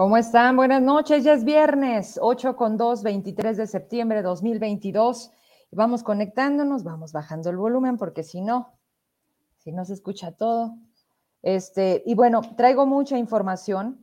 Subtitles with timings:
[0.00, 0.56] ¿Cómo están?
[0.56, 5.30] Buenas noches, ya es viernes, 8 con 2, 23 de septiembre de 2022.
[5.72, 8.72] Vamos conectándonos, vamos bajando el volumen porque si no,
[9.58, 10.78] si no se escucha todo.
[11.42, 14.02] Este, y bueno, traigo mucha información.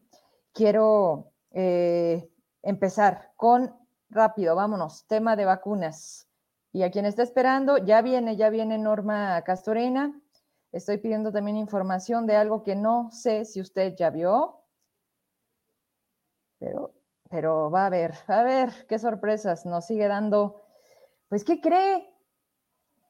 [0.53, 2.29] Quiero eh,
[2.61, 3.73] empezar con
[4.11, 6.27] rápido, vámonos, tema de vacunas.
[6.73, 10.13] Y a quien está esperando, ya viene, ya viene Norma Castorena.
[10.71, 14.57] Estoy pidiendo también información de algo que no sé si usted ya vio,
[16.59, 16.93] pero,
[17.29, 20.61] pero va a va a ver qué sorpresas nos sigue dando.
[21.29, 22.09] Pues, ¿qué cree?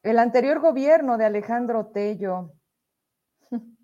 [0.03, 2.53] El anterior gobierno de Alejandro Tello.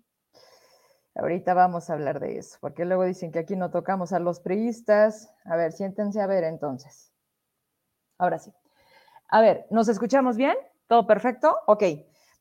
[1.14, 4.40] Ahorita vamos a hablar de eso, porque luego dicen que aquí no tocamos a los
[4.40, 5.32] priistas.
[5.44, 7.12] A ver, siéntense a ver entonces.
[8.18, 8.52] Ahora sí.
[9.28, 10.56] A ver, ¿nos escuchamos bien?
[10.86, 11.56] ¿Todo perfecto?
[11.66, 11.84] Ok.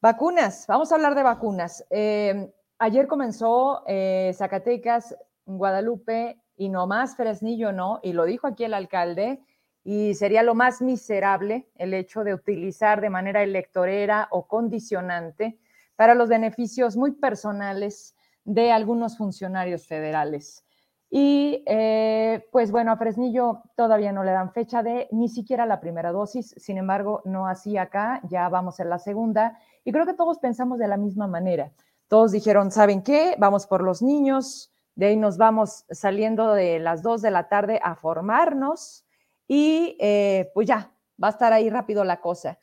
[0.01, 1.85] Vacunas, vamos a hablar de vacunas.
[1.89, 5.15] Eh, ayer comenzó eh, Zacatecas,
[5.45, 9.41] Guadalupe y no más Fresnillo no, y lo dijo aquí el alcalde,
[9.83, 15.59] y sería lo más miserable el hecho de utilizar de manera electorera o condicionante
[15.97, 20.65] para los beneficios muy personales de algunos funcionarios federales.
[21.09, 25.81] Y eh, pues bueno, a Fresnillo todavía no le dan fecha de ni siquiera la
[25.81, 30.13] primera dosis, sin embargo, no así acá, ya vamos en la segunda, y creo que
[30.13, 31.71] todos pensamos de la misma manera.
[32.07, 33.35] Todos dijeron, ¿saben qué?
[33.37, 37.79] Vamos por los niños, de ahí nos vamos saliendo de las 2 de la tarde
[37.83, 39.05] a formarnos
[39.47, 40.91] y eh, pues ya,
[41.21, 42.59] va a estar ahí rápido la cosa.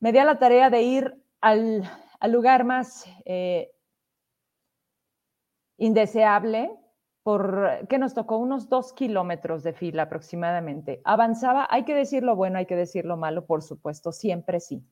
[0.00, 1.82] Me di a la tarea de ir al,
[2.28, 3.72] lugar más eh,
[5.78, 6.70] indeseable,
[7.22, 11.00] por que nos tocó unos dos kilómetros de fila aproximadamente.
[11.04, 14.84] Avanzaba, hay que decir lo bueno, hay que decir lo malo, por supuesto, siempre sí.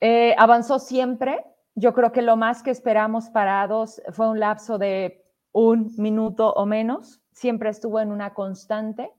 [0.00, 1.44] Eh, avanzó siempre,
[1.76, 5.22] yo creo que lo más que esperamos parados fue un lapso de
[5.52, 9.12] un minuto o menos, siempre estuvo en una constante,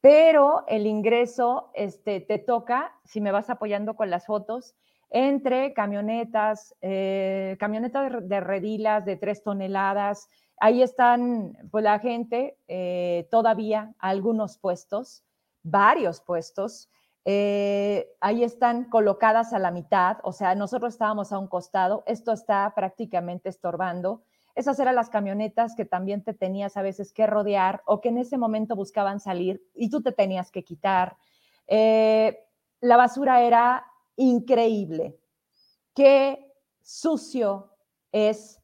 [0.00, 4.74] pero el ingreso este, te toca, si me vas apoyando con las fotos,
[5.10, 13.28] entre camionetas, eh, camionetas de redilas de tres toneladas, ahí están pues la gente eh,
[13.30, 15.24] todavía algunos puestos,
[15.62, 16.88] varios puestos,
[17.24, 22.32] eh, ahí están colocadas a la mitad, o sea, nosotros estábamos a un costado, esto
[22.32, 24.22] está prácticamente estorbando.
[24.54, 28.18] Esas eran las camionetas que también te tenías a veces que rodear o que en
[28.18, 31.16] ese momento buscaban salir y tú te tenías que quitar.
[31.68, 32.38] Eh,
[32.80, 35.16] la basura era increíble.
[35.94, 36.52] Qué
[36.82, 37.70] sucio
[38.10, 38.60] es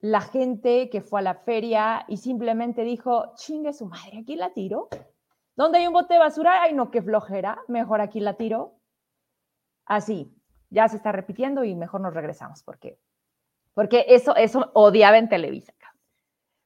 [0.00, 4.52] la gente que fue a la feria y simplemente dijo, chingue su madre, aquí la
[4.52, 4.88] tiro.
[5.54, 6.62] ¿Dónde hay un bote de basura?
[6.62, 7.58] Ay, no, qué flojera.
[7.68, 8.78] Mejor aquí la tiro.
[9.84, 10.34] Así,
[10.70, 12.98] ya se está repitiendo y mejor nos regresamos porque,
[13.74, 15.72] porque eso, eso odiaba en Televisa.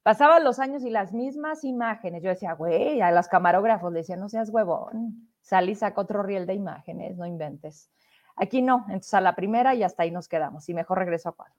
[0.02, 2.22] Pasaban los años y las mismas imágenes.
[2.22, 6.22] Yo decía, güey, a los camarógrafos le decía, no seas huevón, sal y saca otro
[6.22, 7.90] riel de imágenes, no inventes.
[8.36, 11.32] Aquí no, entonces a la primera y hasta ahí nos quedamos y mejor regreso a
[11.32, 11.56] cuadro.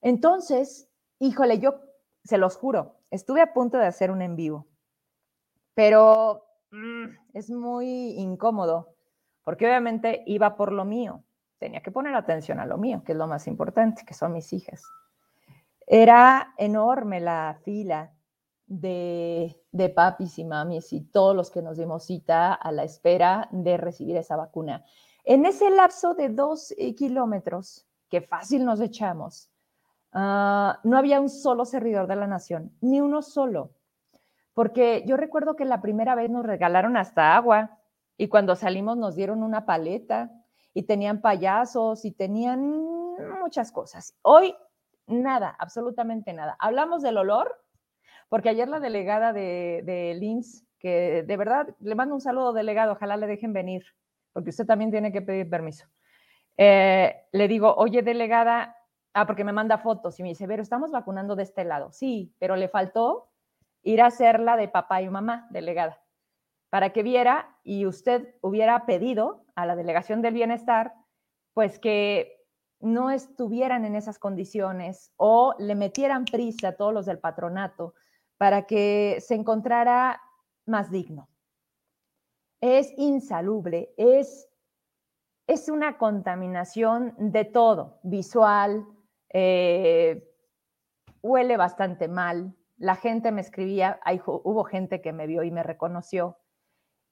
[0.00, 0.88] Entonces,
[1.20, 1.82] híjole, yo
[2.24, 4.66] se los juro, estuve a punto de hacer un en vivo
[5.80, 8.96] pero mm, es muy incómodo,
[9.42, 11.24] porque obviamente iba por lo mío,
[11.58, 14.52] tenía que poner atención a lo mío, que es lo más importante, que son mis
[14.52, 14.82] hijas.
[15.86, 18.12] Era enorme la fila
[18.66, 19.56] de,
[19.96, 24.18] papis y mamis y todos los que nos dimos cita a la espera de recibir
[24.18, 24.84] esa vacuna.
[25.24, 29.50] En ese lapso de dos eh, kilómetros, que fácil nos echamos,
[30.12, 33.79] ah, no había un solo servidor de la nación, ni uno solo
[34.60, 37.78] porque yo recuerdo que la primera vez nos regalaron hasta agua
[38.18, 40.30] y cuando salimos nos dieron una paleta
[40.74, 42.60] y tenían payasos y tenían
[43.40, 44.18] muchas cosas.
[44.20, 44.54] Hoy
[45.06, 46.56] nada, absolutamente nada.
[46.58, 47.58] Hablamos del olor,
[48.28, 52.92] porque ayer la delegada de, de LINS, que de verdad le mando un saludo delegado,
[52.92, 53.86] ojalá le dejen venir,
[54.34, 55.86] porque usted también tiene que pedir permiso.
[56.58, 58.76] Eh, le digo, oye delegada,
[59.14, 61.92] ah, porque me manda fotos y me dice, pero estamos vacunando de este lado.
[61.92, 63.29] Sí, pero le faltó
[63.82, 66.02] ir a hacerla de papá y mamá delegada,
[66.70, 70.94] para que viera y usted hubiera pedido a la delegación del bienestar,
[71.54, 72.40] pues que
[72.80, 77.94] no estuvieran en esas condiciones o le metieran prisa a todos los del patronato
[78.38, 80.22] para que se encontrara
[80.66, 81.28] más digno.
[82.62, 84.48] Es insalubre, es,
[85.46, 88.86] es una contaminación de todo, visual,
[89.30, 90.26] eh,
[91.22, 96.38] huele bastante mal, la gente me escribía, hubo gente que me vio y me reconoció.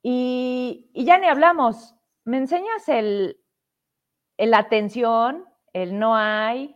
[0.03, 1.95] Y, ya ni hablamos,
[2.25, 3.39] me enseñas el,
[4.39, 5.45] el atención,
[5.75, 6.75] el no hay.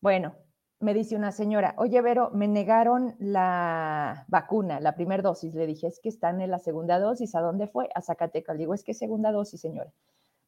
[0.00, 0.34] Bueno,
[0.78, 5.54] me dice una señora, oye, Vero, me negaron la vacuna, la primera dosis.
[5.54, 7.34] Le dije, es que están en la segunda dosis.
[7.34, 7.90] ¿A dónde fue?
[7.94, 8.56] A Zacatecas.
[8.56, 9.92] Le digo, es que segunda dosis, señora.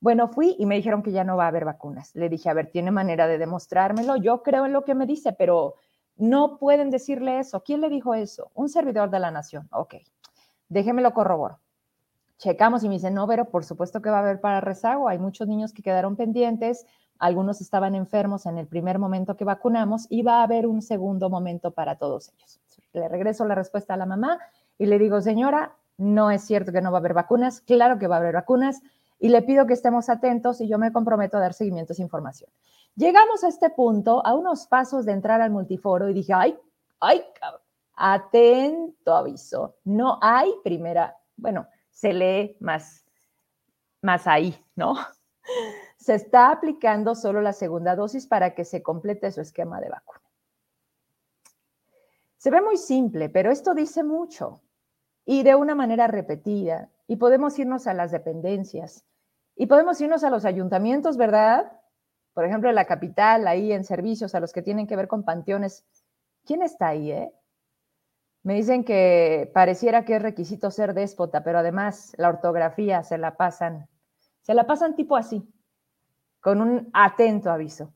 [0.00, 2.14] Bueno, fui y me dijeron que ya no va a haber vacunas.
[2.14, 4.16] Le dije, a ver, ¿tiene manera de demostrármelo?
[4.16, 5.74] Yo creo en lo que me dice, pero
[6.16, 7.62] no pueden decirle eso.
[7.62, 8.50] ¿Quién le dijo eso?
[8.54, 9.68] Un servidor de la nación.
[9.72, 9.96] Ok,
[10.68, 11.58] déjemelo corroboro.
[12.38, 15.08] Checamos y me dice, no, pero por supuesto que va a haber para rezago.
[15.08, 16.86] Hay muchos niños que quedaron pendientes
[17.22, 21.30] algunos estaban enfermos en el primer momento que vacunamos y va a haber un segundo
[21.30, 22.60] momento para todos ellos.
[22.92, 24.40] Le regreso la respuesta a la mamá
[24.76, 28.08] y le digo, señora, no es cierto que no va a haber vacunas, claro que
[28.08, 28.82] va a haber vacunas
[29.20, 32.02] y le pido que estemos atentos y yo me comprometo a dar seguimiento a esa
[32.02, 32.50] información.
[32.94, 36.58] Llegamos a este punto, a unos pasos de entrar al multiforo y dije, ay,
[37.00, 37.24] ay,
[37.94, 43.04] atento aviso, no hay primera, bueno, se lee más,
[44.02, 44.94] más ahí, ¿no?
[45.96, 50.20] se está aplicando solo la segunda dosis para que se complete su esquema de vacuna.
[52.36, 54.62] Se ve muy simple, pero esto dice mucho
[55.24, 56.90] y de una manera repetida.
[57.06, 59.04] Y podemos irnos a las dependencias
[59.54, 61.72] y podemos irnos a los ayuntamientos, ¿verdad?
[62.34, 65.24] Por ejemplo, en la capital, ahí en servicios, a los que tienen que ver con
[65.24, 65.84] panteones.
[66.44, 67.32] ¿Quién está ahí, eh?
[68.42, 73.36] Me dicen que pareciera que es requisito ser déspota, pero además la ortografía se la
[73.36, 73.88] pasan,
[74.40, 75.48] se la pasan tipo así
[76.40, 77.94] con un atento aviso.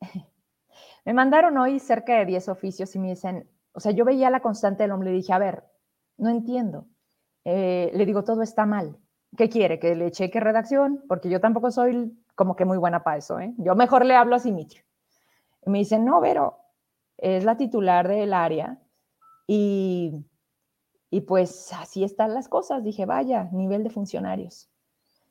[1.04, 4.40] me mandaron hoy cerca de 10 oficios y me dicen, o sea, yo veía la
[4.40, 5.64] constante del hombre y dije, a ver,
[6.16, 6.86] no entiendo.
[7.44, 8.98] Eh, le digo, todo está mal.
[9.36, 9.80] ¿Qué quiere?
[9.80, 11.02] ¿Que le cheque redacción?
[11.08, 13.38] Porque yo tampoco soy como que muy buena para eso.
[13.40, 13.54] ¿eh?
[13.58, 14.80] Yo mejor le hablo a Simitri.
[15.64, 16.58] Me dicen, no, pero
[17.18, 18.78] es la titular del área
[19.46, 20.24] y,
[21.10, 22.82] y pues así están las cosas.
[22.82, 24.68] Dije, vaya, nivel de funcionarios.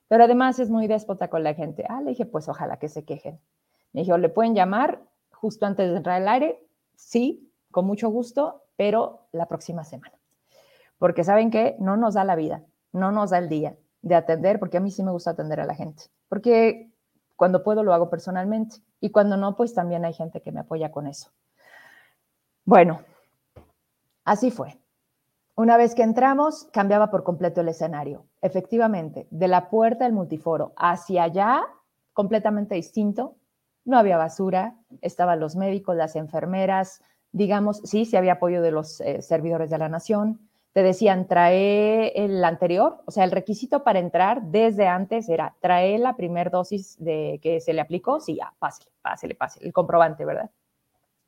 [0.07, 1.86] Pero además es muy déspota con la gente.
[1.88, 3.39] Ah, le dije, pues ojalá que se quejen.
[3.94, 5.01] Me dijo, ¿le pueden llamar
[5.31, 6.65] justo antes de entrar al aire?
[6.95, 10.13] Sí, con mucho gusto, pero la próxima semana.
[10.98, 14.59] Porque saben que no nos da la vida, no nos da el día de atender,
[14.59, 16.03] porque a mí sí me gusta atender a la gente.
[16.27, 16.90] Porque
[17.41, 20.91] cuando puedo lo hago personalmente y cuando no, pues también hay gente que me apoya
[20.91, 21.31] con eso.
[22.65, 23.01] Bueno,
[24.23, 24.77] así fue.
[25.55, 28.27] Una vez que entramos, cambiaba por completo el escenario.
[28.43, 31.63] Efectivamente, de la puerta del multiforo hacia allá,
[32.13, 33.38] completamente distinto.
[33.85, 37.01] No había basura, estaban los médicos, las enfermeras,
[37.31, 40.47] digamos, sí, sí había apoyo de los eh, servidores de la nación.
[40.73, 45.97] Te decían, trae el anterior, o sea, el requisito para entrar desde antes era, trae
[45.97, 50.23] la primera dosis de que se le aplicó, sí, ya, pásale, pásale, pásale, el comprobante,
[50.23, 50.50] ¿verdad?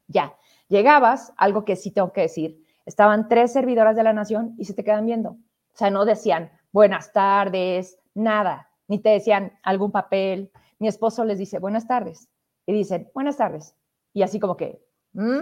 [0.07, 0.34] Ya,
[0.69, 4.74] llegabas, algo que sí tengo que decir, estaban tres servidoras de la nación y se
[4.74, 5.31] te quedan viendo.
[5.31, 10.51] O sea, no decían buenas tardes, nada, ni te decían algún papel.
[10.80, 12.30] Mi esposo les dice buenas tardes
[12.66, 13.75] y dicen buenas tardes.
[14.13, 15.42] Y así como que, ¿Mm?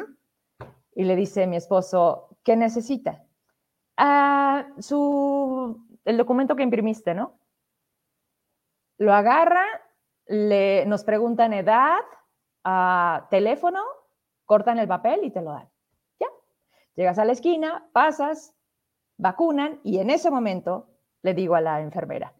[0.95, 3.24] y le dice mi esposo, ¿qué necesita?
[4.03, 7.38] Ah, su, el documento que imprimiste, ¿no?
[8.98, 9.64] Lo agarra,
[10.26, 11.99] le, nos preguntan edad,
[12.64, 13.80] ah, teléfono,
[14.45, 15.69] cortan el papel y te lo dan.
[16.95, 18.56] Llegas a la esquina, pasas,
[19.18, 20.90] vacunan y en ese momento
[21.21, 22.33] le digo a la enfermera,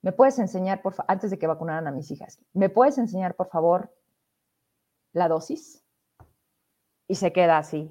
[0.00, 3.48] ¿me puedes enseñar, por antes de que vacunaran a mis hijas, ¿me puedes enseñar, por
[3.48, 3.92] favor,
[5.12, 5.84] la dosis?
[7.08, 7.90] Y se queda así.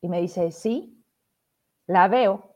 [0.00, 0.99] Y me dice, sí,
[1.90, 2.54] la veo.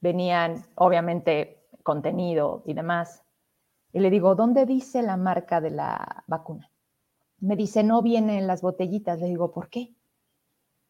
[0.00, 3.24] Venían, obviamente, contenido y demás.
[3.92, 6.70] Y le digo, ¿dónde dice la marca de la vacuna?
[7.40, 9.18] Me dice, no viene en las botellitas.
[9.20, 9.96] Le digo, ¿por qué?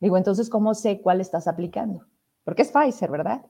[0.00, 2.04] Digo, entonces, ¿cómo sé cuál estás aplicando?
[2.44, 3.46] Porque es Pfizer, ¿verdad?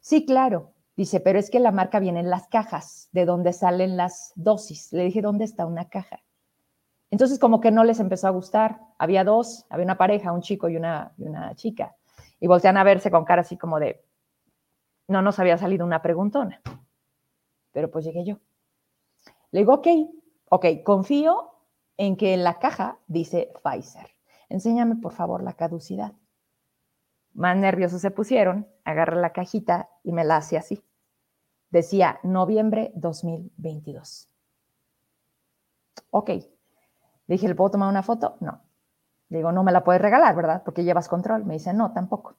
[0.00, 0.72] Sí, claro.
[0.96, 4.90] Dice, pero es que la marca viene en las cajas de donde salen las dosis.
[4.92, 6.20] Le dije, ¿dónde está una caja?
[7.10, 8.80] Entonces, como que no les empezó a gustar.
[8.96, 11.94] Había dos, había una pareja, un chico y una, y una chica.
[12.44, 14.04] Y voltean a verse con cara así como de,
[15.08, 16.60] no nos había salido una preguntona.
[17.72, 18.38] Pero pues llegué yo.
[19.50, 19.86] Le digo, ok,
[20.50, 21.54] ok, confío
[21.96, 24.14] en que en la caja dice Pfizer
[24.50, 26.12] enséñame por favor la caducidad.
[27.32, 30.84] Más nerviosos se pusieron, agarré la cajita y me la hacía así.
[31.70, 34.28] Decía noviembre 2022.
[36.10, 36.30] Ok.
[37.26, 38.36] dije, ¿le puedo tomar una foto?
[38.40, 38.60] No.
[39.28, 40.62] Digo, no me la puedes regalar, ¿verdad?
[40.64, 41.44] Porque llevas control.
[41.44, 42.36] Me dice, no, tampoco.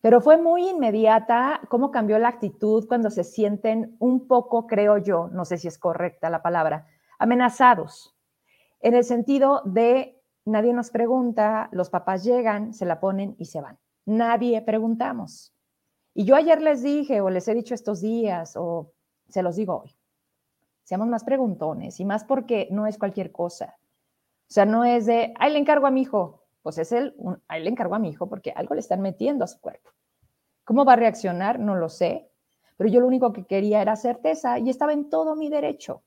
[0.00, 5.28] Pero fue muy inmediata cómo cambió la actitud cuando se sienten un poco, creo yo,
[5.32, 6.86] no sé si es correcta la palabra,
[7.18, 8.14] amenazados,
[8.80, 13.62] en el sentido de Nadie nos pregunta, los papás llegan, se la ponen y se
[13.62, 13.78] van.
[14.04, 15.54] Nadie preguntamos.
[16.12, 18.92] Y yo ayer les dije, o les he dicho estos días, o
[19.28, 19.96] se los digo hoy,
[20.82, 23.78] seamos más preguntones y más porque no es cualquier cosa.
[24.54, 26.44] Sea, no es de, ahí le encargo a mi hijo.
[26.62, 27.12] Pues es el,
[27.48, 29.90] ahí le encargo a mi hijo porque algo le están metiendo a su cuerpo.
[30.62, 31.58] ¿Cómo va a reaccionar?
[31.58, 32.30] No lo sé.
[32.76, 36.04] Pero yo lo único que quería era certeza y estaba en todo mi derecho.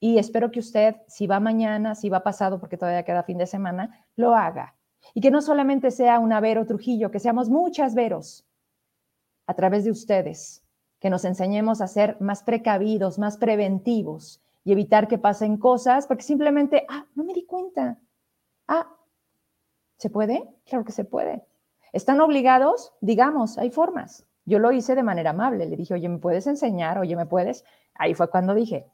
[0.00, 3.46] Y espero que usted, si va mañana, si va pasado, porque todavía queda fin de
[3.46, 4.74] semana, lo haga.
[5.14, 8.44] Y que no solamente sea una Vero Trujillo, que seamos muchas Veros
[9.46, 10.64] a través de ustedes,
[10.98, 16.22] que nos enseñemos a ser más precavidos, más preventivos y evitar que pasen cosas, porque
[16.22, 17.98] simplemente, ah, no me di cuenta.
[18.66, 18.96] Ah,
[19.98, 20.48] ¿se puede?
[20.64, 21.44] Claro que se puede.
[21.92, 22.94] ¿Están obligados?
[23.00, 24.26] Digamos, hay formas.
[24.46, 26.98] Yo lo hice de manera amable, le dije, oye, ¿me puedes enseñar?
[26.98, 27.64] Oye, ¿me puedes?
[27.94, 28.86] Ahí fue cuando dije,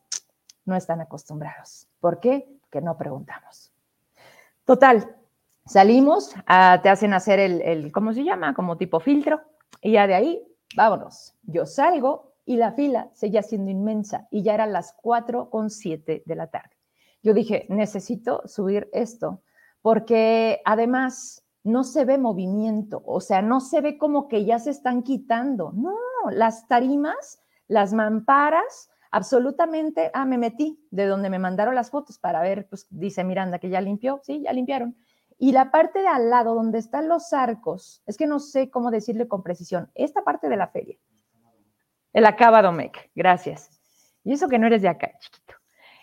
[0.64, 1.88] no están acostumbrados.
[2.00, 2.48] ¿Por qué?
[2.62, 3.72] Porque no preguntamos.
[4.64, 5.16] Total,
[5.64, 6.34] salimos,
[6.82, 8.54] te hacen hacer el, el, ¿cómo se llama?
[8.54, 9.40] Como tipo filtro.
[9.80, 10.42] Y ya de ahí,
[10.76, 11.34] vámonos.
[11.42, 16.22] Yo salgo y la fila seguía siendo inmensa y ya eran las 4 con 7
[16.24, 16.76] de la tarde.
[17.22, 19.42] Yo dije, necesito subir esto
[19.82, 24.70] porque además no se ve movimiento, o sea, no se ve como que ya se
[24.70, 25.72] están quitando.
[25.72, 25.94] No,
[26.30, 32.40] las tarimas, las mamparas, absolutamente, ah, me metí de donde me mandaron las fotos para
[32.40, 34.96] ver, pues dice Miranda que ya limpió, sí, ya limpiaron.
[35.38, 38.90] Y la parte de al lado donde están los arcos, es que no sé cómo
[38.90, 40.98] decirle con precisión, esta parte de la feria.
[42.12, 43.70] El acabado MEC, gracias.
[44.24, 45.54] Y eso que no eres de acá, chiquito.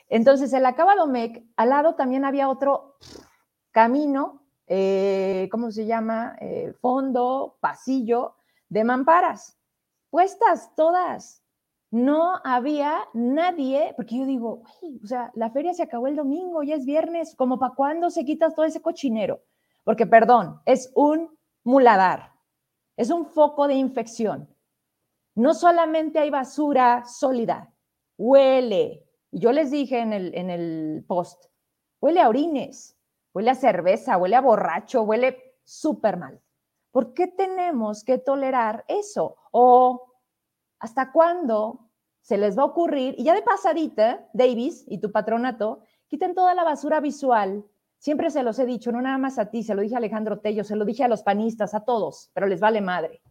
[0.09, 2.97] Entonces, el acabado MEC, al lado también había otro
[3.71, 6.35] camino, eh, ¿cómo se llama?
[6.39, 8.35] Eh, fondo, pasillo
[8.69, 9.57] de mamparas,
[10.09, 11.43] puestas todas
[11.89, 14.63] no había nadie, porque yo digo,
[15.03, 18.25] o sea, la feria se acabó el domingo, ya es viernes, ¿como para cuándo se
[18.25, 19.41] quitas todo ese cochinero?
[19.83, 22.33] Porque, perdón, es un muladar,
[22.97, 24.49] es un foco de infección.
[25.37, 27.71] No solamente hay basura sólida,
[28.17, 29.05] huele.
[29.31, 31.45] Yo les dije en el, en el post,
[32.01, 32.97] huele a orines,
[33.35, 36.41] huele a cerveza, huele a borracho, huele súper mal.
[36.89, 39.37] ¿Por qué tenemos que tolerar eso?
[39.51, 40.07] O
[40.79, 41.89] ¿Hasta cuándo
[42.21, 43.13] se les va a ocurrir?
[43.17, 47.63] Y ya de pasadita, Davis y tu patronato, quiten toda la basura visual.
[47.99, 50.39] Siempre se los he dicho, no nada más a ti, se lo dije a Alejandro
[50.39, 53.21] Tello, se lo dije a los panistas, a todos, pero les vale madre.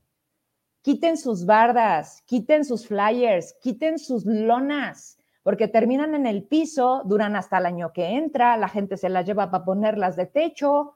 [0.86, 7.34] Quiten sus bardas, quiten sus flyers, quiten sus lonas, porque terminan en el piso, duran
[7.34, 10.94] hasta el año que entra, la gente se las lleva para ponerlas de techo.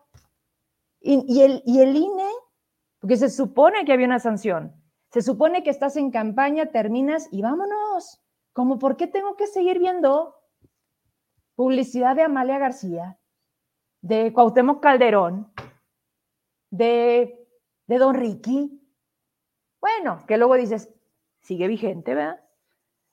[1.01, 2.31] Y, el, INE,
[3.01, 4.81] porque se supone que había una sanción,
[5.11, 8.23] se supone que estás en campaña, terminas y vámonos.
[8.53, 10.37] Como, ¿por qué tengo que seguir viendo
[11.57, 13.19] publicidad de Amalia García,
[14.03, 15.53] de Cuauhtémoc Calderón,
[16.71, 17.45] de,
[17.89, 18.80] de Don Ricky?
[19.81, 20.91] Bueno, que luego dices,
[21.41, 22.41] sigue vigente, ¿verdad?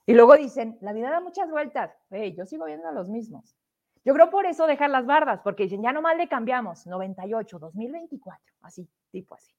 [0.06, 1.90] Y luego dicen, la vida da muchas vueltas.
[2.10, 3.56] Hey, yo sigo viendo a los mismos.
[4.04, 8.54] Yo creo por eso dejar las bardas, porque dicen, ya nomás le cambiamos, 98, 2024,
[8.62, 9.52] así, tipo así.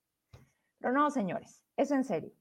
[0.79, 2.31] Pero no, señores, eso en serio.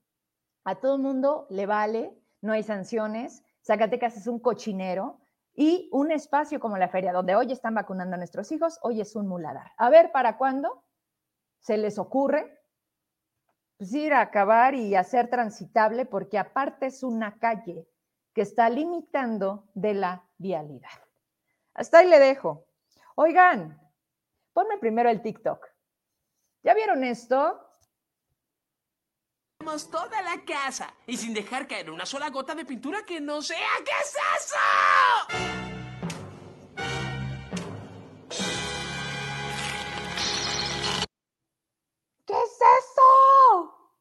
[0.65, 3.43] A todo el mundo le vale, no hay sanciones.
[3.63, 5.19] Zacatecas es un cochinero
[5.55, 9.17] y un espacio como la feria, donde hoy están vacunando a nuestros hijos, hoy es
[9.17, 9.73] un muladar.
[9.77, 10.85] A ver, ¿para cuándo
[11.59, 12.58] se les ocurre
[13.79, 16.05] pues, ir a acabar y hacer transitable?
[16.05, 17.87] Porque aparte es una calle
[18.35, 20.91] que está limitando de la vialidad.
[21.75, 22.67] Hasta ahí le dejo.
[23.15, 23.81] Oigan,
[24.53, 25.67] ponme primero el TikTok.
[26.63, 27.65] ¿Ya vieron esto?
[29.91, 33.69] toda la casa y sin dejar caer una sola gota de pintura que no sea.
[33.85, 35.68] ¿Qué es eso?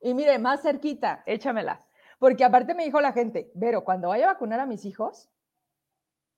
[0.07, 1.85] Y mire, más cerquita, échamela.
[2.17, 5.29] Porque aparte me dijo la gente, Vero, cuando vaya a vacunar a mis hijos,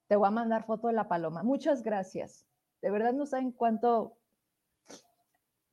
[0.08, 1.44] te voy a mandar foto de la paloma.
[1.44, 2.48] Muchas gracias.
[2.82, 4.18] De verdad no saben cuánto,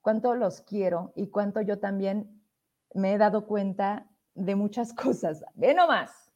[0.03, 2.45] cuánto los quiero y cuánto yo también
[2.93, 5.43] me he dado cuenta de muchas cosas.
[5.55, 6.31] Ve nomás.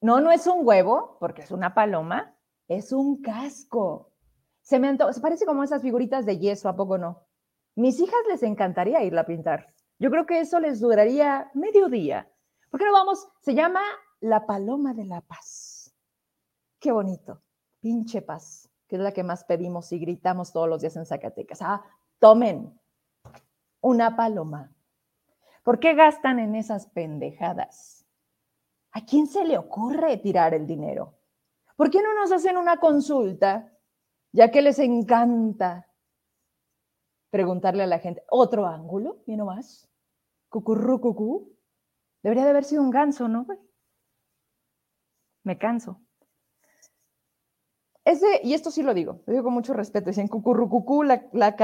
[0.00, 2.36] No, no es un huevo, porque es una paloma,
[2.68, 4.12] es un casco.
[4.60, 7.26] Se me se parece como esas figuritas de yeso, ¿a poco no?
[7.74, 9.73] Mis hijas les encantaría irla a pintar.
[9.98, 12.30] Yo creo que eso les duraría medio día.
[12.70, 13.28] ¿Por qué no vamos?
[13.40, 13.82] Se llama
[14.20, 15.94] la paloma de la paz.
[16.80, 17.42] Qué bonito.
[17.80, 21.62] Pinche paz, que es la que más pedimos y gritamos todos los días en Zacatecas.
[21.62, 21.82] Ah,
[22.18, 22.78] tomen
[23.80, 24.74] una paloma
[25.64, 28.06] ¿Por qué gastan en esas pendejadas?
[28.92, 31.14] ¿A quién se le ocurre tirar el dinero?
[31.74, 33.72] ¿Por qué no nos hacen una consulta?
[34.30, 35.88] Ya que les encanta
[37.34, 39.90] preguntarle a la gente, otro ángulo, y no más.
[40.48, 41.52] Cucurru, cucú.
[42.22, 43.44] Debería de haber sido un ganso, ¿no?
[45.42, 46.00] Me canso.
[48.04, 51.56] ese, y esto sí lo digo, lo digo con mucho respeto, dicen cucurrucucú, la, la,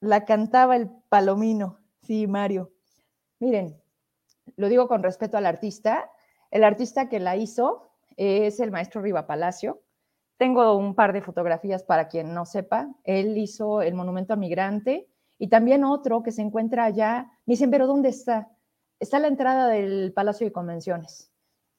[0.00, 1.78] la cantaba el palomino.
[2.00, 2.72] Sí, Mario.
[3.38, 3.78] Miren,
[4.56, 6.10] lo digo con respeto al artista.
[6.50, 9.82] El artista que la hizo es el maestro Riva Palacio.
[10.38, 12.88] Tengo un par de fotografías para quien no sepa.
[13.04, 15.06] Él hizo el monumento a migrante
[15.38, 17.30] y también otro que se encuentra allá.
[17.46, 18.50] Me dicen, pero ¿dónde está?
[19.00, 21.30] Está a la entrada del Palacio de Convenciones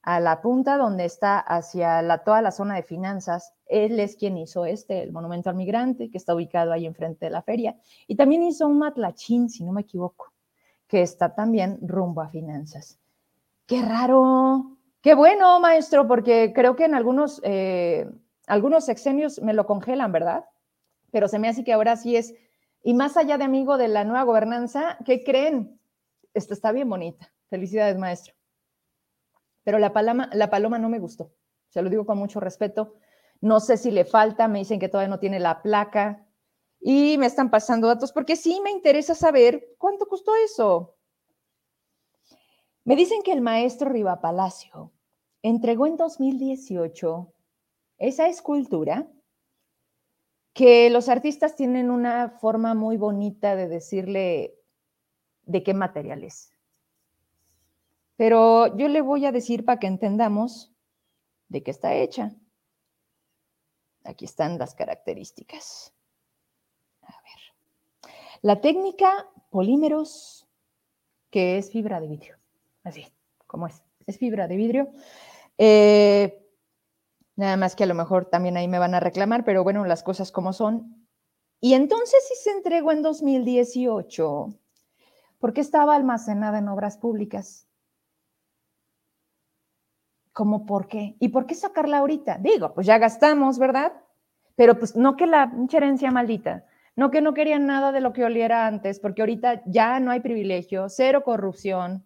[0.02, 3.54] a la punta donde está hacia la, toda la zona de finanzas.
[3.66, 7.32] Él es quien hizo este, el Monumento al Migrante, que está ubicado ahí enfrente de
[7.32, 7.78] la feria.
[8.08, 10.34] Y también hizo un matlachín, si no me equivoco,
[10.88, 13.00] que está también rumbo a finanzas.
[13.66, 14.78] Qué raro.
[15.02, 18.10] Qué bueno, maestro, porque creo que en algunos, eh,
[18.48, 20.46] algunos sexenios me lo congelan, ¿verdad?
[21.12, 22.34] Pero se me hace que ahora sí es.
[22.84, 25.80] Y más allá de amigo de la nueva gobernanza, ¿qué creen?
[26.34, 27.34] Esta está bien bonita.
[27.50, 28.34] Felicidades, maestro
[29.70, 31.32] pero la paloma, la paloma no me gustó.
[31.68, 32.96] Se lo digo con mucho respeto.
[33.40, 36.28] No sé si le falta, me dicen que todavía no tiene la placa
[36.80, 40.96] y me están pasando datos porque sí me interesa saber cuánto costó eso.
[42.84, 44.92] Me dicen que el maestro Riva Palacio
[45.44, 47.32] entregó en 2018
[48.00, 49.08] esa escultura
[50.54, 54.56] que los artistas tienen una forma muy bonita de decirle
[55.44, 56.54] de qué material es.
[58.16, 60.74] Pero yo le voy a decir para que entendamos
[61.48, 62.32] de qué está hecha.
[64.04, 65.94] Aquí están las características.
[67.02, 68.12] A ver.
[68.42, 70.48] La técnica polímeros,
[71.30, 72.38] que es fibra de vidrio.
[72.84, 73.06] Así,
[73.48, 73.84] como es.
[74.06, 74.92] Es fibra de vidrio.
[75.58, 76.49] Eh,
[77.40, 80.04] nada más que a lo mejor también ahí me van a reclamar, pero bueno, las
[80.04, 81.08] cosas como son.
[81.62, 84.48] Y entonces si se entregó en 2018,
[85.40, 87.66] ¿por qué estaba almacenada en obras públicas?
[90.34, 91.16] ¿Cómo por qué?
[91.20, 92.38] ¿Y por qué sacarla ahorita?
[92.40, 93.94] Digo, pues ya gastamos, ¿verdad?
[94.56, 96.66] Pero pues no que la herencia maldita,
[96.98, 100.20] no que no querían nada de lo que oliera antes, porque ahorita ya no hay
[100.20, 102.06] privilegio, cero corrupción.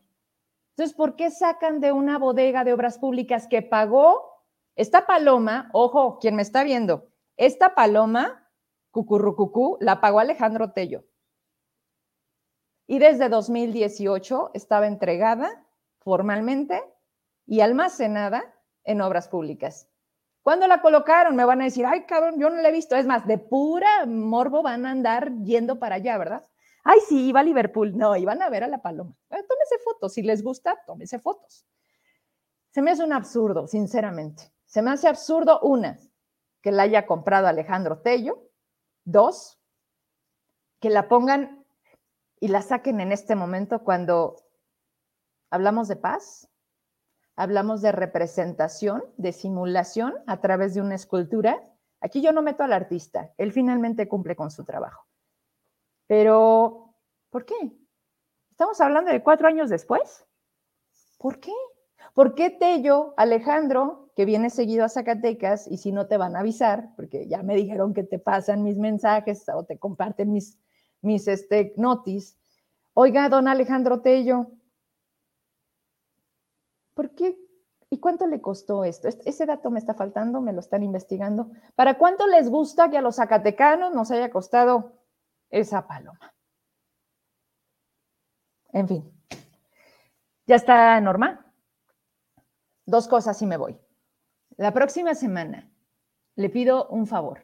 [0.75, 4.32] Entonces, ¿por qué sacan de una bodega de obras públicas que pagó
[4.75, 5.69] esta paloma?
[5.73, 7.07] Ojo, quien me está viendo,
[7.37, 8.49] esta paloma,
[8.91, 11.05] cucurrucucú, la pagó Alejandro Tello.
[12.85, 15.65] Y desde 2018 estaba entregada
[15.99, 16.83] formalmente
[17.45, 18.43] y almacenada
[18.83, 19.89] en obras públicas.
[20.41, 21.35] ¿Cuándo la colocaron?
[21.35, 22.97] Me van a decir, ay, cabrón, yo no la he visto.
[22.97, 26.45] Es más, de pura morbo van a andar yendo para allá, ¿verdad?
[26.83, 27.97] Ay, sí, iba a Liverpool.
[27.97, 29.15] No, iban a ver a la paloma.
[29.29, 30.13] Eh, tómese fotos.
[30.13, 31.65] Si les gusta, tómese fotos.
[32.71, 34.51] Se me hace un absurdo, sinceramente.
[34.73, 35.99] Se me hace absurdo, una,
[36.63, 38.49] que la haya comprado Alejandro Tello.
[39.05, 39.59] Dos,
[40.79, 41.63] que la pongan
[42.39, 44.35] y la saquen en este momento cuando
[45.51, 46.49] hablamos de paz,
[47.35, 51.61] hablamos de representación, de simulación a través de una escultura.
[52.01, 55.05] Aquí yo no meto al artista, él finalmente cumple con su trabajo.
[56.07, 56.95] Pero,
[57.29, 57.77] ¿por qué?
[58.49, 60.25] ¿Estamos hablando de cuatro años después?
[61.19, 61.53] ¿Por qué?
[62.15, 66.39] ¿Por qué Tello, Alejandro, que viene seguido a Zacatecas y si no te van a
[66.39, 70.59] avisar, porque ya me dijeron que te pasan mis mensajes o te comparten mis,
[71.01, 72.37] mis este, notis?
[72.93, 74.51] Oiga, don Alejandro Tello,
[76.93, 77.37] ¿Por qué?
[77.89, 79.07] ¿Y cuánto le costó esto?
[79.07, 81.51] Ese dato me está faltando, me lo están investigando.
[81.75, 84.93] ¿Para cuánto les gusta que a los zacatecanos nos haya costado
[85.49, 86.33] esa paloma?
[88.71, 89.11] En fin,
[90.47, 91.53] ya está Norma.
[92.85, 93.79] Dos cosas y me voy.
[94.57, 95.67] La próxima semana
[96.35, 97.43] le pido un favor.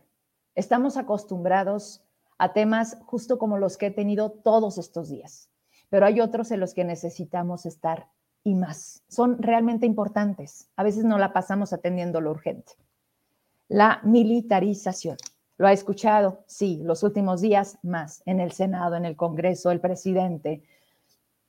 [0.53, 2.03] Estamos acostumbrados
[2.37, 5.49] a temas justo como los que he tenido todos estos días,
[5.89, 8.09] pero hay otros en los que necesitamos estar
[8.43, 9.01] y más.
[9.07, 10.69] Son realmente importantes.
[10.75, 12.73] A veces no la pasamos atendiendo lo urgente.
[13.67, 15.17] La militarización.
[15.57, 16.43] ¿Lo ha escuchado?
[16.45, 18.21] Sí, los últimos días más.
[18.27, 20.61] En el Senado, en el Congreso, el presidente.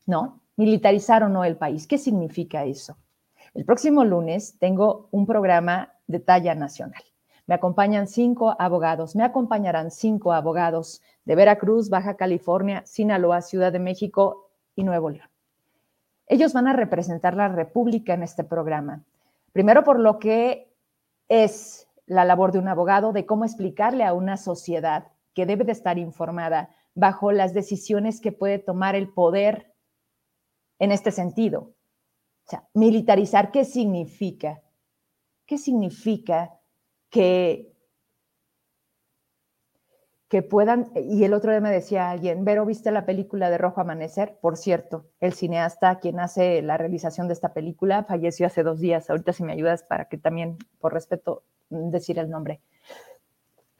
[0.06, 0.40] ¿No?
[0.56, 1.86] Militarizar o no el país.
[1.86, 2.96] ¿Qué significa eso?
[3.52, 7.02] El próximo lunes tengo un programa de talla nacional.
[7.46, 13.80] Me acompañan cinco abogados, me acompañarán cinco abogados de Veracruz, Baja California, Sinaloa, Ciudad de
[13.80, 15.28] México y Nuevo León.
[16.28, 19.02] Ellos van a representar la República en este programa.
[19.52, 20.72] Primero por lo que
[21.28, 25.72] es la labor de un abogado, de cómo explicarle a una sociedad que debe de
[25.72, 29.72] estar informada bajo las decisiones que puede tomar el poder
[30.78, 31.72] en este sentido.
[32.50, 34.60] O sea, militarizar, ¿qué significa?
[35.46, 36.58] ¿Qué significa
[37.08, 37.70] que
[40.28, 43.80] que puedan, y el otro día me decía alguien, Vero, ¿viste la película de Rojo
[43.80, 44.38] Amanecer?
[44.40, 49.10] Por cierto, el cineasta quien hace la realización de esta película falleció hace dos días.
[49.10, 52.60] Ahorita si me ayudas para que también, por respeto, decir el nombre.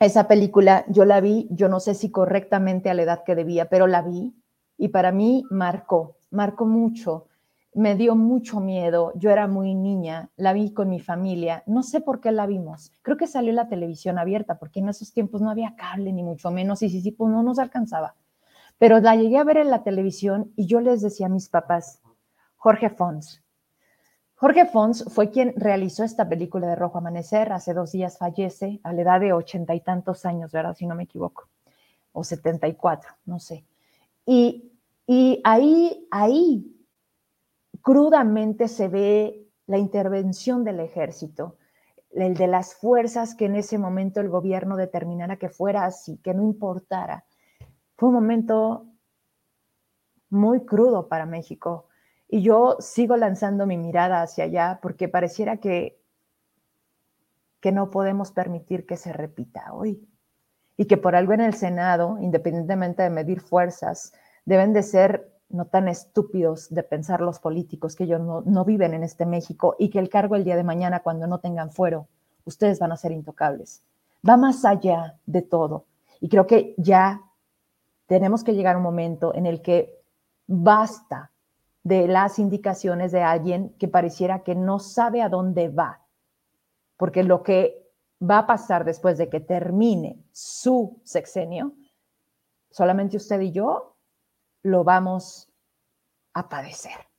[0.00, 3.68] esa película yo la vi, yo no sé si correctamente a la edad que debía,
[3.68, 4.35] pero la vi
[4.76, 7.26] y para mí marcó, marcó mucho,
[7.72, 12.00] me dio mucho miedo, yo era muy niña, la vi con mi familia, no sé
[12.00, 15.50] por qué la vimos, creo que salió la televisión abierta, porque en esos tiempos no
[15.50, 18.16] había cable ni mucho menos, y sí, sí, pues no nos alcanzaba,
[18.78, 22.02] pero la llegué a ver en la televisión y yo les decía a mis papás,
[22.56, 23.42] Jorge Fons,
[24.35, 27.52] Jorge Fons fue quien realizó esta película de Rojo Amanecer.
[27.52, 30.74] Hace dos días fallece a la edad de ochenta y tantos años, ¿verdad?
[30.74, 31.50] Si no me equivoco.
[32.12, 33.66] O setenta y cuatro, no sé.
[34.24, 34.72] Y,
[35.06, 36.74] y ahí, ahí,
[37.82, 41.56] crudamente se ve la intervención del ejército,
[42.12, 46.34] el de las fuerzas que en ese momento el gobierno determinara que fuera así, que
[46.34, 47.24] no importara.
[47.96, 48.86] Fue un momento
[50.28, 51.86] muy crudo para México
[52.28, 56.00] y yo sigo lanzando mi mirada hacia allá porque pareciera que,
[57.60, 60.06] que no podemos permitir que se repita hoy.
[60.76, 64.14] Y que por algo en el Senado, independientemente de medir fuerzas,
[64.46, 68.94] deben de ser no tan estúpidos de pensar los políticos que ellos no, no viven
[68.94, 72.08] en este México y que el cargo el día de mañana, cuando no tengan fuero,
[72.44, 73.82] ustedes van a ser intocables.
[74.26, 75.86] Va más allá de todo.
[76.20, 77.20] Y creo que ya
[78.06, 80.02] tenemos que llegar a un momento en el que
[80.46, 81.30] basta
[81.82, 86.02] de las indicaciones de alguien que pareciera que no sabe a dónde va,
[86.96, 87.88] porque lo que
[88.22, 91.72] va a pasar después de que termine su sexenio,
[92.70, 93.89] solamente usted y yo
[94.62, 95.49] lo vamos
[96.35, 97.11] a padecer.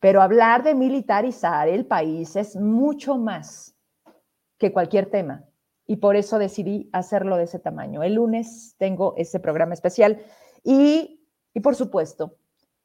[0.00, 3.74] Pero hablar de militarizar el país es mucho más
[4.58, 5.44] que cualquier tema.
[5.86, 8.02] Y por eso decidí hacerlo de ese tamaño.
[8.02, 10.20] El lunes tengo ese programa especial
[10.64, 12.36] y, y por supuesto,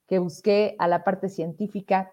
[0.07, 2.11] que busqué a la parte científica.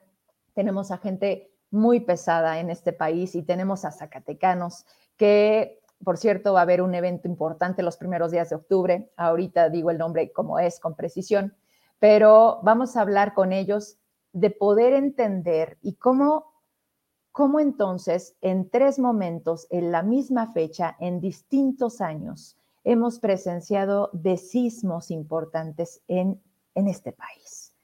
[0.55, 6.55] Tenemos a gente muy pesada en este país y tenemos a zacatecanos que, por cierto,
[6.55, 9.11] va a haber un evento importante los primeros días de octubre.
[9.17, 11.55] Ahorita digo el nombre como es con precisión,
[11.99, 13.99] pero vamos a hablar con ellos
[14.33, 16.53] de poder entender y cómo,
[17.33, 24.37] cómo entonces en tres momentos, en la misma fecha, en distintos años, hemos presenciado de
[24.37, 26.41] sismos importantes en,
[26.75, 27.75] en este país.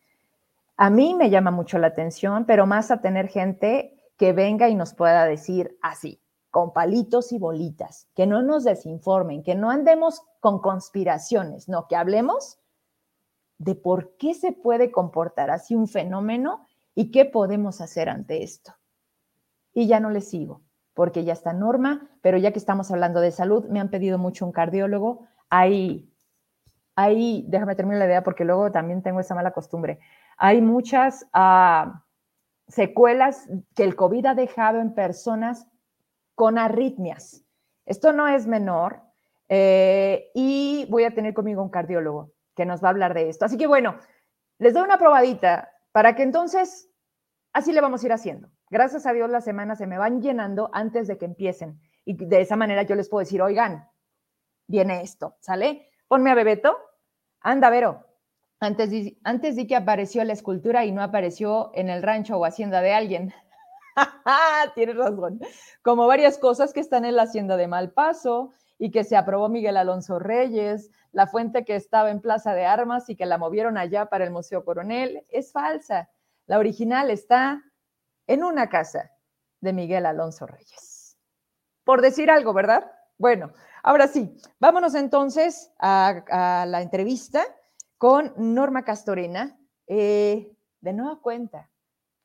[0.77, 4.74] A mí me llama mucho la atención, pero más a tener gente que venga y
[4.74, 10.22] nos pueda decir así, con palitos y bolitas, que no nos desinformen, que no andemos
[10.40, 12.59] con conspiraciones, no, que hablemos
[13.58, 18.74] de por qué se puede comportar así un fenómeno y qué podemos hacer ante esto.
[19.72, 20.62] Y ya no le sigo,
[20.94, 24.44] porque ya está norma, pero ya que estamos hablando de salud, me han pedido mucho
[24.44, 25.26] un cardiólogo.
[25.50, 26.12] Ahí,
[26.94, 29.98] ahí, déjame terminar la idea porque luego también tengo esa mala costumbre.
[30.36, 31.90] Hay muchas uh,
[32.68, 35.66] secuelas que el COVID ha dejado en personas
[36.34, 37.44] con arritmias.
[37.86, 39.02] Esto no es menor
[39.48, 43.44] eh, y voy a tener conmigo un cardiólogo que nos va a hablar de esto.
[43.44, 43.96] Así que bueno,
[44.58, 46.90] les doy una probadita para que entonces
[47.52, 48.50] así le vamos a ir haciendo.
[48.70, 52.40] Gracias a Dios las semanas se me van llenando antes de que empiecen y de
[52.40, 53.88] esa manera yo les puedo decir, oigan,
[54.66, 55.88] viene esto, ¿sale?
[56.08, 56.76] Ponme a Bebeto.
[57.40, 58.06] Anda, Vero,
[58.60, 62.80] antes de, antes que apareció la escultura y no apareció en el rancho o hacienda
[62.80, 63.34] de alguien.
[64.74, 65.40] Tienes razón.
[65.82, 69.76] Como varias cosas que están en la hacienda de Malpaso y que se aprobó Miguel
[69.76, 74.07] Alonso Reyes, la fuente que estaba en Plaza de Armas y que la movieron allá
[74.07, 76.11] para el Museo Coronel, es falsa.
[76.46, 77.62] La original está
[78.27, 79.12] en una casa
[79.61, 81.16] de Miguel Alonso Reyes.
[81.85, 82.90] Por decir algo, ¿verdad?
[83.16, 83.53] Bueno,
[83.85, 87.44] ahora sí, vámonos entonces a, la entrevista
[87.96, 89.57] con Norma Castorena.
[89.87, 90.50] Eh,
[90.81, 91.70] de nueva cuenta,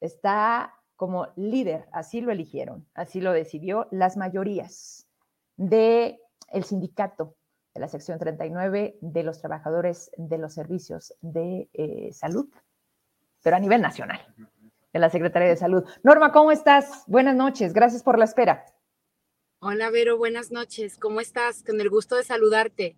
[0.01, 5.07] está como líder, así lo eligieron, así lo decidió las mayorías
[5.55, 7.35] del el sindicato
[7.73, 12.47] de la sección 39 de los trabajadores de los servicios de eh, salud,
[13.43, 14.19] pero a nivel nacional,
[14.91, 15.83] de la Secretaría de Salud.
[16.03, 17.03] Norma, ¿cómo estás?
[17.07, 18.65] Buenas noches, gracias por la espera.
[19.61, 20.97] Hola, Vero, buenas noches.
[20.97, 21.63] ¿Cómo estás?
[21.63, 22.95] Con el gusto de saludarte.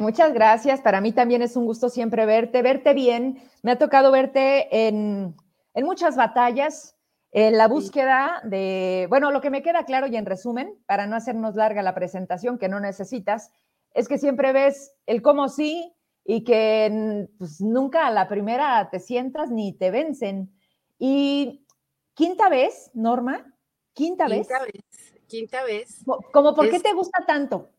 [0.00, 0.80] Muchas gracias.
[0.80, 3.40] Para mí también es un gusto siempre verte, verte bien.
[3.62, 5.36] Me ha tocado verte en,
[5.76, 6.96] muchas batallas,
[7.30, 11.14] en la búsqueda de, bueno, lo que me queda claro y en resumen, para no
[11.14, 13.52] hacernos larga la presentación que no necesitas,
[13.94, 15.92] es que siempre ves el cómo sí
[16.24, 20.52] y que pues, nunca a la primera te sientas ni te vencen.
[20.98, 21.66] Y
[22.14, 23.54] quinta vez, Norma,
[23.92, 24.46] quinta, vez.
[24.46, 26.04] Quinta vez, quinta vez.
[26.32, 27.70] ¿Cómo por qué te gusta tanto?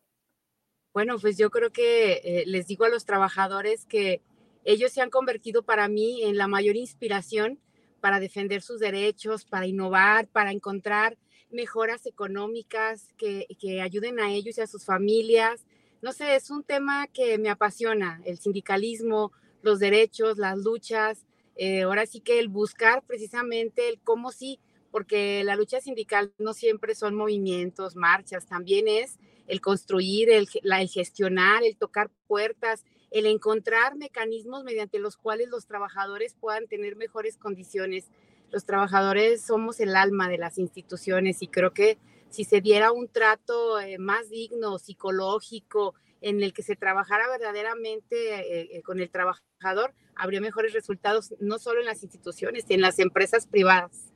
[0.93, 4.21] Bueno, pues yo creo que eh, les digo a los trabajadores que
[4.63, 7.59] ellos se han convertido para mí en la mayor inspiración
[7.99, 11.17] para defender sus derechos, para innovar, para encontrar
[11.49, 13.47] mejoras económicas que,
[13.81, 15.65] ayuden a ellos y a sus familias,
[16.03, 21.83] no sé, es un tema que me apasiona, el sindicalismo, los derechos, las luchas, eh,
[21.83, 24.59] ahora sí que el buscar precisamente el cómo sí,
[24.91, 30.89] porque la lucha sindical no siempre son movimientos, marchas, también es el construir, el, el
[30.89, 37.37] gestionar, el tocar puertas, el encontrar mecanismos mediante los cuales los trabajadores puedan tener mejores
[37.37, 38.09] condiciones.
[38.51, 41.97] Los trabajadores somos el alma de las instituciones y creo que
[42.33, 48.15] si se diera un trato eh, más digno, psicológico, en el que se trabajara verdaderamente
[48.15, 52.97] eh, eh, con el trabajador, habría mejores resultados no solo en las instituciones, en las
[52.97, 54.11] empresas privadas.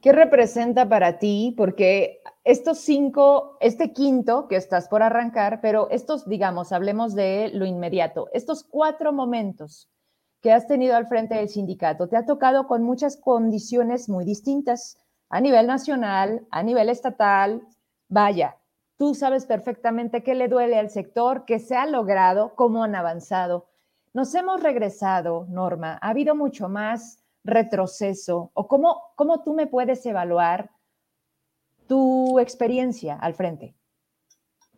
[0.00, 1.52] ¿Qué representa para ti?
[1.56, 7.66] Porque estos cinco, este quinto que estás por arrancar, pero estos, digamos, hablemos de lo
[7.66, 9.88] inmediato, estos cuatro momentos
[10.42, 14.96] que has tenido al frente del sindicato, te ha tocado con muchas condiciones muy distintas
[15.32, 17.66] a nivel nacional, a nivel estatal,
[18.08, 18.58] vaya,
[18.98, 23.66] tú sabes perfectamente qué le duele al sector, qué se ha logrado, cómo han avanzado.
[24.12, 30.04] Nos hemos regresado, Norma, ha habido mucho más retroceso o cómo, cómo tú me puedes
[30.04, 30.70] evaluar
[31.88, 33.74] tu experiencia al frente.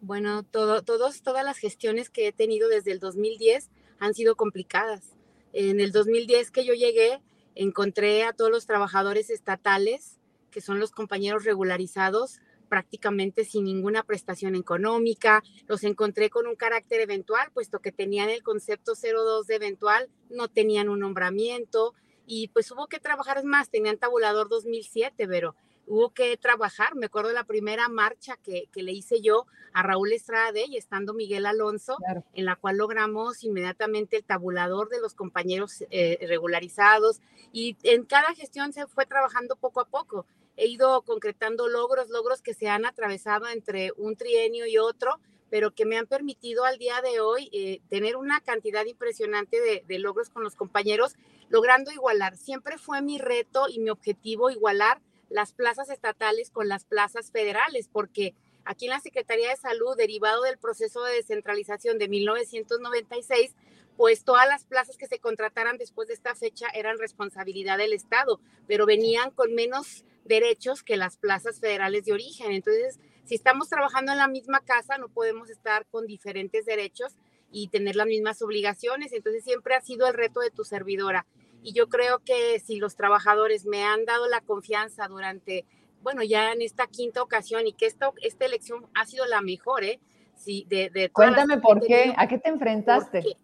[0.00, 5.16] Bueno, todo, todas las gestiones que he tenido desde el 2010 han sido complicadas.
[5.52, 7.20] En el 2010 que yo llegué,
[7.56, 10.20] encontré a todos los trabajadores estatales
[10.54, 12.38] que son los compañeros regularizados
[12.68, 15.42] prácticamente sin ninguna prestación económica.
[15.66, 20.46] Los encontré con un carácter eventual, puesto que tenían el concepto 02 de eventual, no
[20.46, 21.92] tenían un nombramiento
[22.24, 25.56] y pues hubo que trabajar más, tenían tabulador 2007, pero
[25.88, 26.94] hubo que trabajar.
[26.94, 31.14] Me acuerdo de la primera marcha que, le hice yo a Raúl Estrada y estando
[31.14, 31.96] Miguel Alonso,
[32.32, 37.20] en la cual logramos inmediatamente el tabulador de los compañeros eh, regularizados
[37.52, 42.42] y en cada gestión se fue trabajando poco a poco he ido concretando logros, logros
[42.42, 45.18] que se han atravesado entre un trienio y otro,
[45.50, 49.84] pero que me han permitido al día de hoy eh, tener una cantidad impresionante de,
[49.86, 51.14] de logros con los compañeros,
[51.48, 52.36] logrando igualar.
[52.36, 57.88] Siempre fue mi reto y mi objetivo igualar las plazas estatales con las plazas federales,
[57.92, 63.54] porque aquí en la Secretaría de Salud, derivado del proceso de descentralización de 1996,
[63.96, 68.40] pues todas las plazas que se contrataran después de esta fecha eran responsabilidad del Estado,
[68.66, 72.52] pero venían con menos derechos que las plazas federales de origen.
[72.52, 77.14] Entonces, si estamos trabajando en la misma casa, no podemos estar con diferentes derechos
[77.52, 79.12] y tener las mismas obligaciones.
[79.12, 81.26] Entonces, siempre ha sido el reto de tu servidora.
[81.62, 85.64] Y yo creo que si los trabajadores me han dado la confianza durante,
[86.02, 89.85] bueno, ya en esta quinta ocasión y que esta, esta elección ha sido la mejor,
[89.85, 90.00] ¿eh?
[90.37, 93.37] Sí, de, de Cuéntame por qué, ¿a qué te enfrentaste?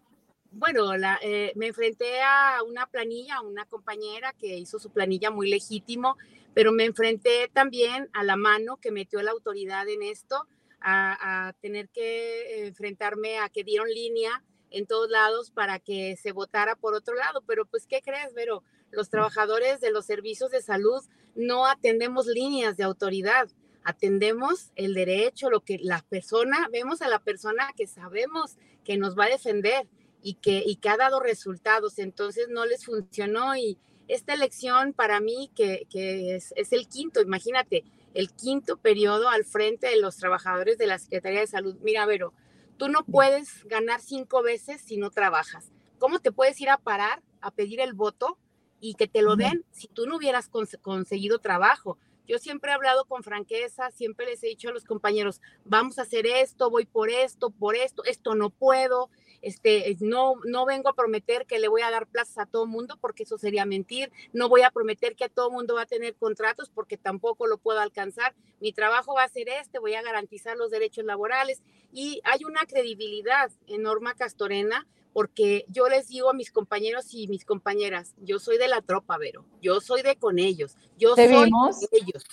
[0.51, 5.31] Bueno, la, eh, me enfrenté a una planilla, a una compañera que hizo su planilla
[5.31, 6.17] muy legítimo,
[6.53, 10.47] pero me enfrenté también a la mano que metió la autoridad en esto,
[10.81, 16.75] a, tener que enfrentarme a que dieron línea en todos lados para que se votara
[16.75, 17.43] por otro lado.
[17.45, 18.63] Pero pues, ¿qué crees, Vero?
[18.89, 21.01] Los trabajadores de los servicios de salud
[21.35, 23.47] no atendemos líneas de autoridad,
[23.83, 29.17] atendemos el derecho, lo que la persona, vemos a la persona que sabemos que nos
[29.17, 29.87] va a defender
[30.21, 31.99] y que, y que ha dado resultados.
[31.99, 33.77] Entonces no les funcionó y,
[34.11, 35.87] esta elección para mí, que,
[36.35, 41.39] es, el quinto, imagínate, el quinto periodo al frente de los trabajadores de la Secretaría
[41.39, 41.77] de Salud.
[41.81, 42.33] Mira, Vero,
[42.75, 45.71] tú no puedes ganar cinco veces si no trabajas.
[45.97, 48.37] ¿Cómo te puedes ir a parar a pedir el voto
[48.81, 51.97] y que te lo den si tú no hubieras conseguido trabajo?
[52.27, 56.03] Yo siempre he hablado con franqueza, siempre les he dicho a los compañeros, vamos a
[56.03, 59.09] hacer esto, voy por esto, por esto, esto no puedo,
[59.41, 62.97] este, no, no vengo a prometer que le voy a dar plazas a todo mundo
[63.01, 66.15] porque eso sería mentir, no voy a prometer que a todo mundo va a tener
[66.15, 70.57] contratos porque tampoco lo puedo alcanzar, mi trabajo va a ser este, voy a garantizar
[70.57, 71.61] los derechos laborales.
[71.91, 77.27] Y hay una credibilidad en Norma Castorena porque yo les digo a mis compañeros y
[77.27, 81.27] mis compañeras, yo soy de la tropa, Vero, yo soy de con ellos, yo soy
[81.27, 81.49] de
[81.91, 82.25] ellos,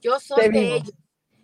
[0.00, 0.94] yo soy de ellos.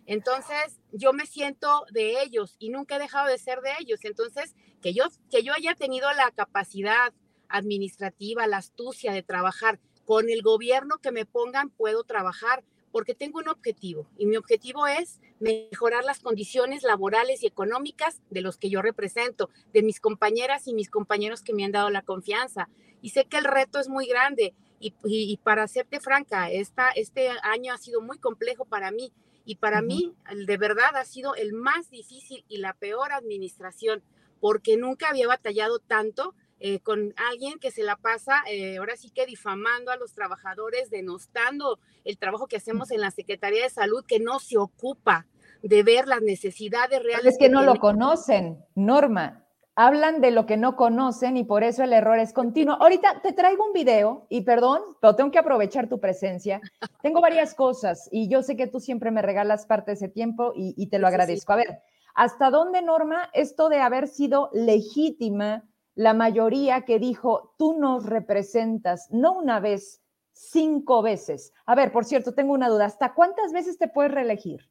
[0.07, 4.00] Entonces, yo me siento de ellos y nunca he dejado de ser de ellos.
[4.05, 7.14] Entonces, que yo, que yo haya tenido la capacidad
[7.48, 13.38] administrativa, la astucia de trabajar con el gobierno que me pongan, puedo trabajar porque tengo
[13.38, 18.68] un objetivo y mi objetivo es mejorar las condiciones laborales y económicas de los que
[18.68, 22.68] yo represento, de mis compañeras y mis compañeros que me han dado la confianza.
[23.00, 27.30] Y sé que el reto es muy grande y, y, para serte franca, esta, este
[27.42, 29.14] año ha sido muy complejo para mí
[29.46, 30.14] y para mí,
[30.46, 34.02] de verdad, ha sido el más difícil y la peor administración,
[34.44, 39.09] porque nunca había batallado tanto eh, con alguien que se la pasa, eh, ahora sí
[39.09, 44.04] que difamando a los trabajadores, denostando el trabajo que hacemos en la Secretaría de Salud,
[44.07, 45.26] que no se ocupa
[45.62, 47.33] de ver las necesidades reales.
[47.33, 49.46] es que, no lo conocen, Norma.
[49.76, 52.76] Hablan de lo que no conocen y por eso el error es continuo.
[52.78, 56.61] Ahorita te traigo un video y perdón, pero tengo que aprovechar tu presencia.
[57.00, 60.52] Tengo varias cosas y yo sé que tú siempre me regalas parte de ese tiempo
[60.54, 61.54] y, te lo agradezco.
[61.54, 61.80] A ver,
[62.14, 69.09] ¿hasta dónde, Norma, esto de haber sido legítima la mayoría que dijo, tú nos representas,
[69.11, 71.53] no una vez, cinco veces?
[71.66, 72.87] A ver, por cierto, tengo una duda.
[72.87, 74.68] ¿Hasta cuántas veces te puedes reelegir?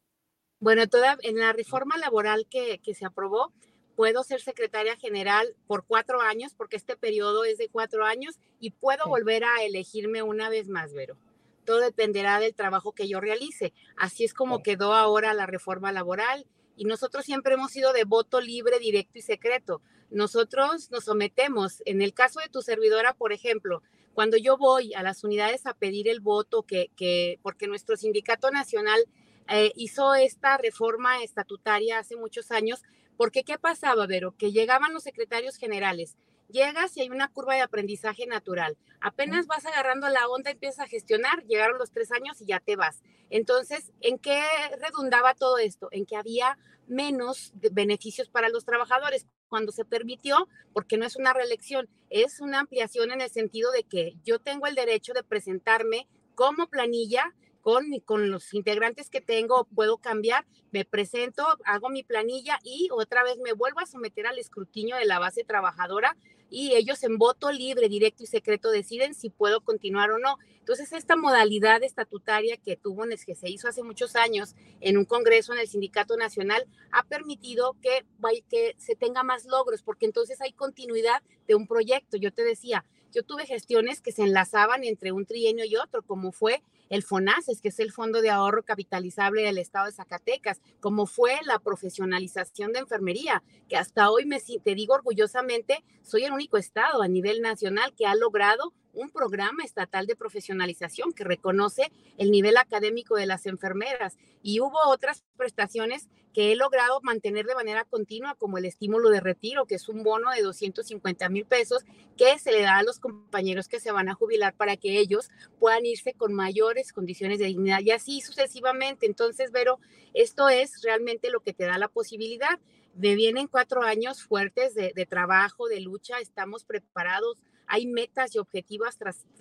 [0.60, 3.52] Bueno, toda, en la reforma laboral que, que se aprobó,
[3.96, 8.70] puedo ser secretaria general por cuatro años, porque este periodo es de cuatro años, y
[8.70, 11.16] puedo volver a elegirme una vez más, Vero.
[11.64, 13.72] Todo dependerá del trabajo que yo realice.
[13.96, 16.46] Así es como quedó ahora la reforma laboral.
[16.76, 19.80] Y nosotros siempre hemos sido de voto libre, directo y secreto.
[20.10, 21.82] Nosotros nos sometemos.
[21.86, 23.82] En el caso de tu servidora, por ejemplo,
[24.14, 28.50] cuando yo voy a las unidades a pedir el voto, que, que porque nuestro sindicato
[28.50, 29.04] nacional
[29.48, 32.82] eh, hizo esta reforma estatutaria hace muchos años,
[33.16, 34.34] porque ¿qué pasaba, Vero?
[34.36, 36.16] Que llegaban los secretarios generales,
[36.54, 38.78] llegas y hay una curva de aprendizaje natural.
[39.00, 42.76] Apenas vas agarrando la onda, empiezas a gestionar, llegaron los tres años y ya te
[42.76, 43.02] vas.
[43.28, 44.40] Entonces, ¿en qué
[44.80, 45.88] redundaba todo esto?
[45.90, 51.32] En que había menos beneficios para los trabajadores cuando se permitió, porque no es una
[51.32, 56.08] reelección, es una ampliación en el sentido de que yo tengo el derecho de presentarme
[56.34, 62.58] como planilla con, con los integrantes que tengo, puedo cambiar, me presento, hago mi planilla
[62.62, 66.14] y otra vez me vuelvo a someter al escrutinio de la base trabajadora
[66.50, 70.36] y ellos en voto libre, directo y secreto deciden si puedo continuar o no.
[70.58, 75.52] Entonces, esta modalidad estatutaria que tuvo, que se hizo hace muchos años en un congreso
[75.52, 78.04] en el Sindicato Nacional, ha permitido que,
[78.48, 82.16] que se tenga más logros, porque entonces hay continuidad de un proyecto.
[82.16, 86.32] Yo te decía, yo tuve gestiones que se enlazaban entre un trienio y otro, como
[86.32, 86.62] fue
[86.94, 91.40] el FONASES, que es el Fondo de Ahorro Capitalizable del Estado de Zacatecas, como fue
[91.44, 97.02] la profesionalización de enfermería, que hasta hoy me te digo orgullosamente, soy el único estado
[97.02, 102.56] a nivel nacional que ha logrado un programa estatal de profesionalización que reconoce el nivel
[102.56, 108.34] académico de las enfermeras y hubo otras prestaciones que he logrado mantener de manera continua,
[108.34, 111.84] como el estímulo de retiro, que es un bono de 250 mil pesos
[112.16, 115.30] que se le da a los compañeros que se van a jubilar para que ellos
[115.60, 119.06] puedan irse con mayores condiciones de dignidad y así sucesivamente.
[119.06, 119.78] Entonces, Vero,
[120.12, 122.58] esto es realmente lo que te da la posibilidad.
[122.96, 127.42] Me vienen cuatro años fuertes de, de trabajo, de lucha, estamos preparados
[127.74, 128.96] hay metas y objetivos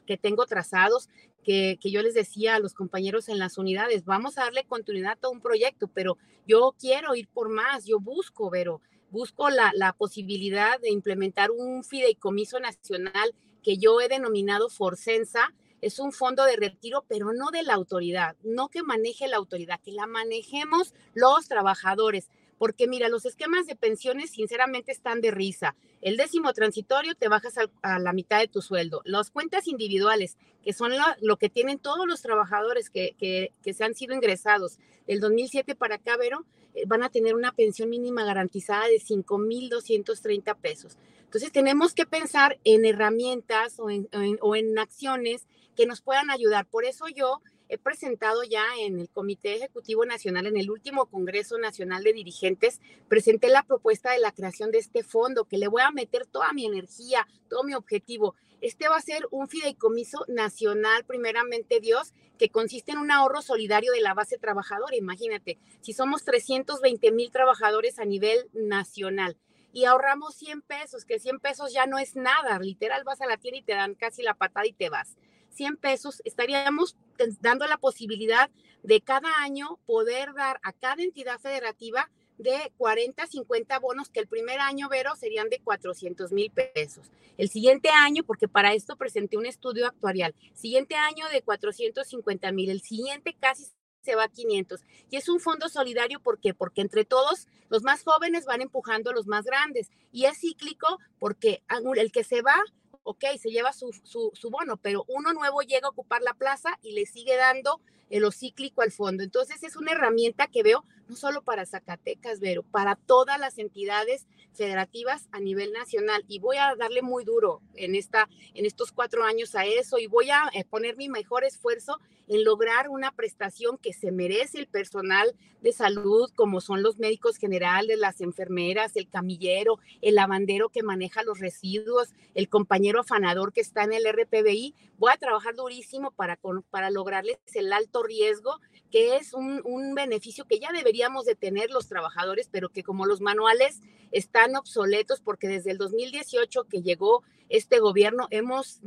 [0.07, 1.07] que tengo trazados
[1.43, 5.29] que, yo les decía a los compañeros en las unidades, vamos a darle continuidad a
[5.29, 6.17] un proyecto, pero
[6.47, 11.83] yo quiero ir por más, yo busco, pero busco la, la posibilidad de implementar un
[11.83, 17.61] fideicomiso nacional que yo he denominado Forcensa, es un fondo de retiro, pero no de
[17.61, 23.25] la autoridad, no que maneje la autoridad, que la manejemos los trabajadores porque mira, los
[23.25, 25.75] esquemas de pensiones sinceramente están de risa.
[26.01, 29.01] El décimo transitorio te bajas a, la mitad de tu sueldo.
[29.05, 34.13] Las cuentas individuales, que son lo, que tienen todos los trabajadores que, se han sido
[34.13, 38.99] ingresados del 2007 para acá, Vero, eh, van a tener una pensión mínima garantizada de
[38.99, 40.97] 5.230 pesos.
[41.23, 44.07] Entonces tenemos que pensar en herramientas o en,
[44.41, 46.65] o en acciones que nos puedan ayudar.
[46.67, 47.41] Por eso yo
[47.73, 52.79] he presentado ya en el Comité Ejecutivo Nacional, en el último Congreso Nacional de Dirigentes,
[53.07, 56.53] presenté la propuesta de la creación de este fondo, que le voy a meter toda
[56.53, 58.35] mi energía, todo mi objetivo.
[58.61, 63.91] Este va a ser un fideicomiso nacional, primeramente Dios, que consiste en un ahorro solidario
[63.91, 64.95] de la base trabajadora.
[64.95, 69.35] Imagínate, si somos 320 mil trabajadores a nivel nacional
[69.71, 73.37] y ahorramos 100 pesos, que 100 pesos ya no es nada, literal vas a la
[73.37, 75.17] tienda y te dan casi la patada y te vas.
[75.53, 76.95] 100 pesos, estaríamos
[77.41, 78.49] dando la posibilidad
[78.83, 84.27] de cada año poder dar a cada entidad federativa de 40, 50 bonos que el
[84.27, 87.11] primer año, Vero, serían de 400 mil pesos.
[87.37, 92.69] El siguiente año, porque para esto presenté un estudio actuarial, siguiente año de 450 mil,
[92.69, 93.65] el siguiente casi
[94.01, 94.81] se va a 500.
[95.09, 96.53] Y es un fondo solidario, ¿por qué?
[96.53, 99.89] Porque entre todos los más jóvenes van empujando a los más grandes.
[100.11, 101.63] Y es cíclico porque
[101.95, 102.61] el que se va
[103.03, 106.93] ok, se lleva su, su, bono, pero uno nuevo llega a ocupar la plaza y
[106.93, 109.23] le sigue dando el cíclico al fondo.
[109.23, 114.25] Entonces es una herramienta que veo no solo para Zacatecas, pero para todas las entidades
[114.53, 116.25] federativas a nivel nacional.
[116.27, 120.07] Y voy a darle muy duro en, esta, en estos cuatro años a eso y
[120.07, 124.67] voy a eh, poner mi mejor esfuerzo en lograr una prestación que se merece el
[124.67, 130.83] personal de salud, como son los médicos generales, las enfermeras, el camillero, el lavandero que
[130.83, 134.73] maneja los residuos, el compañero afanador que está en el RPBI.
[134.97, 136.39] Voy a trabajar durísimo para,
[136.71, 138.59] para lograrles el alto riesgo
[138.93, 143.07] que es un, un, beneficio que ya deberíamos de tener los trabajadores, pero que como
[143.07, 143.81] los manuales
[144.11, 148.81] están obsoletos porque desde el 2018 que llegó este gobierno hemos,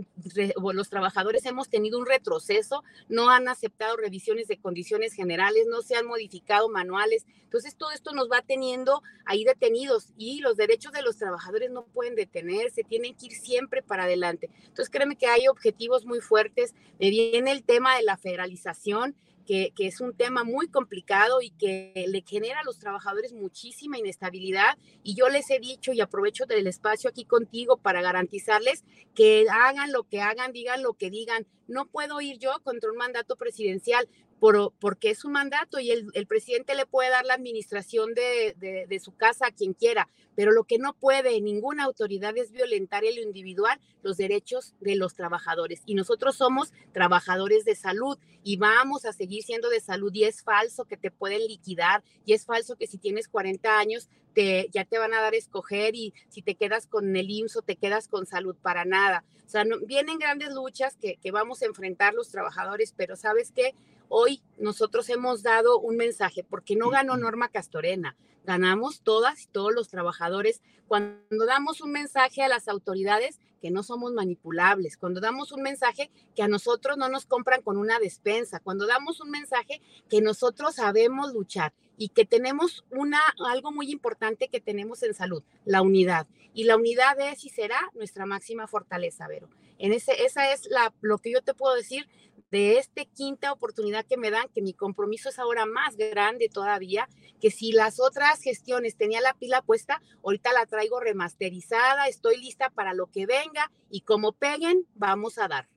[0.73, 5.97] los trabajadores hemos tenido un retroceso, no han aceptado revisiones de condiciones generales, no se
[5.97, 7.27] han modificado manuales.
[7.43, 11.85] Entonces todo esto nos va teniendo ahí detenidos y los derechos de los trabajadores no
[11.85, 14.51] pueden detenerse, tienen que ir siempre para adelante.
[14.59, 16.75] Entonces créeme que hay objetivos muy fuertes.
[16.99, 22.05] Me viene el tema de la federalización que, es un tema muy complicado y que
[22.09, 24.76] le genera a los trabajadores muchísima inestabilidad.
[25.03, 28.84] Y yo les he dicho y aprovecho del espacio aquí contigo para garantizarles
[29.14, 31.47] que hagan lo que hagan, digan lo que digan.
[31.68, 34.09] No puedo ir yo contra un mandato presidencial
[34.41, 38.55] por, porque es un mandato y el, el, presidente le puede dar la administración de,
[38.59, 42.53] de, de, su casa a quien quiera, pero lo que no puede ninguna autoridad es
[42.53, 45.82] violentar en lo individual los derechos de los trabajadores.
[45.87, 50.43] Y nosotros somos trabajadores de salud y vamos a seguir siendo de salud y es
[50.43, 54.84] falso que te pueden liquidar y es falso que si tienes 40 años te, ya
[54.84, 57.76] te van a dar a escoger y si te quedas con el IMSS o te
[57.76, 59.24] quedas con salud para nada.
[59.47, 63.51] O sea, no, vienen grandes luchas que, que vamos a enfrentar los trabajadores, pero sabes
[63.51, 63.74] qué?
[64.09, 69.75] Hoy nosotros hemos dado un mensaje, porque no ganó Norma Castorena, ganamos todas y todos
[69.75, 75.51] los trabajadores cuando damos un mensaje a las autoridades que no somos manipulables, cuando damos
[75.51, 79.81] un mensaje que a nosotros no nos compran con una despensa, cuando damos un mensaje
[80.09, 85.43] que nosotros sabemos luchar y que tenemos una algo muy importante que tenemos en salud,
[85.65, 86.27] la unidad.
[86.55, 89.49] Y la unidad es y será nuestra máxima fortaleza, Vero.
[89.79, 92.09] En ese esa es la lo que yo te puedo decir
[92.51, 97.09] de esta quinta oportunidad que me dan, que mi compromiso es ahora más grande todavía,
[97.40, 102.70] que si las otras gestiones tenía la pila puesta, ahorita la traigo remasterizada, estoy lista
[102.70, 105.68] para lo que venga y como peguen, vamos a dar.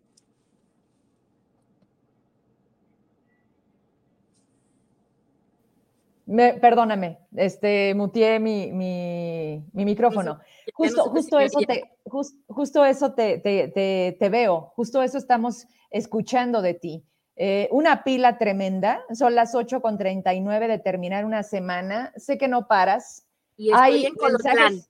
[6.26, 10.40] Me, perdóname, este, mutié mi, mi, mi micrófono.
[10.74, 16.62] Justo, justo eso, te, just, justo eso te, te, te, veo, justo eso estamos escuchando
[16.62, 17.04] de ti.
[17.36, 22.48] Eh, una pila tremenda, son las 8 con 39 de terminar una semana, sé que
[22.48, 23.26] no paras.
[23.56, 24.82] Y estoy Hay en Colotlán.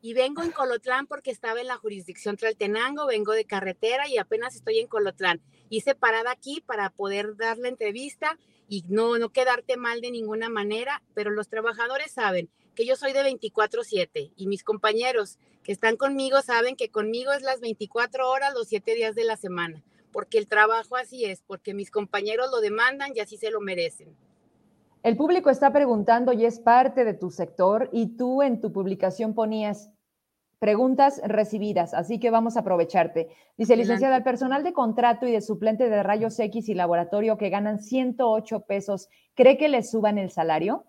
[0.00, 4.56] Y vengo en Colotlán porque estaba en la jurisdicción Traltenango, vengo de carretera y apenas
[4.56, 5.40] estoy en Colotlán.
[5.68, 8.36] Hice parada aquí para poder dar la entrevista
[8.68, 13.12] y no, no quedarte mal de ninguna manera, pero los trabajadores saben que yo soy
[13.12, 18.54] de 24/7 y mis compañeros que están conmigo saben que conmigo es las 24 horas
[18.54, 22.60] los 7 días de la semana, porque el trabajo así es, porque mis compañeros lo
[22.60, 24.16] demandan y así se lo merecen.
[25.02, 29.34] El público está preguntando y es parte de tu sector y tú en tu publicación
[29.34, 29.90] ponías
[30.60, 33.28] preguntas recibidas, así que vamos a aprovecharte.
[33.56, 37.50] Dice, licenciada, el personal de contrato y de suplente de rayos X y laboratorio que
[37.50, 40.84] ganan 108 pesos, ¿cree que les suban el salario?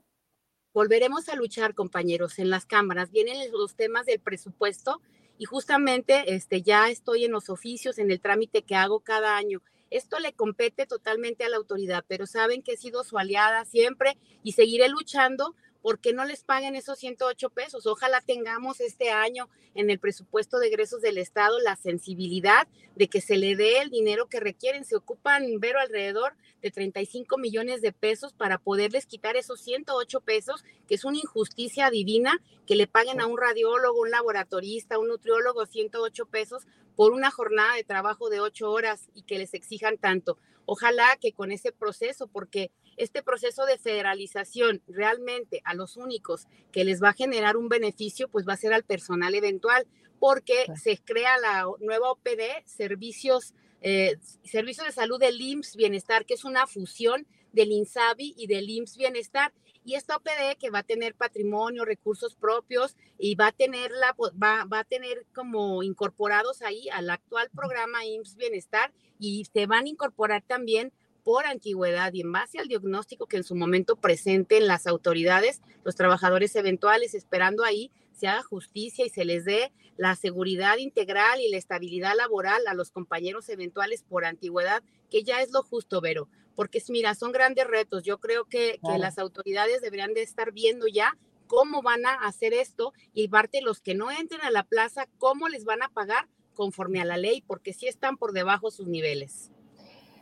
[0.74, 3.12] Volveremos a luchar, compañeros, en las cámaras.
[3.12, 5.02] Vienen los temas del presupuesto
[5.38, 9.62] y justamente este, ya estoy en los oficios, en el trámite que hago cada año.
[9.92, 14.18] Esto le compete totalmente a la autoridad, pero saben que he sido su aliada siempre
[14.42, 17.86] y seguiré luchando porque no les paguen esos 108 pesos?
[17.86, 23.20] Ojalá tengamos este año en el presupuesto de egresos del Estado la sensibilidad de que
[23.20, 24.86] se le dé el dinero que requieren.
[24.86, 30.64] Se ocupan, Vero, alrededor de 35 millones de pesos para poderles quitar esos 108 pesos,
[30.88, 35.66] que es una injusticia divina, que le paguen a un radiólogo, un laboratorista, un nutriólogo
[35.66, 36.64] 108 pesos
[36.96, 40.38] por una jornada de trabajo de 8 horas y que les exijan tanto.
[40.66, 46.84] Ojalá que con ese proceso, porque este proceso de federalización realmente a los únicos que
[46.86, 49.86] les va a generar un beneficio, pues va a ser al personal eventual,
[50.20, 56.36] porque se crea la nueva OPD, servicios, eh, servicios de salud del IMSS Bienestar, que
[56.36, 59.54] es una fusión del INSABI y del IMSS Bienestar.
[59.86, 64.16] Y esta OPD que va a tener patrimonio, recursos propios y va a tener la,
[64.42, 69.86] va, va a tener como incorporados ahí al actual programa IMSS Bienestar y se van
[69.86, 74.68] a incorporar también por antigüedad y en base al diagnóstico que en su momento presenten
[74.68, 80.16] las autoridades, los trabajadores eventuales, esperando ahí se haga justicia y se les dé la
[80.16, 85.52] seguridad integral y la estabilidad laboral a los compañeros eventuales por antigüedad, que ya es
[85.52, 88.04] lo justo, Vero, porque mira, son grandes retos.
[88.04, 92.54] Yo creo que, que las autoridades deberían de estar viendo ya cómo van a hacer
[92.54, 96.28] esto y parte los que no entren a la plaza, cómo les van a pagar
[96.54, 99.52] conforme a la ley, porque sí están por debajo sus niveles.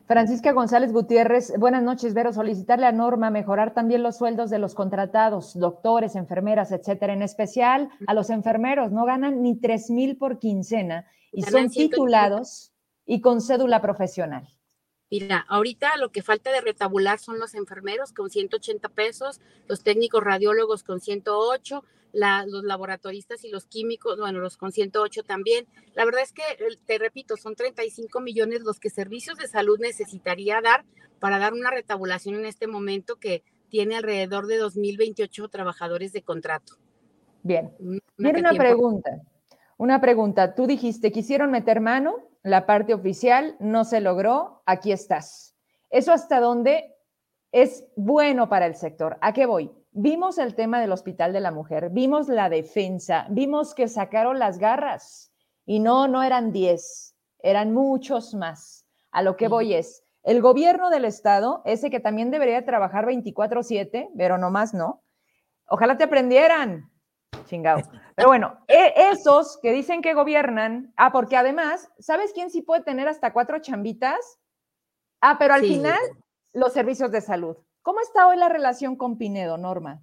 [0.08, 2.34] Francisca González Gutiérrez, buenas noches, Vero.
[2.34, 7.14] Solicitarle a Norma mejorar también los sueldos de los contratados, doctores, enfermeras, etcétera.
[7.14, 12.74] En especial a los enfermeros, no ganan ni tres mil por quincena y son titulados
[13.06, 14.50] y con cédula profesional.
[15.12, 20.24] Mira, ahorita lo que falta de retabular son los enfermeros con 180 pesos, los técnicos
[20.24, 21.84] radiólogos con 108,
[22.14, 25.68] los laboratoristas y los químicos, bueno, los con 108 también.
[25.95, 26.43] La verdad es que,
[26.86, 30.86] te repito, son 35 millones los que servicios de salud necesitaría dar
[31.20, 36.78] para dar una retabulación en este momento que tiene alrededor de 2028 trabajadores de contrato.
[37.43, 37.70] Bien.
[38.16, 39.22] Mira una pregunta.
[39.82, 40.54] Una pregunta.
[40.54, 45.56] Tú dijiste, quisieron meter mano, la parte oficial, no se logró, aquí estás.
[45.90, 46.94] ¿Eso hasta dónde
[47.52, 49.18] es bueno para el sector?
[49.22, 49.72] ¿A qué voy?
[49.90, 54.60] Vimos el tema del Hospital de la Mujer, vimos la defensa, vimos que sacaron las
[54.60, 55.34] garras
[55.66, 58.86] y no, no eran 10, eran muchos más.
[59.10, 64.12] A lo que voy es, el gobierno del Estado, ese que también debería trabajar 24/7,
[64.16, 65.02] pero nomás no,
[65.66, 66.91] ojalá te aprendieran,
[67.46, 67.82] chingado.
[68.16, 72.84] Pero bueno, e, esos que dicen que gobiernan, ah, porque además, ¿sabes quién sí puede
[72.84, 74.40] tener hasta cuatro chambitas?
[75.22, 76.00] Ah, pero al final,
[76.54, 77.58] los servicios de salud.
[77.82, 80.02] ¿Cómo está hoy la relación con Pinedo, Norma?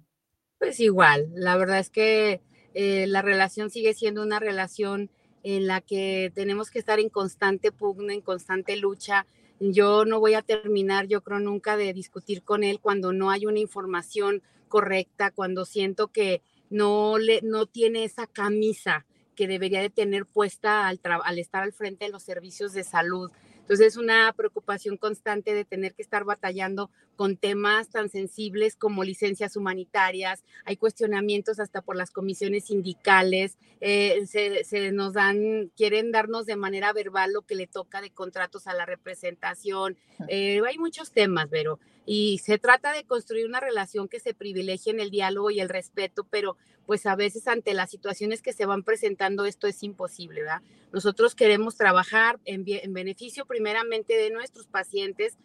[0.59, 2.41] Pues igual, la verdad es que
[2.73, 5.09] eh, la relación sigue siendo una relación
[5.43, 9.25] en la que tenemos que estar en constante pugna, en constante lucha.
[9.59, 13.45] Yo no voy a terminar, yo creo, nunca de discutir con él cuando no hay
[13.45, 19.05] una información correcta, cuando siento que no, le, no tiene esa camisa
[19.35, 23.31] que debería de tener puesta al, al estar al frente de los servicios de salud.
[23.69, 29.03] Entonces es una preocupación constante de tener que estar batallando con temas tan sensibles como
[29.03, 36.47] licencias humanitarias, hay cuestionamientos hasta por las comisiones sindicales, eh, se, nos dan, quieren darnos
[36.47, 39.97] de manera verbal lo que le toca de contratos a la representación,
[40.29, 44.91] eh, hay muchos temas, pero y se trata de construir una relación que se privilegie
[44.91, 46.57] en el diálogo y el respeto, pero
[46.89, 50.63] pues a veces ante las situaciones que se van presentando esto es imposible, ¿verdad?
[50.91, 55.37] Nosotros queremos trabajar en, en beneficio primeramente de nuestros pacientes,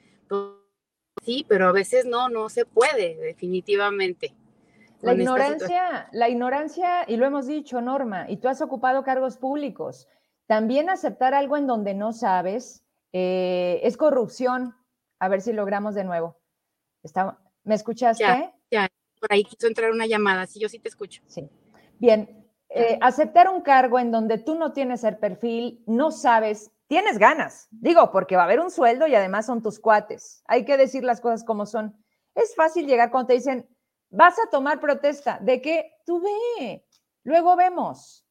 [1.22, 4.34] sí, pero a veces no, no se puede, definitivamente.
[5.02, 10.08] La ignorancia, la ignorancia, y lo hemos dicho, Norma, y tú has ocupado cargos públicos,
[10.46, 14.74] también aceptar algo en donde no sabes eh, es corrupción.
[15.18, 16.38] A ver si logramos de nuevo.
[17.64, 18.24] ¿Me escuchaste?
[18.24, 18.88] Ya, ya,
[19.24, 21.22] por ahí quiso entrar una llamada, sí, yo sí te escucho.
[21.26, 21.48] Sí.
[21.98, 27.18] Bien, eh, aceptar un cargo en donde tú no tienes el perfil, no sabes tienes
[27.18, 30.42] ganas, digo, porque va a haber un sueldo y además son tus cuates.
[30.46, 31.96] Hay que decir las cosas como son.
[32.34, 33.68] Es fácil llegar cuando te dicen,
[34.10, 36.84] vas a tomar protesta, de que tú ve,
[37.22, 38.26] luego vemos.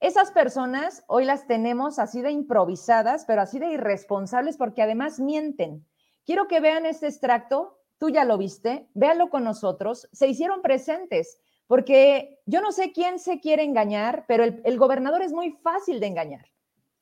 [0.00, 5.84] Esas personas hoy las tenemos así de improvisadas, pero así de irresponsables porque además mienten.
[6.24, 11.40] Quiero que vean este extracto, tú ya lo viste, véanlo con nosotros, se hicieron presentes,
[11.66, 16.00] porque yo no sé quién se quiere engañar, pero el, el gobernador es muy fácil
[16.00, 16.46] de engañar.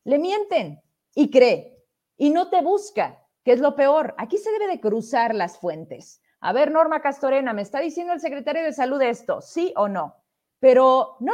[0.03, 0.81] Le mienten,
[1.17, 1.83] y cree
[2.15, 4.13] y no te busca, que es lo peor.
[4.19, 6.21] Aquí se debe de cruzar las fuentes.
[6.39, 9.41] A ver, Norma Castorena, ¿me está diciendo el secretario de salud esto?
[9.41, 10.15] ¿Sí o no?
[10.59, 11.33] Pero no,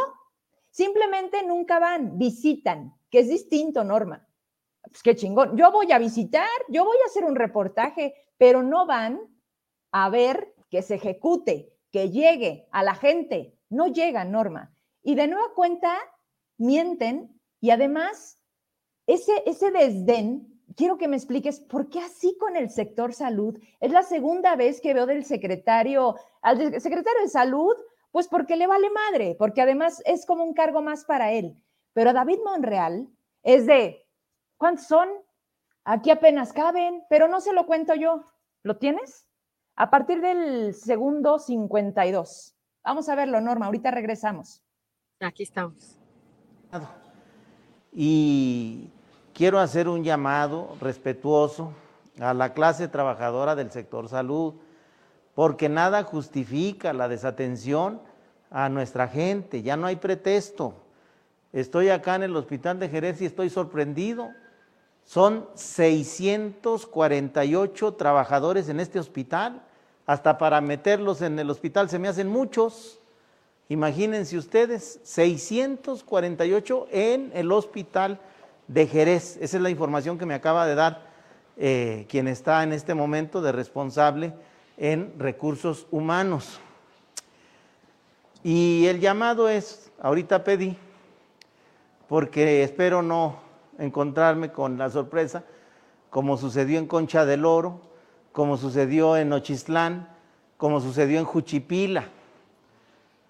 [0.70, 4.26] simplemente nunca van, visitan, que es distinto, Norma.
[4.84, 5.58] Pues qué chingón.
[5.58, 9.20] Yo voy a visitar, yo voy a hacer un reportaje, pero no van
[9.94, 13.56] a ver que se ejecute, que llegue a la gente.
[13.70, 14.76] No llega, Norma.
[15.04, 15.96] Y de nueva cuenta,
[16.58, 18.40] mienten y además
[19.06, 23.58] ese, ese desdén, quiero que me expliques por qué así con el sector salud.
[23.80, 27.76] Es la segunda vez que veo del secretario, al secretario de salud,
[28.12, 31.56] pues porque le vale madre, porque además es como un cargo más para él.
[31.94, 33.08] Pero David Monreal
[33.44, 34.08] es de,
[34.58, 35.10] ¿cuántos son?
[35.84, 38.24] Aquí apenas caben, pero no se lo cuento yo.
[38.64, 39.28] ¿Lo tienes?
[39.76, 42.56] A partir del segundo 52.
[42.84, 44.62] Vamos a verlo, Norma, ahorita regresamos.
[45.20, 45.98] Aquí estamos.
[47.92, 48.90] Y
[49.34, 51.74] quiero hacer un llamado respetuoso
[52.20, 54.56] a la clase trabajadora del sector salud,
[55.34, 58.02] porque nada justifica la desatención
[58.52, 60.76] a nuestra gente, ya no hay pretexto.
[61.52, 64.30] Estoy acá en el hospital de Jerez y estoy sorprendido.
[65.06, 69.62] Son 648 trabajadores en este hospital.
[70.06, 73.00] Hasta para meterlos en el hospital se me hacen muchos.
[73.70, 78.20] Imagínense ustedes, 648 en el hospital
[78.68, 79.38] de Jerez.
[79.40, 81.08] Esa es la información que me acaba de dar
[81.58, 84.34] eh, quien está en este momento de responsable
[84.78, 86.60] en recursos humanos.
[88.44, 90.78] Y el llamado es, ahorita pedí,
[92.10, 93.38] porque espero no
[93.78, 95.44] encontrarme con la sorpresa,
[96.10, 97.82] como sucedió en Concha del Oro,
[98.32, 100.10] como sucedió en Ochistlán,
[100.58, 102.06] como sucedió en Juchipila,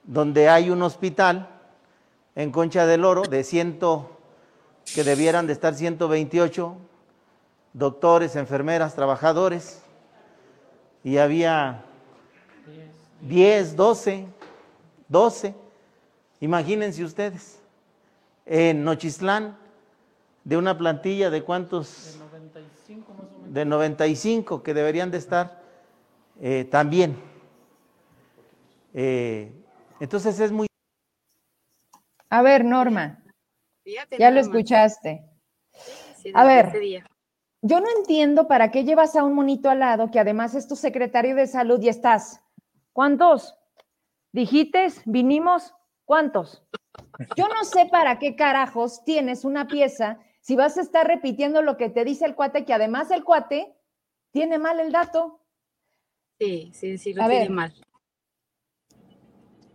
[0.03, 1.49] donde hay un hospital
[2.35, 4.09] en Concha del Oro de ciento,
[4.93, 6.75] que debieran de estar 128
[7.73, 9.81] doctores, enfermeras, trabajadores,
[11.03, 11.83] y había
[13.21, 14.27] 10, 12,
[15.07, 15.55] 12,
[16.39, 17.59] imagínense ustedes,
[18.45, 19.57] en Nochistlán,
[20.43, 22.13] de una plantilla de cuántos?
[22.13, 23.53] De 95 más o menos.
[23.53, 25.61] De 95 que deberían de estar
[26.41, 27.17] eh, también.
[28.93, 29.51] Eh,
[29.99, 30.67] entonces es muy...
[32.29, 33.23] A ver, Norma,
[34.17, 35.23] ya lo escuchaste.
[36.33, 36.71] A ver,
[37.61, 40.75] yo no entiendo para qué llevas a un monito al lado que además es tu
[40.75, 42.41] secretario de salud y estás.
[42.91, 43.55] ¿Cuántos?
[44.31, 45.01] ¿Dijites?
[45.05, 45.73] ¿Vinimos?
[46.05, 46.63] ¿Cuántos?
[47.35, 51.77] Yo no sé para qué carajos tienes una pieza si vas a estar repitiendo lo
[51.77, 53.73] que te dice el cuate, que además el cuate
[54.31, 55.39] tiene mal el dato.
[56.37, 57.73] Sí, sí, sí, lo tiene mal.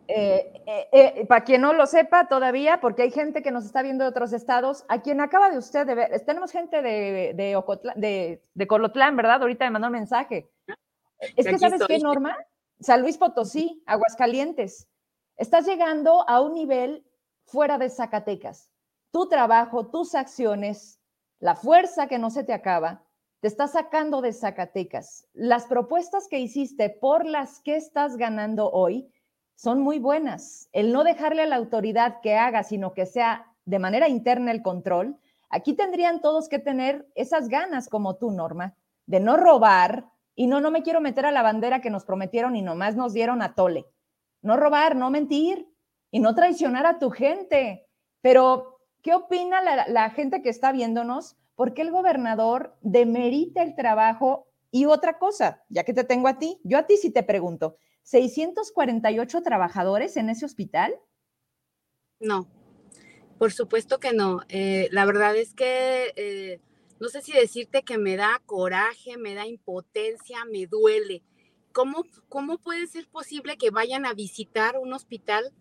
[0.08, 3.80] Eh, eh, eh, para quien no lo sepa todavía, porque hay gente que nos está
[3.80, 8.42] viendo de otros estados, a quien acaba de usted de ver, tenemos gente de, de,
[8.54, 9.40] de, Colotlán, ¿verdad?
[9.40, 10.50] Ahorita me mandó un mensaje.
[11.34, 12.36] Es que, ¿sabes qué, Norma?
[12.78, 14.86] San Luis Potosí, Aguascalientes.
[15.38, 17.06] Estás llegando a un nivel
[17.44, 18.67] fuera de Zacatecas.
[19.10, 21.00] Tu trabajo, tus acciones,
[21.38, 23.04] la fuerza que no se te acaba,
[23.40, 25.28] te está sacando de Zacatecas.
[25.32, 29.12] Las propuestas que hiciste por las que estás ganando hoy,
[29.54, 30.68] son muy buenas.
[30.72, 34.62] El no dejarle a la autoridad que haga, sino que sea de manera interna el
[34.62, 35.18] control,
[35.50, 40.06] aquí tendrían todos que tener esas ganas como tú, Norma, de no robar
[40.36, 43.12] y no, no me quiero meter a la bandera que nos prometieron y nomás nos
[43.12, 43.86] dieron a tole.
[44.42, 45.68] No robar, no mentir
[46.12, 47.84] y no traicionar a tu gente.
[48.20, 51.36] Pero, ¿qué opina la, gente que está viéndonos?
[51.54, 54.48] ¿Por qué el gobernador demerita el trabajo?
[54.70, 57.76] Y otra cosa, ya que te tengo a ti, yo a ti sí te pregunto,
[58.02, 60.94] 648 trabajadores en ese hospital?
[62.20, 62.48] No,
[63.38, 64.40] por supuesto que no.
[64.48, 66.60] Eh, la verdad es que eh,
[67.00, 71.22] no sé si decirte que me da coraje, me da impotencia, me duele.
[71.72, 75.52] ¿Cómo, ¿Cómo puede ser posible que vayan a visitar un hospital?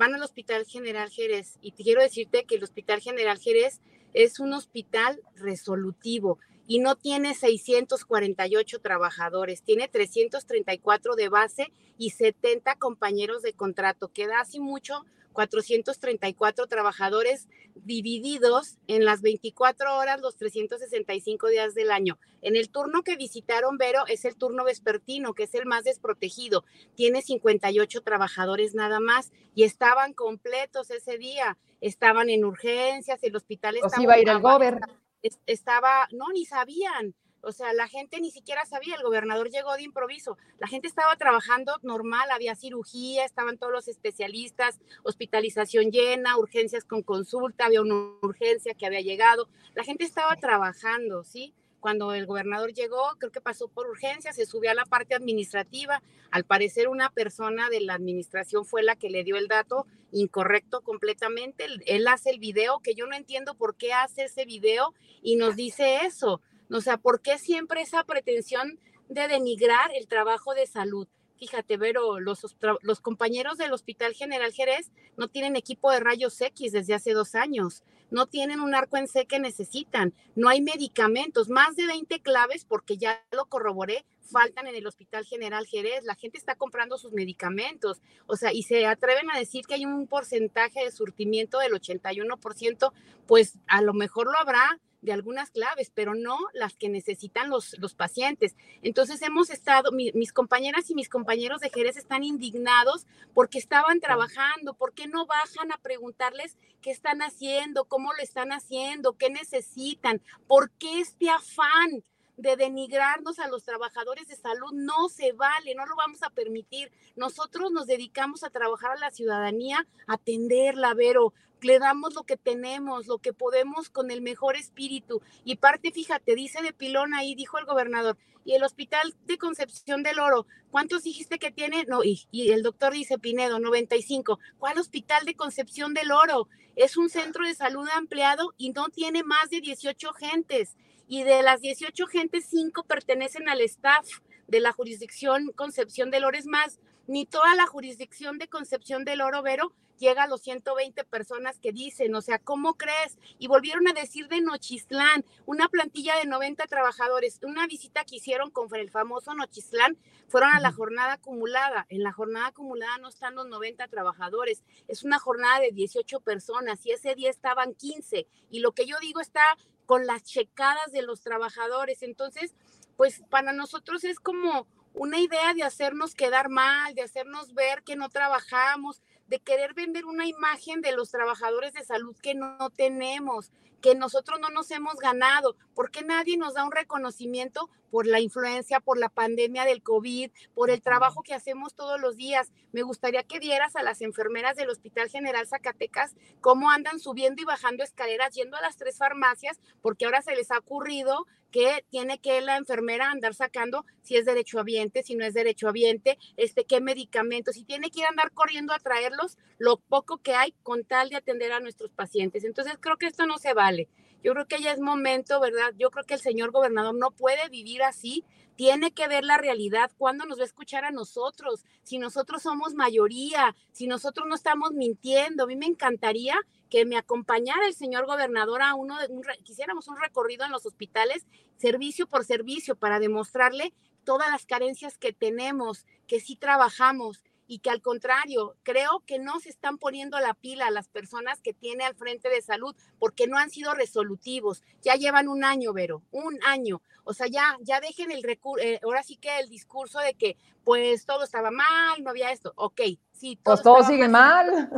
[0.00, 3.82] Van al Hospital General Jerez y quiero decirte que el Hospital General Jerez
[4.14, 12.76] es un hospital resolutivo y no tiene 648 trabajadores, tiene 334 de base y 70
[12.76, 20.36] compañeros de contrato, que da así mucho 434 trabajadores divididos en las 24 horas, los
[20.36, 22.18] 365 días del año.
[22.42, 26.64] En el turno que visitaron Vero es el turno vespertino, que es el más desprotegido.
[26.94, 31.58] Tiene 58 trabajadores nada más y estaban completos ese día.
[31.80, 34.02] Estaban en urgencias, el hospital estaba...
[34.02, 35.00] iba a ir gobierno
[35.46, 37.14] estaba, no, ni sabían.
[37.42, 40.36] O sea, la gente ni siquiera sabía, el gobernador llegó de improviso.
[40.58, 47.02] La gente estaba trabajando normal, había cirugía, estaban todos los especialistas, hospitalización llena, urgencias con
[47.02, 49.48] consulta, había una urgencia que había llegado.
[49.74, 51.54] La gente estaba trabajando, ¿sí?
[51.80, 56.02] Cuando el gobernador llegó, creo que pasó por urgencia, se subió a la parte administrativa.
[56.30, 60.82] Al parecer una persona de la administración fue la que le dio el dato incorrecto
[60.82, 61.66] completamente.
[61.86, 65.56] Él, hace el video, que yo no entiendo por qué hace ese video y nos
[65.56, 66.42] dice eso.
[66.70, 71.08] O sea, ¿por qué siempre esa pretensión de denigrar el trabajo de salud?
[71.38, 76.72] Fíjate, Vero, los, los compañeros del Hospital General Jerez no tienen equipo de rayos X
[76.72, 81.48] desde hace dos años, no tienen un arco en C que necesitan, no hay medicamentos,
[81.48, 86.14] más de 20 claves, porque ya lo corroboré, faltan en el Hospital General Jerez, la
[86.14, 90.06] gente está comprando sus medicamentos, o sea, y se atreven a decir que hay un
[90.06, 92.92] porcentaje de surtimiento del 81%,
[93.26, 97.78] pues a lo mejor lo habrá, de algunas claves, pero no las que necesitan los,
[97.78, 98.56] los pacientes.
[98.82, 104.74] Entonces hemos estado, mis compañeras y mis compañeros de Jerez están indignados porque estaban trabajando,
[104.74, 110.20] ¿por qué no bajan a preguntarles qué están haciendo, cómo lo están haciendo, qué necesitan,
[110.46, 112.04] por qué este afán?
[112.40, 116.90] De denigrarnos a los trabajadores de salud no se vale, no lo vamos a permitir.
[117.16, 121.32] Nosotros nos dedicamos a trabajar a la ciudadanía, atenderla, Vero,
[121.62, 125.20] le damos lo que tenemos, lo que podemos con el mejor espíritu.
[125.44, 130.02] Y parte, fíjate, dice de pilón ahí, dijo el gobernador, y el hospital de Concepción
[130.02, 131.84] del Oro, ¿cuántos dijiste que tiene?
[131.86, 134.38] No, y, y el doctor dice Pinedo, 95.
[134.58, 136.48] ¿Cuál hospital de Concepción del Oro?
[136.74, 140.76] Es un centro de salud ampliado y no tiene más de 18 gentes.
[141.12, 144.06] Y de las 18 gentes, 5 pertenecen al staff
[144.46, 146.38] de la jurisdicción Concepción del Oro.
[146.38, 151.02] Es más, ni toda la jurisdicción de Concepción del Oro, Vero, llega a los 120
[151.02, 153.18] personas que dicen, o sea, ¿cómo crees?
[153.40, 158.52] Y volvieron a decir de Nochistlán, una plantilla de 90 trabajadores, una visita que hicieron
[158.52, 159.98] con el famoso Nochistlán,
[160.28, 161.86] fueron a la jornada acumulada.
[161.88, 166.86] En la jornada acumulada no están los 90 trabajadores, es una jornada de 18 personas
[166.86, 168.28] y ese día estaban 15.
[168.50, 169.42] Y lo que yo digo está
[169.90, 172.04] con las checadas de los trabajadores.
[172.04, 172.54] Entonces,
[172.96, 177.96] pues para nosotros es como una idea de hacernos quedar mal, de hacernos ver que
[177.96, 183.52] no trabajamos, de querer vender una imagen de los trabajadores de salud que no tenemos,
[183.80, 185.56] que nosotros no nos hemos ganado.
[185.72, 190.32] ¿Por qué nadie nos da un reconocimiento por la influencia, por la pandemia del COVID,
[190.52, 192.50] por el trabajo que hacemos todos los días?
[192.72, 197.44] Me gustaría que vieras a las enfermeras del Hospital General Zacatecas cómo andan subiendo y
[197.44, 202.18] bajando escaleras, yendo a las tres farmacias, porque ahora se les ha ocurrido que tiene
[202.18, 207.54] que la enfermera andar sacando si es derechohabiente, si no es derechohabiente, este, qué medicamentos,
[207.54, 211.10] si tiene que ir a andar corriendo a traerlos, lo poco que hay con tal
[211.10, 212.44] de atender a nuestros pacientes.
[212.44, 213.88] Entonces creo que esto no se vale.
[214.22, 215.72] Yo creo que ya es momento, ¿verdad?
[215.78, 218.24] Yo creo que el señor gobernador no puede vivir así,
[218.54, 222.74] tiene que ver la realidad, cuándo nos va a escuchar a nosotros, si nosotros somos
[222.74, 225.44] mayoría, si nosotros no estamos mintiendo.
[225.44, 226.36] A mí me encantaría
[226.70, 230.64] que me acompañara el señor gobernador a uno, de un, quisiéramos un recorrido en los
[230.64, 237.58] hospitales, servicio por servicio, para demostrarle todas las carencias que tenemos, que sí trabajamos y
[237.58, 241.52] que al contrario, creo que no se están poniendo la pila a las personas que
[241.52, 244.62] tiene al frente de salud porque no han sido resolutivos.
[244.82, 246.80] Ya llevan un año, Vero, un año.
[247.02, 250.36] O sea, ya, ya dejen el recurso, eh, ahora sí que el discurso de que
[250.62, 252.52] pues todo estaba mal, no había esto.
[252.54, 253.34] Ok, sí.
[253.42, 254.70] Todo pues todo sigue mal.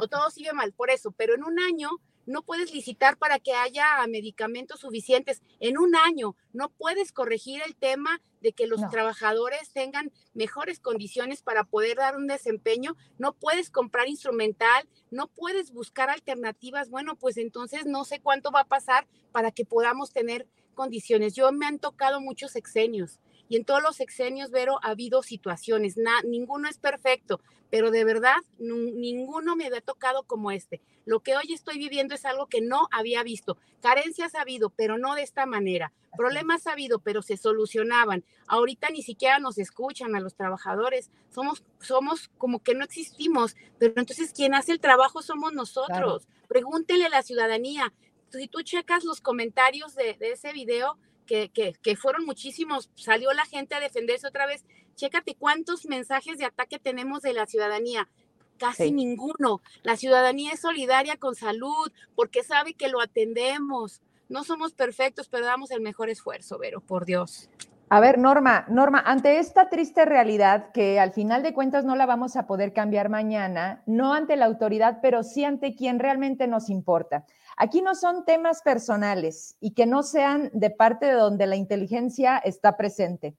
[0.00, 1.90] o todo sigue mal, por eso, pero en un año
[2.26, 5.40] no puedes licitar para que haya medicamentos suficientes.
[5.60, 11.42] En un año no puedes corregir el tema de que los trabajadores tengan mejores condiciones
[11.42, 12.96] para poder dar un desempeño.
[13.18, 16.90] No puedes comprar instrumental, no puedes buscar alternativas.
[16.90, 21.34] Bueno, pues entonces no sé cuánto va a pasar para que podamos tener condiciones.
[21.34, 25.96] Yo me han tocado muchos sexenios y en todos los sexenios, Vero, ha habido situaciones,
[26.24, 27.40] ninguno es perfecto,
[27.70, 30.80] pero de verdad ninguno me había tocado como este.
[31.04, 33.58] Lo que hoy estoy viviendo es algo que no había visto.
[33.80, 35.92] Carencias ha habido, pero no de esta manera.
[36.16, 38.24] Problemas ha habido, pero se solucionaban.
[38.48, 41.10] Ahorita ni siquiera nos escuchan a los trabajadores.
[41.30, 46.26] Somos, somos como que no existimos, pero entonces quien hace el trabajo somos nosotros.
[46.48, 47.92] Pregúntele a la ciudadanía.
[48.30, 53.74] Si tú checas los comentarios de, de ese video, que, fueron muchísimos, salió la gente
[53.74, 54.64] a defenderse otra vez.
[54.94, 58.08] Chécate cuántos mensajes de ataque tenemos de la ciudadanía.
[58.56, 59.60] Casi ninguno.
[59.82, 64.00] La ciudadanía es solidaria con salud porque sabe que lo atendemos.
[64.28, 67.50] No somos perfectos, pero damos el mejor esfuerzo, Vero, por Dios.
[67.88, 72.04] A ver, Norma, Norma, ante esta triste realidad que al final de cuentas no la
[72.04, 76.68] vamos a poder cambiar mañana, no ante la autoridad, pero sí ante quien realmente nos
[76.68, 77.24] importa.
[77.56, 82.36] Aquí no son temas personales y que no sean de parte de donde la inteligencia
[82.38, 83.36] está presente.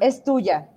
[0.00, 0.70] Es tuya.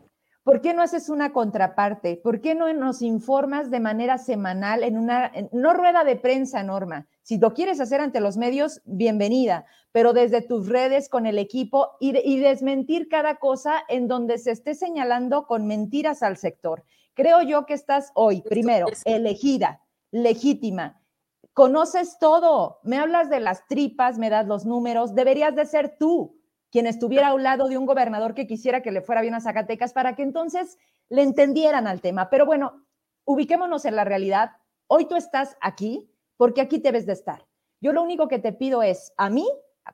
[0.43, 2.17] ¿Por qué no haces una contraparte?
[2.17, 7.07] ¿Por qué no nos informas de manera semanal en una, no rueda de prensa, Norma?
[7.21, 11.91] Si lo quieres hacer ante los medios, bienvenida, pero desde tus redes con el equipo
[11.99, 16.83] y, y desmentir cada cosa en donde se esté señalando con mentiras al sector.
[17.13, 20.99] Creo yo que estás hoy, primero, elegida, legítima,
[21.53, 26.39] conoces todo, me hablas de las tripas, me das los números, deberías de ser tú
[26.71, 29.41] quien estuviera a un lado de un gobernador que quisiera que le fuera bien a
[29.41, 30.77] Zacatecas para que entonces
[31.09, 32.29] le entendieran al tema.
[32.29, 32.85] Pero bueno,
[33.25, 34.51] ubiquémonos en la realidad.
[34.87, 37.45] Hoy tú estás aquí porque aquí debes de estar.
[37.81, 39.47] Yo lo único que te pido es, a mí,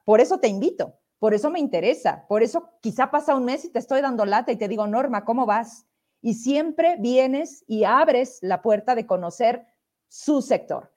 [0.04, 3.72] por eso te invito, por eso me interesa, por eso quizá pasa un mes y
[3.72, 5.86] te estoy dando lata y te digo, Norma, ¿cómo vas?
[6.22, 9.66] Y siempre vienes y abres la puerta de conocer
[10.08, 10.95] su sector.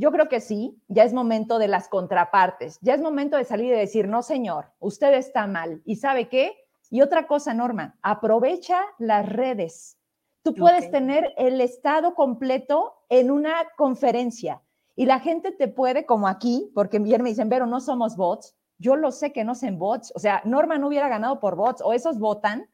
[0.00, 3.66] Yo creo que sí, ya es momento de las contrapartes, ya es momento de salir
[3.74, 5.82] y decir, no, señor, usted está mal.
[5.84, 6.54] ¿Y sabe qué?
[6.88, 9.98] Y otra cosa, Norma, aprovecha las redes.
[10.42, 14.62] Tú puedes tener el estado completo en una conferencia
[14.96, 18.56] y la gente te puede, como aquí, porque bien me dicen, pero no somos bots.
[18.78, 20.14] Yo lo sé que no son bots.
[20.14, 22.70] O sea, Norma no hubiera ganado por bots o esos votan.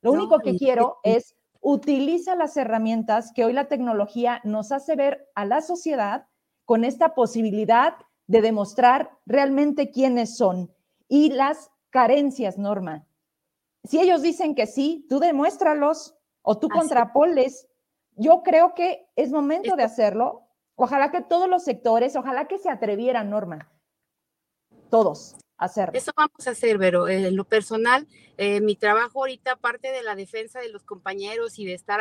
[0.00, 5.28] Lo único que quiero es utiliza las herramientas que hoy la tecnología nos hace ver
[5.34, 6.28] a la sociedad
[6.64, 7.94] con esta posibilidad
[8.26, 10.72] de demostrar realmente quiénes son
[11.08, 13.06] y las carencias, Norma.
[13.84, 17.68] Si ellos dicen que sí, tú demuéstralos o tú contrapoles.
[18.16, 20.42] Yo creo que es momento de hacerlo.
[20.76, 23.70] Ojalá que todos los sectores, ojalá que se atrevieran, Norma,
[24.90, 25.96] todos, hacerlo.
[25.96, 28.06] Eso vamos a hacer, pero eh, en lo personal,
[28.38, 32.00] eh, mi trabajo ahorita, aparte de la defensa de los compañeros y de estar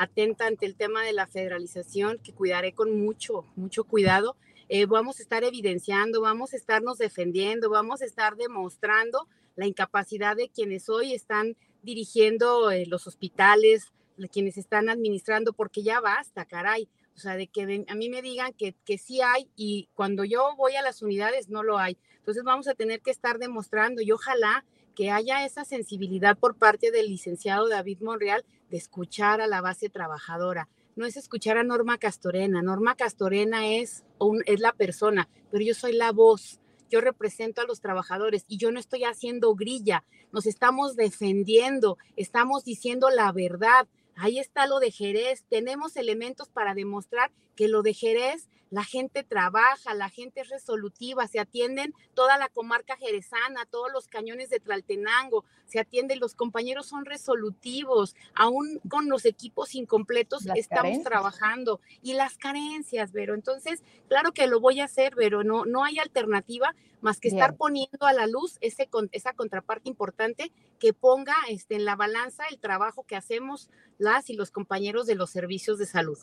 [0.00, 4.34] atenta ante el tema de la federalización, que cuidaré con mucho, mucho cuidado,
[4.70, 10.36] eh, vamos a estar evidenciando, vamos a estarnos defendiendo, vamos a estar demostrando la incapacidad
[10.36, 16.88] de quienes hoy están dirigiendo los hospitales, de quienes están administrando, porque ya basta, caray.
[17.14, 20.54] O sea, de que a mí me digan que, que sí hay y cuando yo
[20.56, 21.98] voy a las unidades no lo hay.
[22.16, 26.90] Entonces vamos a tener que estar demostrando y ojalá que haya esa sensibilidad por parte
[26.90, 30.68] del licenciado David Monreal de escuchar a la base trabajadora.
[30.96, 32.62] No es escuchar a Norma Castorena.
[32.62, 34.04] Norma Castorena es,
[34.46, 36.60] es la persona, pero yo soy la voz.
[36.90, 40.04] Yo represento a los trabajadores y yo no estoy haciendo grilla.
[40.32, 43.86] Nos estamos defendiendo, estamos diciendo la verdad.
[44.16, 45.44] Ahí está lo de Jerez.
[45.48, 51.26] Tenemos elementos para demostrar que lo de Jerez la gente trabaja, la gente es resolutiva,
[51.26, 56.86] se atienden toda la comarca jerezana, todos los cañones de Traltenango, se atienden, los compañeros
[56.86, 64.32] son resolutivos, aún con los equipos incompletos estamos trabajando y las carencias, pero entonces, claro
[64.32, 68.12] que lo voy a hacer, pero no, no hay alternativa más que estar poniendo a
[68.12, 73.16] la luz ese, esa contraparte importante que ponga este, en la balanza el trabajo que
[73.16, 76.18] hacemos las y los compañeros de los servicios de salud.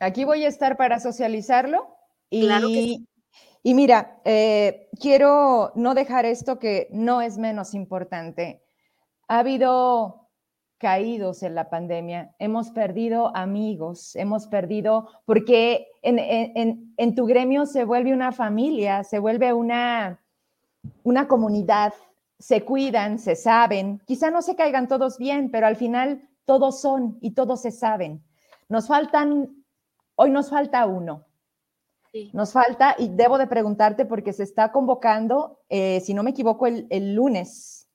[0.00, 1.96] Aquí voy a estar para socializarlo.
[2.30, 3.06] Y, claro que sí.
[3.62, 8.62] Y mira, eh, quiero no dejar esto que no es menos importante.
[9.28, 10.30] Ha habido
[10.78, 17.66] caídos en la pandemia, hemos perdido amigos, hemos perdido, porque en, en, en, tu gremio
[17.66, 20.18] se vuelve una familia, se vuelve una,
[21.02, 21.92] una comunidad,
[22.38, 27.18] se cuidan, se saben, quizá no se caigan todos bien, pero al final todos son
[27.20, 28.24] y todos se saben.
[28.70, 29.59] Nos faltan
[30.22, 31.24] Hoy nos falta uno.
[32.34, 36.66] Nos falta, y debo de preguntarte porque se está convocando, eh, si no me equivoco,
[36.66, 37.88] el, lunes.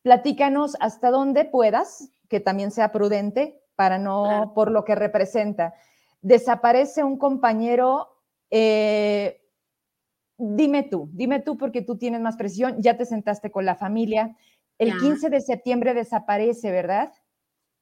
[0.00, 5.74] Platícanos hasta dónde puedas, que también sea prudente, para no, por lo que representa.
[6.22, 8.08] Desaparece un compañero,
[8.50, 9.42] eh,
[10.38, 14.34] dime tú, dime tú porque tú tienes más presión, ya te sentaste con la familia.
[14.78, 17.12] El 15 de septiembre desaparece, ¿verdad?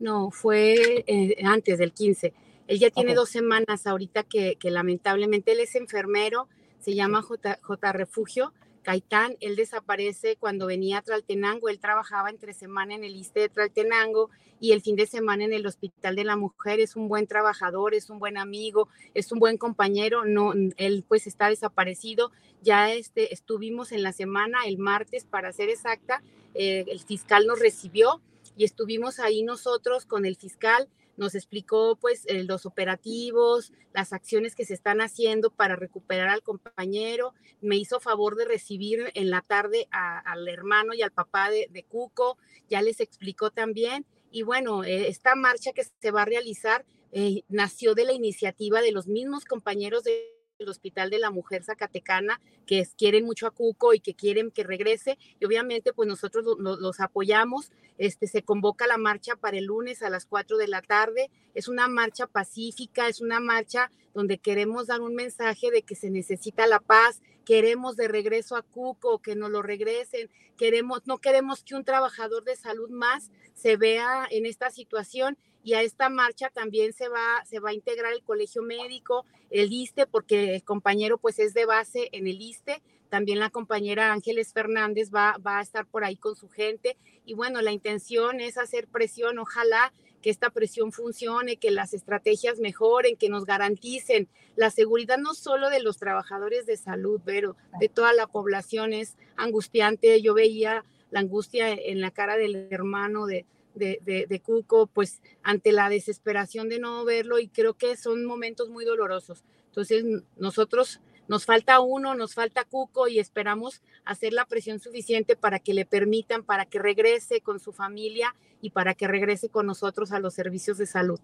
[0.00, 2.34] No, fue eh, antes del 15.
[2.66, 6.48] Él ya tiene dos semanas ahorita que, lamentablemente él es enfermero,
[6.80, 8.52] se llama J, J, Refugio.
[8.82, 13.48] Caitán, él desaparece cuando venía a Traltenango, él trabajaba entre semana en el ISTE de
[13.48, 14.28] Traltenango
[14.60, 17.94] y el fin de semana en el Hospital de la Mujer, es un buen trabajador,
[17.94, 22.30] es un buen amigo, es un buen compañero, no, él pues está desaparecido,
[22.62, 26.22] ya este, estuvimos en la semana, el martes para ser exacta,
[26.54, 28.20] eh, el fiscal nos recibió
[28.56, 34.64] y estuvimos ahí nosotros con el fiscal, nos explicó pues los operativos, las acciones que
[34.64, 39.88] se están haciendo para recuperar al compañero, me hizo favor de recibir en la tarde
[39.90, 42.38] al hermano y al papá de, Cuco,
[42.68, 47.44] ya les explicó también, y bueno, eh, esta marcha que se va a realizar eh,
[47.48, 52.40] nació de la iniciativa de los mismos compañeros de el Hospital de la Mujer Zacatecana,
[52.66, 55.18] que quieren mucho a Cuco y que quieren que regrese.
[55.40, 57.72] Y obviamente, pues nosotros los apoyamos.
[57.98, 61.30] Este, se convoca la marcha para el lunes a las 4 de la tarde.
[61.54, 66.08] Es una marcha pacífica, es una marcha donde queremos dar un mensaje de que se
[66.08, 71.64] necesita la paz, queremos de regreso a Cuco, que nos lo regresen, queremos, no queremos
[71.64, 76.50] que un trabajador de salud más se vea en esta situación y a esta marcha
[76.50, 81.16] también se va, se va a integrar el colegio médico, el ISTE, porque el compañero
[81.16, 85.62] pues es de base en el ISTE, también la compañera Ángeles Fernández va, va a
[85.62, 86.96] estar por ahí con su gente.
[87.24, 92.58] Y bueno, la intención es hacer presión, ojalá que esta presión funcione, que las estrategias
[92.58, 97.88] mejoren, que nos garanticen la seguridad no solo de los trabajadores de salud, pero de
[97.88, 98.92] toda la población.
[98.92, 100.20] Es angustiante.
[100.20, 105.88] Yo veía la angustia en la cara del hermano de, de, Cuco, pues ante la
[105.88, 109.44] desesperación de no verlo y creo que son momentos muy dolorosos.
[109.66, 110.04] Entonces
[110.36, 115.74] nosotros nos falta uno, nos falta Cuco y esperamos hacer la presión suficiente para que
[115.74, 120.20] le permitan, para que regrese con su familia y para que regrese con nosotros a
[120.20, 121.20] los servicios de salud.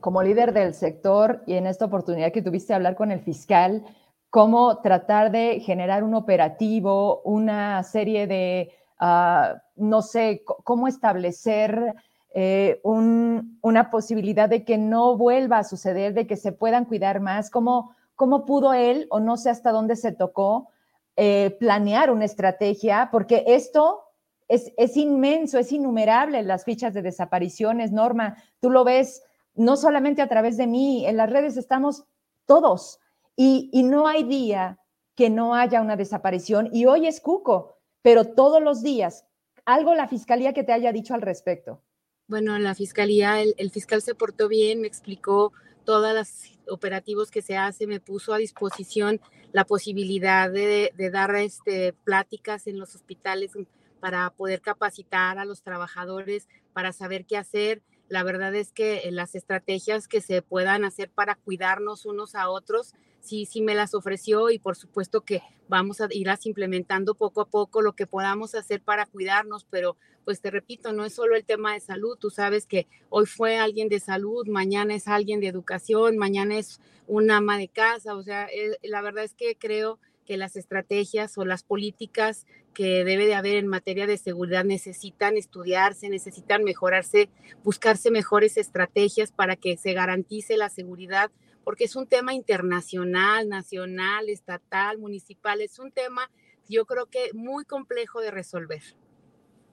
[0.00, 3.84] Como líder del sector y en esta oportunidad que tuviste a hablar con el fiscal,
[4.30, 11.94] ¿cómo tratar de generar un operativo, una serie de Ah, no sé, cómo establecer
[12.34, 17.50] eh, una posibilidad de que no vuelva a suceder, de que se puedan cuidar más,
[17.50, 20.68] cómo, cómo pudo él, o no sé hasta dónde se tocó,
[21.16, 24.02] eh, planear una estrategia, porque esto
[24.48, 29.22] es, inmenso, es innumerable las fichas de desapariciones, Norma, tú lo ves
[29.54, 32.04] no solamente a través de mí, en las redes estamos
[32.44, 33.00] todos
[33.34, 34.78] y no hay día
[35.14, 37.75] que no haya una desaparición y hoy es Cuco
[38.06, 39.24] pero todos los días,
[39.64, 41.82] algo la fiscalía que te haya dicho al respecto.
[42.28, 45.52] Bueno, la fiscalía, el, fiscal se portó bien, me explicó
[45.84, 51.34] todos los operativos que se hace, me puso a disposición la posibilidad de, de dar
[51.34, 53.50] este, pláticas en los hospitales
[53.98, 57.82] para poder capacitar a los trabajadores, para saber qué hacer.
[58.08, 62.48] La verdad es que eh, las estrategias que se puedan hacer para cuidarnos unos a
[62.50, 67.40] otros, sí, sí me las ofreció y por supuesto que vamos a irlas implementando poco
[67.40, 71.36] a poco lo que podamos hacer para cuidarnos, pero pues te repito, no es solo
[71.36, 75.40] el tema de salud, tú sabes que hoy fue alguien de salud, mañana es alguien
[75.40, 79.56] de educación, mañana es una ama de casa, o sea, eh, la verdad es que
[79.56, 84.64] creo que las estrategias o las políticas que debe de haber en materia de seguridad
[84.64, 87.30] necesitan estudiarse, necesitan mejorarse,
[87.64, 91.30] buscarse mejores estrategias para que se garantice la seguridad,
[91.64, 96.30] porque es un tema internacional, nacional, estatal, municipal, es un tema
[96.68, 98.82] yo creo que muy complejo de resolver.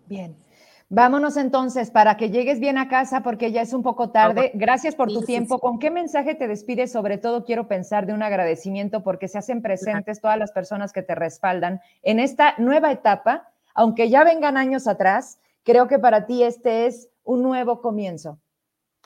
[0.08, 0.36] Bien.
[0.90, 4.52] Vámonos entonces para que llegues bien a casa porque ya es un poco tarde.
[4.54, 5.60] Gracias por tu tiempo.
[5.60, 6.92] ¿Con qué mensaje te despides?
[6.92, 11.02] Sobre todo quiero pensar de un agradecimiento porque se hacen presentes todas las personas que
[11.02, 13.50] te respaldan en esta nueva etapa.
[13.74, 18.40] Aunque ya vengan años atrás, creo que para ti este es un nuevo comienzo.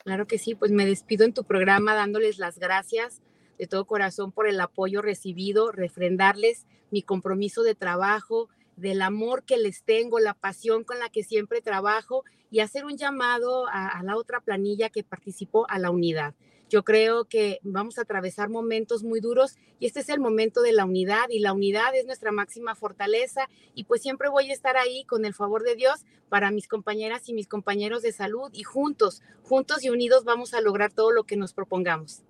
[0.03, 3.21] Claro que sí, pues me despido en tu programa dándoles las gracias
[3.57, 9.57] de todo corazón por el apoyo recibido, refrendarles mi compromiso de trabajo, del amor que
[9.57, 14.15] les tengo, la pasión con la que siempre trabajo y hacer un llamado a, la
[14.15, 16.35] otra planilla que participó a la unidad.
[16.69, 20.73] Yo creo que vamos a atravesar momentos muy duros y este es el momento de
[20.73, 24.75] la unidad y la unidad es nuestra máxima fortaleza y pues siempre voy a estar
[24.75, 28.63] ahí con el favor de Dios para mis compañeras y mis compañeros de salud y
[28.63, 32.21] juntos, juntos y unidos vamos a lograr todo lo que nos propongamos.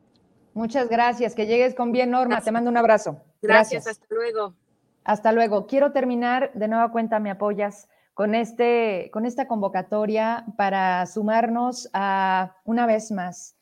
[0.53, 2.41] Muchas gracias, que llegues con bien, Norma.
[2.41, 3.21] Te mando un abrazo.
[3.41, 3.87] gracias.
[3.87, 4.55] hasta luego.
[5.08, 5.68] Hasta luego.
[5.68, 12.58] Quiero terminar, de nueva cuenta me apoyas, con, este, con esta convocatoria para sumarnos a,
[12.66, 13.55] una vez más,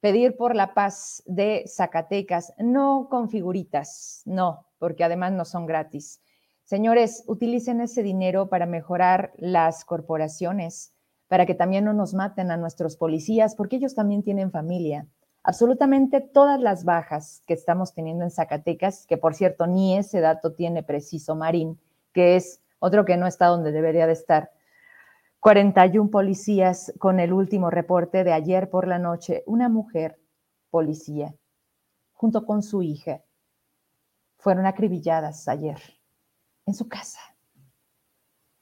[0.00, 6.20] pedir por la paz de Zacatecas, no con figuritas, no, porque además no son gratis.
[6.64, 10.92] Señores, utilicen ese dinero para mejorar las corporaciones,
[11.28, 15.06] para que también no nos maten a nuestros policías, porque ellos también tienen familia
[15.42, 20.52] absolutamente todas las bajas que estamos teniendo en Zacatecas, que por cierto ni ese dato
[20.52, 21.78] tiene preciso Marín,
[22.12, 24.50] que es otro que no está donde debería de estar.
[25.40, 29.42] 41 policías con el último reporte de ayer por la noche.
[29.46, 30.18] Una mujer
[30.70, 31.34] policía,
[32.12, 33.22] junto con su hija,
[34.36, 35.80] fueron acribilladas ayer
[36.66, 37.20] en su casa.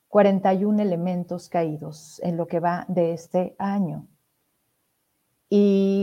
[0.08, 4.06] 41 elementos caídos en lo que va de este año.
[5.50, 5.97] Y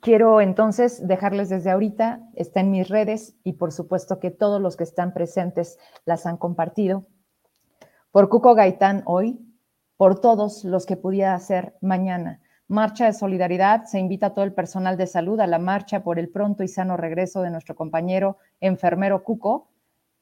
[0.00, 4.78] Quiero entonces dejarles desde ahorita, está en mis redes y por supuesto que todos los
[4.78, 7.06] que están presentes las han compartido.
[8.10, 9.38] Por Cuco Gaitán hoy,
[9.98, 12.40] por todos los que pudiera hacer mañana.
[12.66, 16.18] Marcha de solidaridad, se invita a todo el personal de salud a la marcha por
[16.18, 19.68] el pronto y sano regreso de nuestro compañero enfermero Cuco.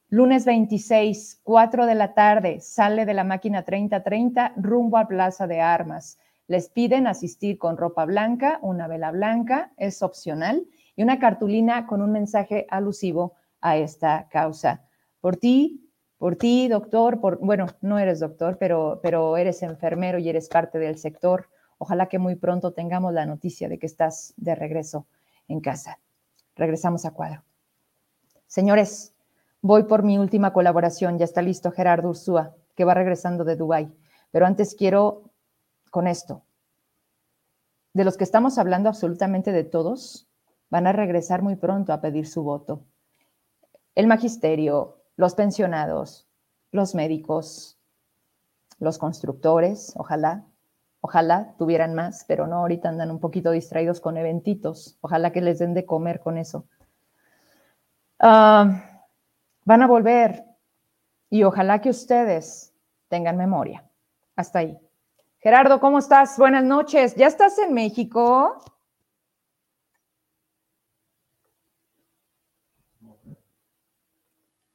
[0.09, 5.61] Lunes 26, 4 de la tarde, sale de la máquina 3030 rumbo a Plaza de
[5.61, 6.17] Armas.
[6.49, 12.01] Les piden asistir con ropa blanca, una vela blanca, es opcional, y una cartulina con
[12.01, 14.83] un mensaje alusivo a esta causa.
[15.21, 20.27] Por ti, por ti, doctor, por, bueno, no eres doctor, pero, pero eres enfermero y
[20.27, 21.49] eres parte del sector.
[21.77, 25.05] Ojalá que muy pronto tengamos la noticia de que estás de regreso
[25.47, 25.99] en casa.
[26.55, 27.43] Regresamos a cuadro.
[28.47, 29.13] Señores,
[29.61, 31.19] voy por mi última colaboración.
[31.19, 33.93] Ya está listo Gerardo Ursúa, que va regresando de Dubái.
[34.31, 35.28] Pero antes quiero
[35.89, 36.43] con esto.
[37.93, 40.27] De los que estamos hablando absolutamente de todos,
[40.69, 42.85] van a regresar muy pronto a pedir su voto.
[43.95, 46.27] El magisterio, los pensionados,
[46.71, 47.79] los médicos,
[48.79, 50.45] los constructores, ojalá,
[51.01, 55.59] ojalá tuvieran más, pero no, ahorita andan un poquito distraídos con eventitos, ojalá que les
[55.59, 56.65] den de comer con eso.
[58.19, 59.07] Ah,
[59.65, 60.45] van a volver
[61.29, 62.73] y ojalá que ustedes
[63.07, 63.83] tengan memoria.
[64.35, 64.79] Hasta ahí.
[65.41, 66.37] Gerardo, ¿cómo estás?
[66.37, 67.15] Buenas noches.
[67.15, 68.61] ¿Ya estás en México?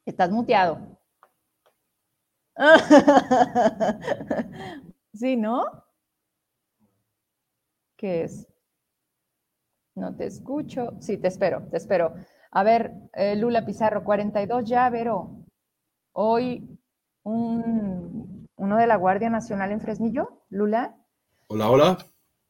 [0.05, 0.97] Estás muteado.
[5.13, 5.85] Sí, ¿no?
[7.97, 8.47] ¿Qué es?
[9.95, 10.93] No te escucho.
[10.99, 12.13] Sí, te espero, te espero.
[12.51, 15.45] A ver, eh, Lula Pizarro, 42 ya, Vero.
[16.13, 16.79] Hoy
[17.23, 20.95] un uno de la Guardia Nacional en Fresnillo, Lula.
[21.47, 21.97] Hola, hola.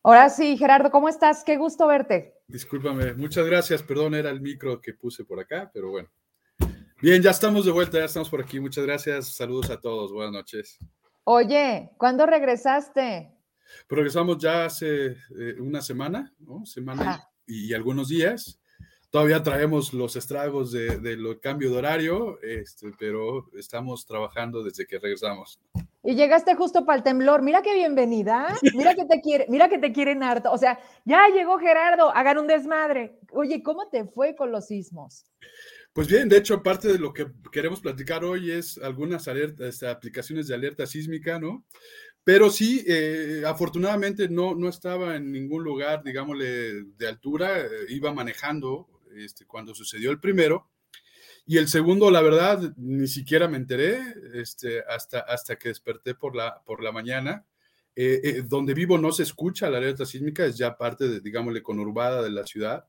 [0.03, 1.43] Ahora sí, Gerardo, ¿cómo estás?
[1.43, 2.35] Qué gusto verte.
[2.47, 6.07] Discúlpame, muchas gracias, perdón, era el micro que puse por acá, pero bueno.
[7.01, 8.59] Bien, ya estamos de vuelta, ya estamos por aquí.
[8.59, 9.35] Muchas gracias.
[9.35, 10.13] Saludos a todos.
[10.13, 10.77] Buenas noches.
[11.23, 13.35] Oye, ¿cuándo regresaste?
[13.87, 16.65] Progresamos ya hace eh, una semana, ¿no?
[16.65, 18.59] Semana y, y, algunos días.
[19.09, 24.99] Todavía traemos los estragos del de, cambio de horario, este, pero estamos trabajando desde que
[24.99, 25.59] regresamos.
[26.05, 27.41] Y llegaste justo para el temblor.
[27.41, 28.55] Mira qué bienvenida.
[28.75, 30.51] Mira que te quiere, mira que te quieren harto.
[30.51, 33.19] O sea, ya llegó Gerardo, hagan un desmadre.
[33.31, 35.25] Oye, ¿cómo te fue con los sismos?
[35.93, 39.87] Pues bien, de hecho, parte de lo que queremos platicar hoy es algunas alertas, este,
[39.87, 41.65] aplicaciones de alerta sísmica, ¿no?
[42.23, 48.13] Pero sí, eh, afortunadamente no, no estaba en ningún lugar, digámosle, de altura, eh, iba
[48.13, 50.67] manejando este, cuando sucedió el primero.
[51.47, 53.99] Y el segundo, la verdad, ni siquiera me enteré
[54.33, 57.45] este, hasta, hasta que desperté por la, por la mañana.
[57.97, 61.61] Eh, eh, donde vivo no se escucha la alerta sísmica, es ya parte, de, digámosle,
[61.61, 62.85] conurbada de la ciudad.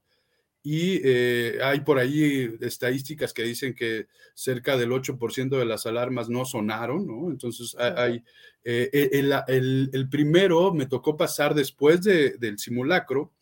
[0.63, 6.29] Y eh, hay por ahí estadísticas que dicen que cerca del 8% de las alarmas
[6.29, 7.31] no sonaron, ¿no?
[7.31, 8.25] Entonces, hay,
[8.65, 13.33] el, el, el, primero me tocó pasar después de, del simulacro,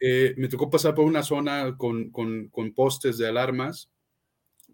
[0.00, 3.88] me tocó pasar por una zona con, con, con postes de alarmas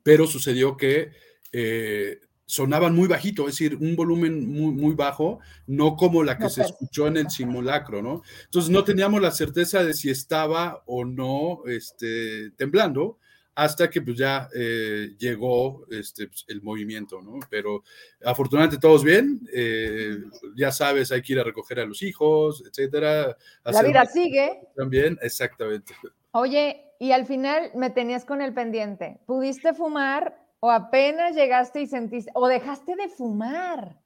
[0.04, 1.10] pero sucedió que
[1.52, 6.50] eh, sonaban muy bajito, es decir, un volumen muy, muy bajo, no como la que
[6.50, 8.22] se escuchó en el simulacro, ¿no?
[8.44, 13.18] Entonces no teníamos la certeza de si estaba o no este, temblando
[13.54, 17.38] hasta que pues ya eh, llegó este, pues, el movimiento, ¿no?
[17.48, 17.84] Pero
[18.24, 20.18] afortunadamente todos bien, eh,
[20.56, 23.36] ya sabes, hay que ir a recoger a los hijos, etcétera.
[23.64, 24.60] La vida sigue.
[24.76, 25.94] También, exactamente.
[26.32, 29.20] Oye, y al final me tenías con el pendiente.
[29.26, 34.00] ¿Pudiste fumar o apenas llegaste y sentiste, o dejaste de fumar?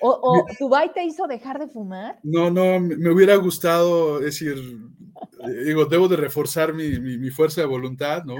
[0.00, 2.18] ¿O, o Dubai te hizo dejar de fumar?
[2.22, 4.56] No, no, me hubiera gustado, decir,
[5.64, 8.36] digo, debo de reforzar mi, mi, fuerza de voluntad, ¿no?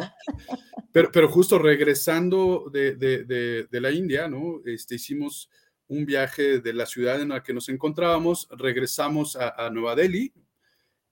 [0.92, 4.60] Pero, pero justo regresando de, de, de, de, la India, ¿no?
[4.64, 5.50] Este, hicimos
[5.88, 10.32] un viaje de la ciudad en la que nos encontrábamos, regresamos a, a Nueva Delhi,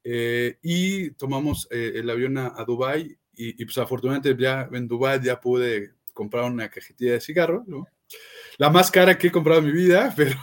[0.05, 4.89] eh, y tomamos eh, el avión a, a Dubái y, y, pues afortunadamente ya en
[4.89, 7.87] Dubái ya pude comprar una cajetilla de cigarros, ¿no?
[8.59, 10.37] La más cara que he comprado en mi vida, pero...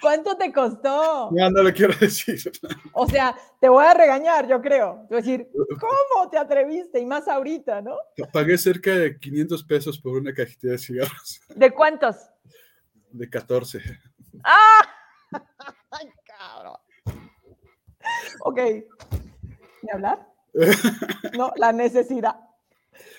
[0.00, 1.30] ¿Cuánto te costó?
[1.36, 2.40] Ya no lo quiero decir.
[2.92, 5.04] O sea, te voy a regañar, yo creo.
[5.08, 7.00] Te voy a decir, ¿cómo te atreviste?
[7.00, 7.96] Y más ahorita, ¿no?
[8.32, 11.40] Pagué cerca de 500 pesos por una cajetilla de cigarros.
[11.54, 12.16] ¿De cuántos?
[13.10, 13.80] De 14.
[14.42, 14.88] ¡Ah!
[15.90, 16.76] ¡Ay, cabrón!
[18.40, 18.58] Ok.
[19.82, 20.26] ¿Ni hablar?
[21.36, 22.36] No, la necesidad.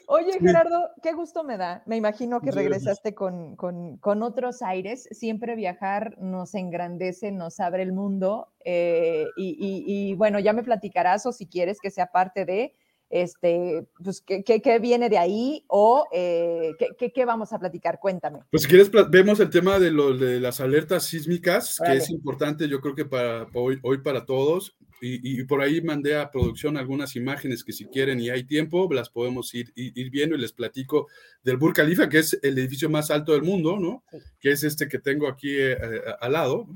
[0.08, 1.82] Oye, Gerardo, qué gusto me da.
[1.86, 5.08] Me imagino que regresaste con, con, con otros aires.
[5.12, 8.50] Siempre viajar nos engrandece, nos abre el mundo.
[8.64, 12.76] Eh, y, y, y, bueno, ya me platicarás o si quieres que sea parte de,
[13.10, 18.00] este, pues, ¿qué, qué, qué viene de ahí o eh, ¿qué, ¿qué, vamos a platicar?
[18.00, 18.40] Cuéntame.
[18.52, 21.94] Pues si quieres, vemos el tema de, lo, de las alertas sísmicas, vale.
[21.94, 24.76] que es importante yo creo que para hoy, hoy para todos.
[25.02, 28.88] Y, y, por ahí mandé a producción algunas imágenes que si quieren y hay tiempo,
[28.92, 31.08] las podemos ir, ir, ir viendo y les platico
[31.44, 34.04] del Burj Khalifa, que es el edificio más alto del mundo, ¿no?
[34.10, 34.18] Sí.
[34.40, 35.78] Que es este que tengo aquí eh,
[36.22, 36.68] al lado.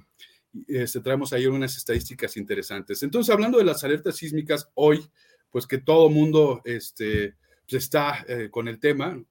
[0.67, 3.03] Este, traemos ahí unas estadísticas interesantes.
[3.03, 5.09] Entonces, hablando de las alertas sísmicas, hoy
[5.51, 7.35] pues que todo mundo este,
[7.67, 9.21] pues está eh, con el tema.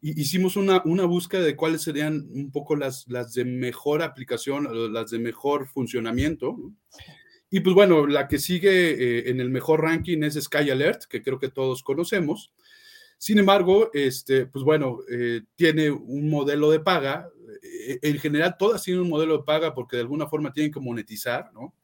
[0.00, 5.10] Hicimos una, una búsqueda de cuáles serían un poco las, las de mejor aplicación, las
[5.10, 6.56] de mejor funcionamiento.
[7.50, 11.22] Y pues bueno, la que sigue eh, en el mejor ranking es Sky Alert, que
[11.22, 12.52] creo que todos conocemos.
[13.18, 17.30] Sin embargo, este, pues bueno, eh, tiene un modelo de paga.
[18.02, 21.50] En general, todas tienen un modelo de paga porque de alguna forma tienen que monetizar,
[21.52, 21.74] ¿no?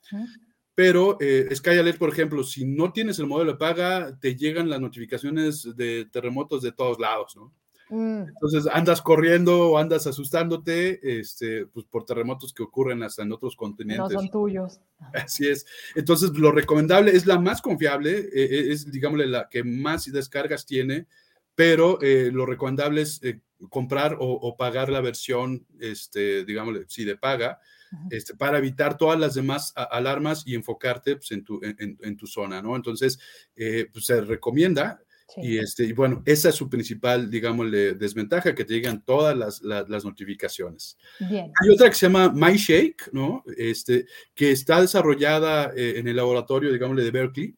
[0.75, 4.71] Pero eh, Sky Alert, por ejemplo, si no tienes el modelo de paga, te llegan
[4.71, 7.53] las notificaciones de terremotos de todos lados, ¿no?
[7.93, 8.29] Mm.
[8.29, 13.55] Entonces andas corriendo o andas asustándote este, pues, por terremotos que ocurren hasta en otros
[13.55, 14.15] continentes.
[14.15, 14.81] No son tuyos.
[15.13, 15.67] Así es.
[15.95, 21.07] Entonces, lo recomendable es la más confiable, eh, es, digámosle, la que más descargas tiene,
[21.55, 27.05] pero eh, lo recomendable es eh, comprar o, o, pagar la versión, este, digámosle, sí,
[27.05, 27.61] de paga,
[28.11, 32.27] este, para evitar todas las demás alarmas y enfocarte pues, en, tu, en, en, tu,
[32.27, 32.77] zona, ¿no?
[32.77, 33.19] Entonces,
[33.57, 35.03] eh, pues, se recomienda.
[35.29, 35.41] Sí.
[35.43, 39.63] Y, este, y bueno, esa es su principal, digámosle, desventaja, que te llegan todas las,
[39.63, 40.99] las, las notificaciones.
[41.21, 41.51] Bien.
[41.61, 43.43] Hay otra que se llama MyShake, ¿no?
[43.57, 47.57] Este, que está desarrollada eh, en el laboratorio, digámosle, de Berkeley.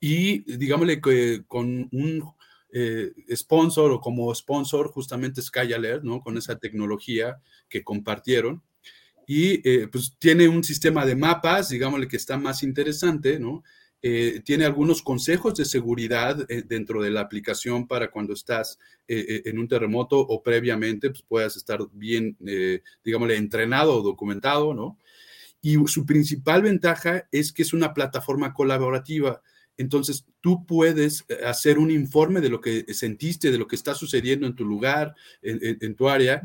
[0.00, 2.34] Y, digámosle, que con un
[2.72, 6.20] eh, sponsor o como sponsor justamente Sky Alert, ¿no?
[6.20, 7.38] Con esa tecnología
[7.68, 8.62] que compartieron
[9.34, 13.64] y eh, pues tiene un sistema de mapas, digámosle que está más interesante, ¿no?
[14.02, 18.78] eh, tiene algunos consejos de seguridad eh, dentro de la aplicación para cuando estás
[19.08, 22.36] en un terremoto o previamente pues puedas estar bien,
[23.04, 24.98] digámosle, entrenado o documentado, ¿no?
[25.60, 29.42] Y su principal ventaja es que es una plataforma colaborativa.
[29.76, 34.46] Entonces, tú puedes hacer un informe de lo que sentiste, de lo que está sucediendo
[34.46, 36.42] en tu lugar, en, tu área,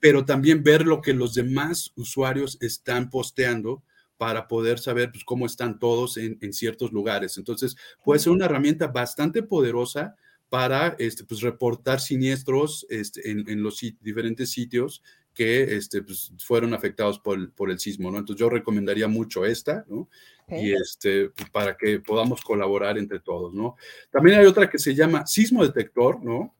[0.00, 3.82] pero también ver lo que los demás usuarios están posteando
[4.16, 7.38] para poder saber pues, cómo están todos en, ciertos lugares.
[7.38, 10.16] Entonces, puede ser una herramienta bastante poderosa
[10.48, 15.02] para este, pues, reportar siniestros este, en, los diferentes sitios
[15.34, 18.18] que este, pues, fueron afectados por el, por el sismo, ¿no?
[18.18, 20.08] Entonces yo recomendaría mucho esta, ¿no?
[20.50, 23.76] Y este, para que podamos colaborar entre todos, ¿no?
[24.10, 26.54] También hay otra que se llama Sismo Detector, ¿no?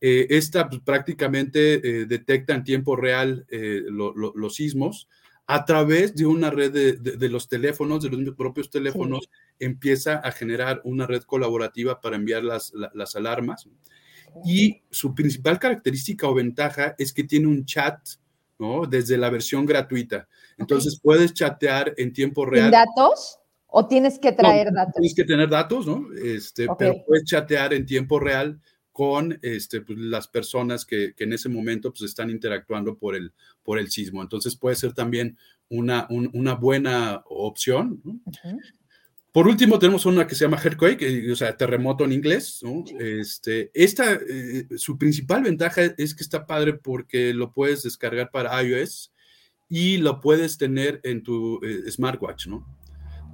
[0.00, 5.08] Eh, esta prácticamente eh, detecta en tiempo real eh, los sismos,
[5.46, 10.80] a través de una red de, los teléfonos, de los propios teléfonos, empieza a generar
[10.84, 13.68] una red colaborativa para enviar las, las alarmas.
[14.44, 17.98] Y su principal característica o ventaja es que tiene un chat,
[18.58, 18.86] ¿no?
[18.86, 20.28] Desde la versión gratuita.
[20.58, 22.70] Entonces puedes chatear en tiempo real.
[22.70, 23.38] datos?
[23.66, 24.94] ¿O tienes que traer datos?
[24.94, 26.06] Tienes que tener datos, ¿no?
[26.14, 28.60] Este, Pero puedes chatear en tiempo real
[28.92, 33.32] con este, pues, las personas que, en ese momento pues, están interactuando por el,
[33.64, 34.22] por el sismo.
[34.22, 35.36] Entonces puede ser también
[35.68, 38.00] una, una buena opción.
[39.34, 42.60] Por último, tenemos una que se llama Earthquake, o sea, terremoto en inglés.
[43.00, 48.62] Este, esta, eh, su principal ventaja es que está padre porque lo puedes descargar para
[48.62, 49.12] iOS
[49.68, 52.64] y lo puedes tener en tu eh, smartwatch, ¿no?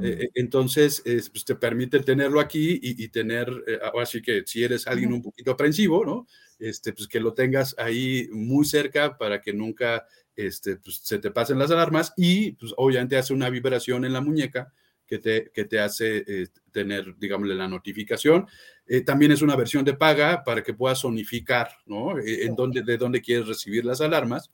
[0.03, 4.87] Eh, eh, entonces, pues te permite tenerlo aquí y, tener, eh, así que si eres
[4.87, 6.27] alguien un poquito aprensivo, ¿no?
[6.59, 11.31] Este, pues que lo tengas ahí muy cerca para que nunca este, pues, se te
[11.31, 14.73] pasen las alarmas y pues obviamente hace una vibración en la muñeca
[15.11, 18.47] que te, que te hace eh, tener, digámosle, la notificación.
[18.87, 22.17] Eh, también es una versión de paga para que puedas sonificar, ¿no?
[22.17, 24.53] Eh, en dónde, de dónde quieres recibir las alarmas.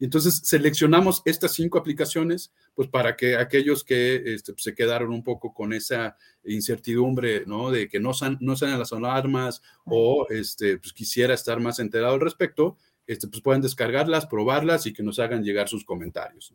[0.00, 5.52] Entonces seleccionamos estas cinco aplicaciones, pues para que aquellos que este, se quedaron un poco
[5.52, 7.70] con esa incertidumbre, ¿no?
[7.70, 12.14] De que no, san, no salen las alarmas o este, pues quisiera estar más enterado
[12.14, 16.54] al respecto, este, pues pueden descargarlas, probarlas y que nos hagan llegar sus comentarios.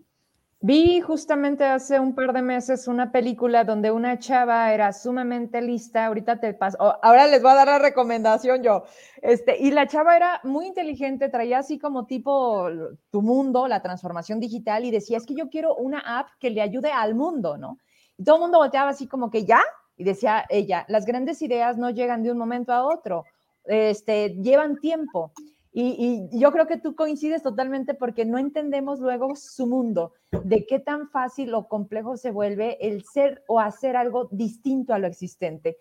[0.66, 6.06] Vi justamente hace un par de meses una película donde una chava era sumamente lista,
[6.06, 8.86] ahorita te paso, ahora les voy a dar la recomendación yo,
[9.22, 12.70] este, y la chava era muy inteligente, traía así como tipo
[13.10, 16.62] tu mundo, la transformación digital, y decía, es que yo quiero una app que le
[16.62, 17.78] ayude al mundo, ¿no?
[18.18, 19.60] Y todo el mundo volteaba así como que ya,
[19.98, 23.26] y decía ella, las grandes ideas no llegan de un momento a otro,
[23.66, 25.34] este, llevan tiempo.
[25.76, 30.78] Y, yo creo que tú coincides totalmente porque no entendemos luego su mundo, de qué
[30.78, 35.78] tan fácil o complejo se vuelve el ser o hacer algo distinto a lo existente.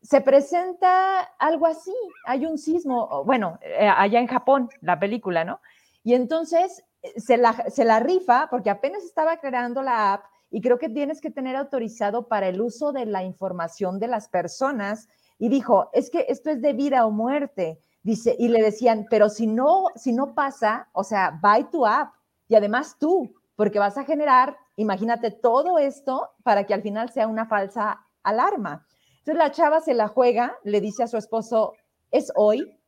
[0.00, 1.94] Se presenta algo así,
[2.26, 5.60] hay un sismo, bueno, eh, allá en Japón, la película, ¿no?
[6.04, 10.60] Y entonces eh, se la, se la rifa porque apenas estaba creando la app y
[10.60, 15.08] creo que tienes que tener autorizado para el uso de la información de las personas
[15.38, 19.30] y dijo, es que esto es de vida o muerte Dice, y le decían, pero
[19.30, 22.12] si no, si no pasa, o sea, buy tu app
[22.48, 27.26] y además tú, porque vas a generar, imagínate todo esto para que al final sea
[27.26, 28.86] una falsa alarma.
[29.20, 31.72] Entonces la chava se la juega, le dice a su esposo,
[32.10, 32.78] es hoy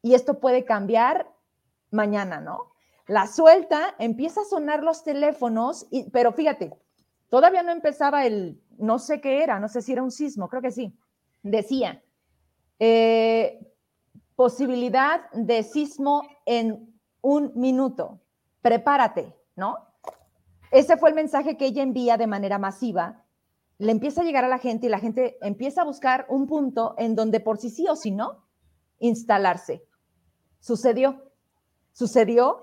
[0.00, 1.28] y esto puede cambiar
[1.90, 2.70] mañana, ¿no?
[3.08, 6.72] La suelta, empieza a sonar los teléfonos, pero fíjate,
[7.28, 10.62] todavía no empezaba el, no sé qué era, no sé si era un sismo, creo
[10.62, 10.96] que sí.
[11.42, 12.00] Decía,
[12.78, 13.71] eh,
[14.42, 18.18] posibilidad de sismo en un minuto.
[18.60, 19.76] Prepárate, ¿no?
[20.72, 23.24] Ese fue el mensaje que ella envía de manera masiva.
[23.78, 26.96] Le empieza a llegar a la gente y la gente empieza a buscar un punto
[26.98, 28.44] en donde por sí sí o si no,
[28.98, 29.86] instalarse.
[30.58, 31.22] Sucedió.
[31.92, 32.62] Sucedió.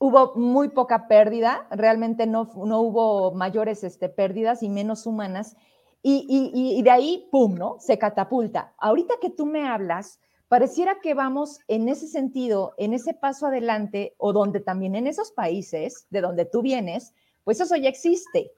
[0.00, 5.56] Hubo muy poca pérdida, realmente no, no hubo mayores este, pérdidas y menos humanas.
[6.02, 7.76] Y, y, y de ahí, ¡pum!, ¿no?
[7.78, 8.74] Se catapulta.
[8.76, 10.20] Ahorita que tú me hablas,
[10.50, 15.30] pareciera que vamos en ese sentido, en ese paso adelante, o donde también en esos
[15.30, 17.14] países de donde tú vienes,
[17.44, 18.50] pues eso ya existe.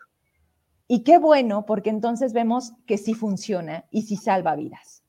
[0.89, 5.03] Y qué bueno, porque entonces vemos que sí funciona y sí salva vidas.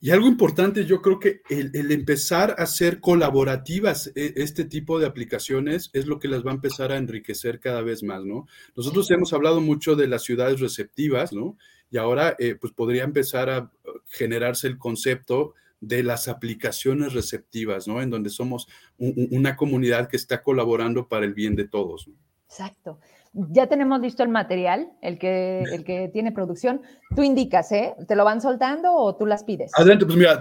[0.00, 5.06] Y algo importante, yo creo que el, empezar a ser colaborativas e, este tipo de
[5.06, 8.48] aplicaciones es lo que las va a empezar a enriquecer cada vez más, ¿no?
[8.74, 11.56] Nosotros hemos hablado mucho de las ciudades receptivas, ¿no?
[11.92, 13.70] Y ahora, eh, pues podría empezar a
[14.08, 18.02] generarse el concepto de las aplicaciones receptivas, ¿no?
[18.02, 18.68] En donde somos
[18.98, 22.10] una comunidad que está colaborando para el bien de todos.
[22.48, 22.98] Exacto.
[23.32, 26.80] ya tenemos listo el material, el que, el que tiene producción.
[27.14, 27.94] Tú indicas, ¿eh?
[28.08, 29.70] ¿Te lo van soltando o tú las pides?
[29.74, 30.40] Adelante, pues mira,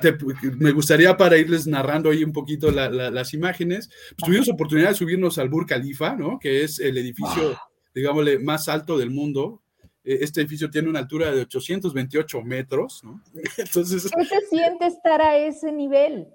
[0.57, 3.89] me gustaría para irles narrando ahí un poquito las imágenes.
[4.18, 6.39] Pues tuvimos oportunidad de subirnos al Burj Khalifa, ¿no?
[6.39, 7.57] Que es el edificio,
[7.93, 9.61] digámosle, más alto del mundo.
[10.07, 13.21] E, este edificio tiene una altura de 828 metros, ¿no?
[13.57, 14.09] Entonces...
[14.09, 16.27] ¿Qué se siente estar a ese nivel?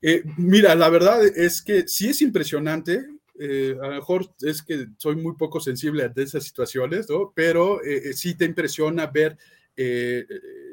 [0.00, 3.04] Eh, mira, la verdad es que sí es impresionante.
[3.40, 7.32] Eh, a lo mejor es que soy muy poco sensible a esas situaciones, ¿no?
[7.34, 9.36] Pero eh, sí te impresiona ver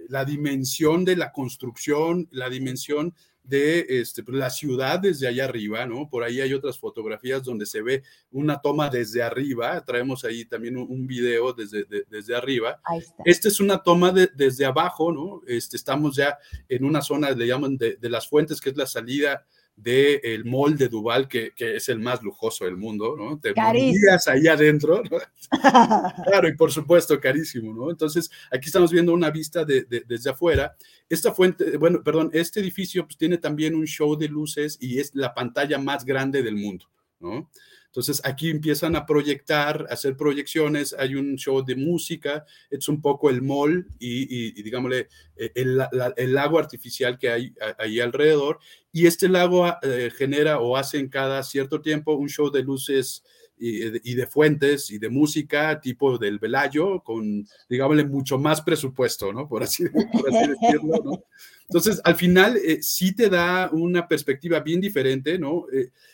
[0.10, 3.14] la dimensión de la construcción, la dimensión
[3.48, 6.10] de este, pues, la ciudad desde allá arriba, ¿no?
[6.10, 10.78] Por ahí hay otras fotografías donde se ve una toma desde arriba, traemos ahí también
[10.78, 12.80] un, video desde, desde arriba.
[13.24, 15.42] Esta es una toma desde abajo, ¿no?
[15.48, 18.88] Este, estamos ya en una zona, le llaman de, de las fuentes, que es la
[18.88, 20.44] salida del
[20.78, 23.40] de Duval, que, que, es el más lujoso del mundo, ¿no?
[23.40, 25.18] Te morías ahí adentro, ¿no?
[26.26, 27.92] claro, y por supuesto, carísimo, ¿no?
[27.92, 30.76] Entonces, aquí estamos viendo una vista de, desde afuera.
[31.10, 35.14] Esta fuente, bueno, perdón, este edificio pues, tiene también un show de luces y es
[35.14, 36.86] la pantalla más grande del mundo,
[37.20, 37.50] ¿no?
[37.96, 43.02] Entonces aquí empiezan a proyectar, a hacer proyecciones, hay un show de música, es un
[43.02, 45.08] poco el mall y, digámosle,
[45.38, 45.82] eh, el,
[46.18, 48.60] el, lago artificial que hay ahí alrededor.
[48.92, 53.24] Y este lago eh, genera o hace en cada cierto tiempo un show de luces
[53.58, 59.48] y, de fuentes y de música tipo del Velayo, con, digámosle, mucho más presupuesto, ¿no?
[59.48, 61.24] Por así, decirlo, ¿no?
[61.62, 65.68] Entonces, al final, eh, sí te da una perspectiva bien diferente, ¿no?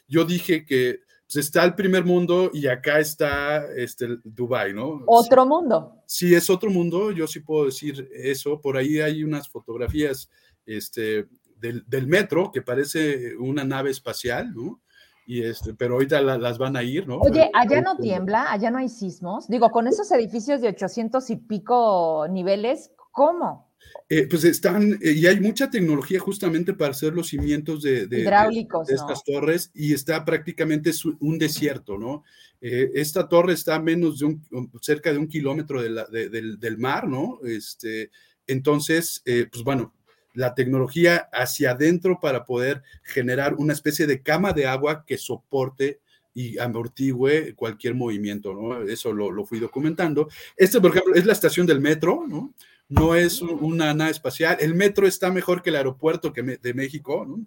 [0.07, 0.99] yo dije que
[1.31, 5.01] pues, está el primer mundo y acá está este, Dubai, ¿no?
[5.07, 6.03] Otro mundo.
[6.05, 8.59] Sí, es otro mundo, yo sí puedo decir eso.
[8.59, 10.29] Por ahí hay unas fotografías
[10.65, 14.81] este, del, del metro que parece una nave espacial, ¿no?
[15.25, 17.19] Y este, pero ahorita las van a ir, ¿no?
[17.19, 19.47] Oye, allá no tiembla, allá no hay sismos.
[19.47, 23.70] Digo, con esos edificios de 800 y pico niveles, ¿cómo?
[24.13, 28.87] Eh, pues están, eh, y hay mucha tecnología justamente para hacer los cimientos de, Hidráulicos,
[28.87, 32.25] de, estas torres, y está prácticamente un desierto, ¿no?
[32.59, 37.07] Eh, esta torre está a menos de un, cerca de un kilómetro del, del, mar,
[37.07, 37.39] ¿no?
[37.45, 38.11] Este,
[38.47, 39.93] entonces, pues bueno,
[40.33, 46.01] la tecnología hacia adentro para poder generar una especie de cama de agua que soporte
[46.33, 48.81] y amortigüe cualquier movimiento, ¿no?
[48.83, 50.27] Eso lo, lo fui documentando.
[50.57, 52.53] Este, por ejemplo, es la estación del metro, ¿no?
[52.91, 54.57] No es una nave espacial.
[54.59, 57.45] El metro está mejor que el aeropuerto que de México, ¿no?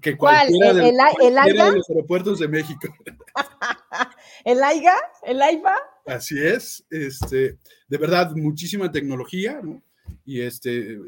[0.00, 2.88] Que cualquiera, ¿El, de los aeropuertos de México.
[4.44, 4.94] ¿El AIGA?
[5.24, 5.76] ¿El AIFA?
[6.06, 6.86] Así es.
[6.88, 7.58] Este,
[7.88, 9.82] de verdad, muchísima tecnología, ¿no?
[10.24, 10.98] Y este,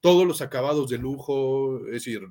[0.00, 2.22] todos los acabados de lujo, es decir,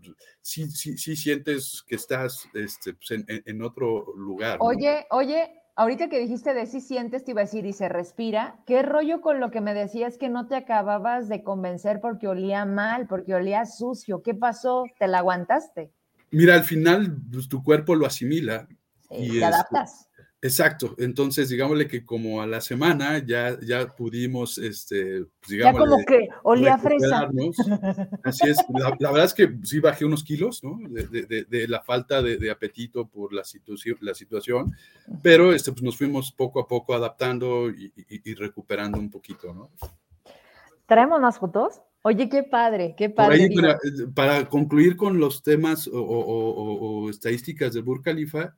[0.41, 4.57] sí, sí, sí sientes que estás este, pues, en, en, otro lugar.
[4.59, 8.57] Oye, oye, Ahorita que dijiste de si sientes, te iba a decir, y se respira,
[8.65, 12.65] ¿qué rollo con lo que me decías que no te acababas de convencer porque olía
[12.65, 14.21] mal, porque olía sucio?
[14.21, 14.83] ¿Qué pasó?
[14.97, 15.91] ¿Te la aguantaste?
[16.31, 18.67] Mira, al final pues, tu cuerpo lo asimila.
[19.09, 20.08] y te este, adaptas.
[20.41, 25.85] Exacto, entonces digámosle que como a la semana ya, ya pudimos, este, pues, digamos, ya
[25.85, 27.29] como que olía fresa.
[28.23, 30.79] Así es, la, verdad es que sí bajé unos kilos, ¿no?
[30.87, 34.73] De, de, la falta de, apetito por la, situación, la situación,
[35.21, 39.71] pero este, pues nos fuimos poco a poco adaptando y, recuperando un poquito, ¿no?
[40.85, 41.81] ¿Traemos más fotos?
[42.01, 43.49] Oye, qué padre, qué padre.
[44.15, 48.55] para, concluir con los temas o, o estadísticas de Burj Khalifa,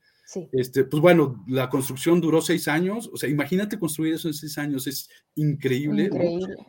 [0.52, 3.10] este, pues bueno, la construcción duró seis años.
[3.14, 6.10] O sea, imagínate construir eso en seis años, es increíble.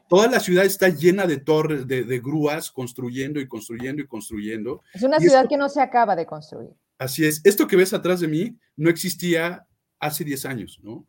[0.08, 4.82] Toda la ciudad está llena de torres, de, grúas, construyendo y construyendo y construyendo.
[4.94, 6.70] Es una ciudad que no se acaba de construir.
[6.98, 7.40] Así es.
[7.44, 9.66] Esto que ves atrás de mí no existía
[9.98, 11.06] hace diez años, ¿no?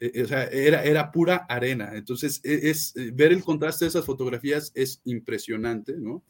[0.00, 1.92] E, e, o sea, era, era pura arena.
[1.94, 6.24] Entonces, e, es, eh, ver el contraste de esas fotografías es impresionante, ¿no?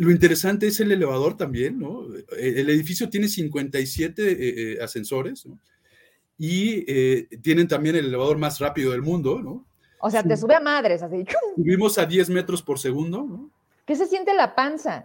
[0.00, 2.06] Lo interesante es el elevador también, ¿no?
[2.38, 5.58] El edificio tiene 57 eh, eh, ascensores, ¿no?
[6.38, 9.66] Y eh, tienen también el elevador más rápido del mundo, ¿no?
[10.00, 11.26] O sea, te sube a madres, así.
[11.54, 13.50] Subimos a 10 metros por segundo, ¿no?
[13.84, 15.04] ¿Qué se siente la panza?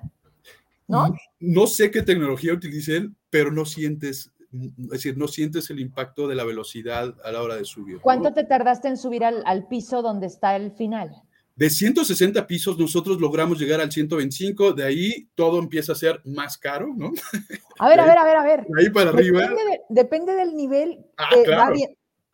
[0.87, 1.13] ¿No?
[1.41, 6.35] No, sé qué tecnología utilicen, pero no sientes, es decir, no sientes el impacto de
[6.35, 7.99] la velocidad a la hora de subir.
[7.99, 11.24] ¿Cuánto te tardaste en subir al, al piso donde está el final?
[11.55, 16.57] De 160 pisos nosotros logramos llegar al 125, de ahí todo empieza a ser más
[16.57, 17.13] caro, ¿no?
[17.79, 18.65] A ver, a ver, a ver, a ver.
[18.77, 19.49] ahí para arriba.
[19.89, 20.97] depende del nivel.
[21.17, 21.75] Ah, claro.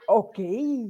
[0.08, 0.40] Ok.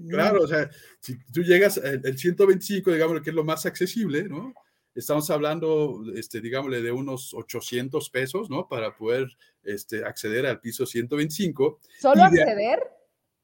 [0.10, 4.54] Claro, o sea, si tú llegas al 125, digamos que es lo más accesible, ¿no?
[4.94, 8.68] Estamos hablando, este, digámosle, de unos 800 pesos, ¿no?
[8.68, 9.28] Para poder
[9.64, 11.80] este, acceder al piso 125.
[12.02, 12.80] ¿Solo acceder?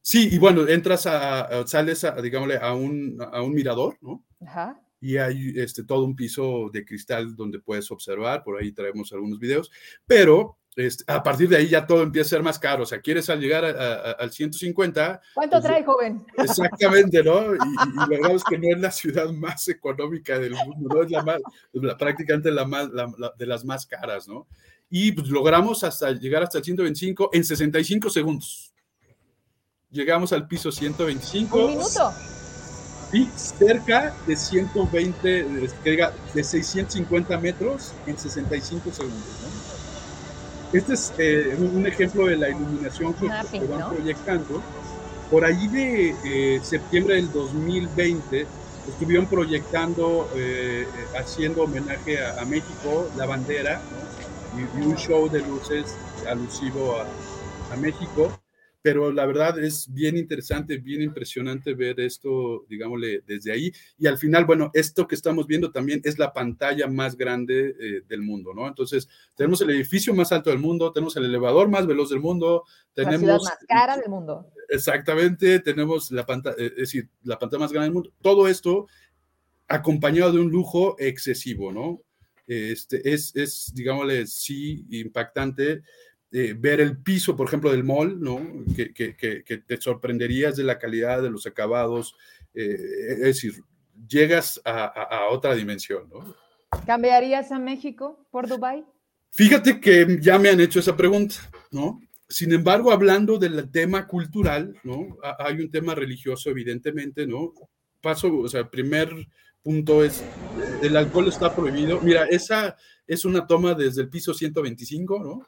[0.09, 4.23] Sí, y bueno, entras a, a- sales a, digámosle, a un, a un mirador, ¿no?
[4.39, 4.79] Ajá.
[5.01, 9.37] y hay este, todo un piso de cristal donde puedes observar, por ahí traemos algunos
[9.37, 9.69] videos,
[10.05, 13.01] pero este, a partir de ahí ya todo empieza a ser más caro, o sea,
[13.01, 16.25] quieres al llegar a- a- al 150, ¿Cuánto Pues, trae, joven?
[16.37, 17.53] exactamente, ¿no?
[17.53, 21.03] Y, y- la verdad es que no es la ciudad más económica del mundo, no
[21.03, 21.41] es la más,
[21.73, 24.47] la- prácticamente la más, la- la- de las más caras, ¿no?
[24.89, 28.73] Y pues, logramos hasta llegar hasta el 125 en 65 segundos.
[29.89, 31.57] Llegamos al piso 125.
[31.57, 32.13] Un minuto.
[33.09, 39.23] Sí, cerca de 120, de, que diga, de 650 metros en 65 segundos.
[39.41, 40.77] ¿no?
[40.77, 43.89] Este es eh, un, ejemplo de la iluminación que, Mapping, que van ¿no?
[43.93, 44.61] proyectando.
[45.31, 48.45] Por ahí de eh, septiembre del 2020
[48.89, 54.79] estuvieron proyectando, eh, eh, haciendo homenaje a, a México, la bandera, ¿no?
[54.79, 55.95] y, y un show de luces
[56.27, 58.37] alusivo a, a México
[58.87, 63.69] pero la verdad es bien interesante, bien impresionante ver esto, digámosle, desde ahí.
[63.97, 68.03] Y al final, bueno, esto que estamos viendo también es la pantalla más grande eh,
[68.07, 68.65] del mundo, ¿no?
[68.65, 72.63] Entonces, tenemos el edificio más alto del mundo, tenemos el elevador más veloz del mundo,
[72.95, 73.43] La ciudad tenemos...
[73.43, 74.53] más cara del mundo.
[74.69, 78.13] Exactamente, tenemos la pantalla, es decir, la pantalla más grande del mundo.
[78.21, 78.87] Todo esto
[79.67, 82.01] acompañado de un lujo excesivo, ¿no?
[82.47, 85.81] Este, es, es, digámosle, sí, impactante
[86.31, 88.39] eh, ver el piso, por ejemplo, del mall, ¿no?
[88.75, 92.15] Que, que, que, que te sorprenderías de la calidad de los acabados.
[92.53, 92.75] eh,
[93.11, 93.53] es decir,
[94.07, 96.35] llegas a, a, a otra dimensión, ¿no?
[96.85, 98.85] ¿Cambiarías a México por Dubai?
[99.31, 101.35] Fíjate que ya me han hecho esa pregunta,
[101.71, 102.01] ¿no?
[102.29, 105.17] Sin embargo, hablando del tema cultural, ¿no?
[105.23, 107.53] Ha- Hay un tema religioso, evidentemente, ¿no?
[108.01, 109.09] Paso, o sea, el primer
[109.63, 110.23] punto es,
[110.81, 111.99] el alcohol está prohibido.
[112.01, 112.75] Mira, esa
[113.05, 115.47] es una toma desde el piso 125, ¿no?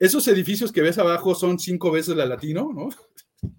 [0.00, 2.88] Esos edificios que ves abajo son cinco veces la latino, ¿no?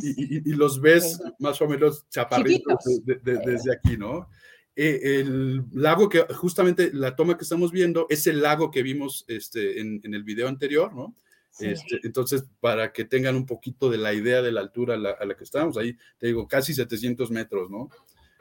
[0.00, 4.28] Y, y- y los ves más o menos chaparritos de- de- de- desde aquí, ¿no?
[4.76, 9.24] Eh, el lago que justamente la toma que estamos viendo es el lago que vimos
[9.26, 11.16] este, en, en el video anterior, ¿no?
[11.50, 11.66] Sí.
[11.66, 15.10] Este, entonces, para que tengan un poquito de la idea de la altura a la,
[15.10, 17.90] a la que estábamos, ahí te digo, casi 700 metros, ¿no?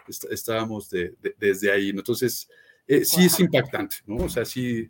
[0.07, 2.01] Est- estábamos de- de- desde ahí, ¿no?
[2.01, 2.47] Entonces,
[2.87, 4.17] eh, sí es impactante, ¿no?
[4.25, 4.87] O sea, sí,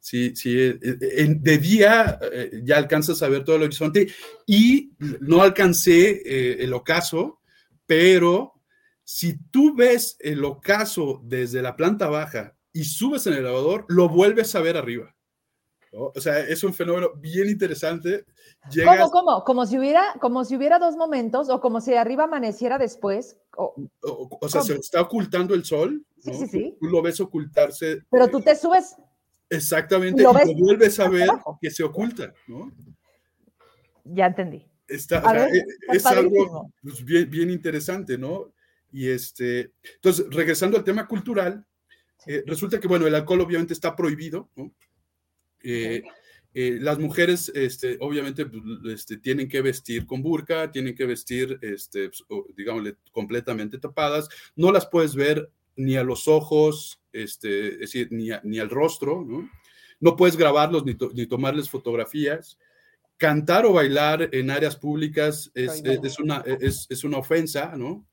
[0.00, 4.08] sí, sí, eh, eh, de día eh, ya alcanzas a ver todo el horizonte
[4.46, 7.40] y no alcancé el ocaso,
[7.86, 8.54] pero
[9.04, 14.08] si tú ves el ocaso desde la planta baja y subes en el elevador, lo
[14.08, 15.14] vuelves a ver arriba.
[15.92, 16.12] ¿no?
[16.14, 18.24] O sea, es un fenómeno bien interesante.
[18.70, 19.44] Llegas, ¿Cómo, cómo?
[19.44, 23.36] Como si hubiera, como si hubiera dos momentos, o como si arriba amaneciera después.
[23.56, 26.06] o- o, o sea, se está ocultando el sol.
[26.20, 26.76] Sí, sí, sí.
[26.80, 28.02] Tú lo ves ocultarse.
[28.08, 28.94] pero tú te subes.
[29.50, 31.28] Exactamente, lo y lo vuelves a ver
[31.60, 32.72] que se oculta, ¿no?
[34.04, 34.64] Ya entendí.
[34.86, 35.64] Está, ver, e-
[35.96, 38.52] es algo pues, bien, bien interesante, ¿no?
[38.92, 41.64] Y este, entonces, regresando al tema cultural,
[42.24, 42.32] Sí.
[42.32, 44.74] eh, resulta que, bueno, el alcohol obviamente está prohibido, ¿no?
[45.62, 46.02] Eh,
[46.52, 48.62] eh, las mujeres, este, obviamente, pues,
[48.92, 54.28] este, tienen que vestir con burka, tienen que vestir, este, pues, o, digámosle, completamente tapadas.
[54.56, 58.70] No las puedes ver ni a los ojos, este, es decir, ni, a- ni al
[58.70, 59.48] rostro, ¿no?
[60.00, 62.58] No puedes grabarlos ni, to- ni tomarles fotografías.
[63.16, 65.70] Cantar o bailar en áreas públicas es,
[66.18, 68.06] una, es, es una ofensa, ¿no?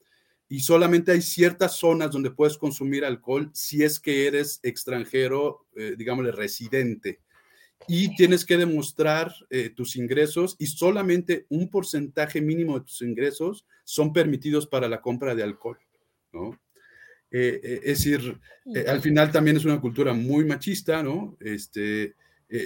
[0.50, 5.96] Y solamente hay ciertas zonas donde puedes consumir alcohol si es que eres extranjero, eh,
[5.98, 7.20] digámosle, residente
[7.88, 13.66] y tienes que demostrar eh, tus ingresos y solamente un porcentaje mínimo de tus ingresos
[13.84, 15.78] son permitidos para la compra de alcohol,
[16.34, 16.60] ¿no?
[17.30, 18.40] Eh, eh, es decir,
[18.74, 21.36] eh, al final también es una cultura muy machista, ¿no?
[21.40, 22.16] Este,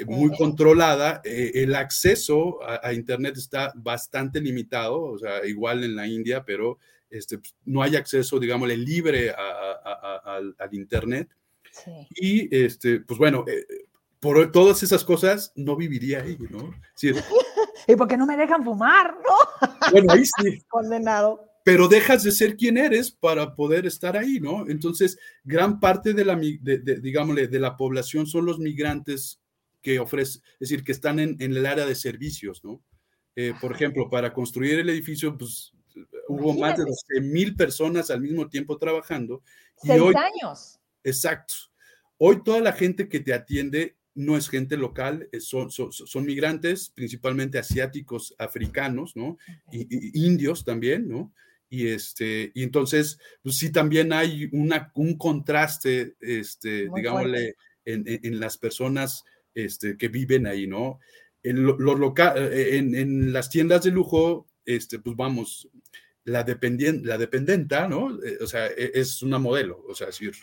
[0.07, 1.21] muy controlada.
[1.25, 6.77] el acceso a, a Internet está bastante limitado, o sea, igual en la India, pero
[7.09, 11.29] este, pues, no hay acceso, digámosle, libre a- al- al Internet.
[11.71, 11.91] Sí.
[12.15, 13.65] Y, este, pues bueno, eh,
[14.19, 16.73] por todas esas cosas no viviría ahí, ¿no?
[16.93, 17.11] Sí,
[17.88, 19.15] ¿Y por qué no me dejan fumar?
[19.15, 19.69] ¿No?
[19.91, 21.50] bueno, ahí sí, Condenado.
[21.63, 24.67] Pero dejas de ser quien eres para poder estar ahí, ¿no?
[24.67, 29.39] Entonces, gran parte de la, de, de- digámosle, de la población son los migrantes
[29.81, 32.81] que ofrecen, es decir, que están en, en el área de servicios, ¿no?
[33.35, 35.71] Eh, por ejemplo, para construir el edificio, pues
[36.27, 36.91] hubo más de Imagínate.
[37.17, 39.41] 12 mil personas al mismo tiempo trabajando.
[39.83, 40.79] Y Seis hoy, años.
[41.03, 41.53] Exacto.
[42.17, 46.25] Hoy toda la gente que te atiende no es gente local, es- son, son, son
[46.25, 49.38] migrantes, principalmente asiáticos, africanos, ¿no?
[49.71, 51.31] Y, y- indios también, ¿no?
[51.73, 58.03] Y, este, y entonces, pues sí, también hay una, un contraste, este, Muy digámosle, en,
[58.07, 59.23] en- en las personas
[59.56, 60.99] este, que viven ahí, ¿no?
[61.43, 65.69] En, lo- los loca- eh, en, en las tiendas de lujo, este, pues vamos,
[66.26, 68.22] la, dependien, la dependenta, ¿no?
[68.22, 70.34] Eh, o sea, e, es una modelo, o sea, es decir,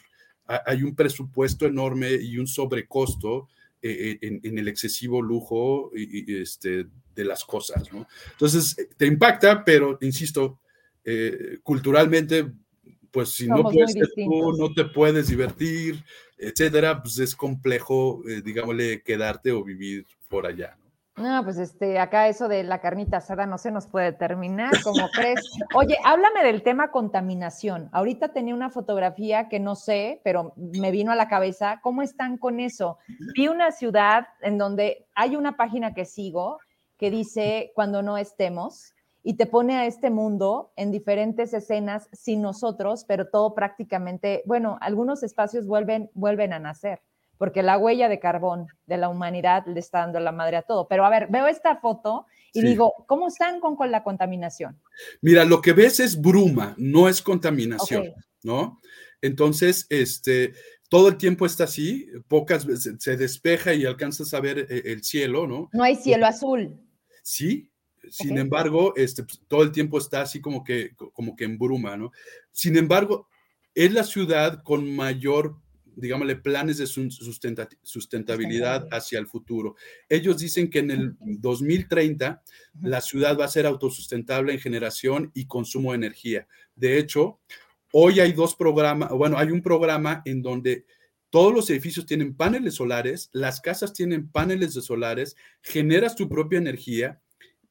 [0.47, 3.49] hay un presupuesto enorme y un sobrecosto
[3.83, 8.09] eh, en, en, el excesivo lujo y, y, este, de las cosas, ¿no?
[8.33, 10.59] Entonces, te impacta, pero, insisto,
[11.11, 12.53] eh, culturalmente,
[13.11, 16.05] pues si Somos no puedes ser tú, no te puedes divertir,
[16.37, 20.89] etcétera, pues es complejo, eh, digámosle, quedarte o vivir por allá, ¿no?
[21.17, 25.09] No, pues este, acá eso de la carnita asada no se nos puede terminar, como
[25.09, 25.41] crees.
[25.75, 27.89] Oye, háblame del tema contaminación.
[27.91, 31.81] Ahorita tenía una fotografía que no sé, pero me vino a la cabeza.
[31.83, 32.99] ¿Cómo están con eso?
[33.35, 36.59] Vi una ciudad en donde hay una página que sigo
[36.99, 38.93] que dice cuando no estemos
[39.29, 44.79] y te pone a este mundo en diferentes escenas sin nosotros, pero todo prácticamente, bueno,
[44.81, 47.03] algunos espacios vuelven, vuelven a nacer
[47.37, 50.89] porque la huella de carbón de la humanidad le está dando la madre a todo.
[50.89, 52.25] Pero a ver, veo esta foto
[52.55, 52.69] y sí.
[52.69, 54.81] digo, ¿cómo están con, con, la contaminación?
[55.21, 58.15] Mira, lo que ves es bruma, no es contaminación, okay.
[58.43, 58.81] ¿no?
[59.21, 60.55] Entonces, este,
[60.89, 65.05] todo el tiempo está así, pocas veces se despeja y alcanzas a ver eh, el
[65.05, 65.69] cielo, ¿no?
[65.75, 66.81] No hay cielo azul.
[67.23, 67.71] Sí,
[68.11, 68.43] sin okay.
[68.43, 72.13] embargo, este, todo el tiempo está así como que, como que en bruma, ¿no?
[72.53, 73.29] Sin embargo,
[73.75, 75.57] es la ciudad con mayor
[75.99, 79.75] digámosle, planes de sustenta sustentabilidad hacia el futuro.
[80.09, 82.43] Ellos dicen que en el 2030
[82.83, 86.47] la ciudad va a ser autosustentable en generación y consumo de energía.
[86.77, 87.41] De hecho,
[87.93, 90.85] hoy hay dos programas, bueno, hay un programa en donde
[91.31, 96.59] todos los edificios tienen paneles solares, las casas tienen paneles de solares, generas tu propia
[96.59, 97.21] energía,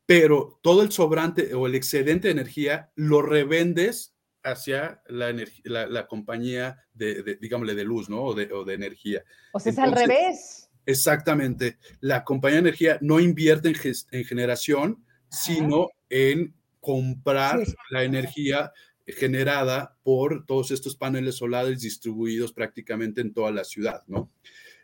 [0.08, 5.36] pero todo el sobrante o el excedente de energía lo revendes hacia la,
[5.66, 8.24] la, la compañía de, de, digámosle, de luz, ¿no?
[8.24, 9.24] O de, o de energía.
[9.52, 10.70] O sea, Entonces, es al revés.
[10.86, 11.78] Exactamente.
[12.00, 13.76] La compañía de energía no invierte en,
[14.12, 15.42] en generación, Ajá.
[15.44, 17.74] sino en comprar sí.
[17.90, 18.72] la energía
[19.06, 24.32] generada por todos estos paneles solares distribuidos prácticamente en toda la ciudad, ¿no?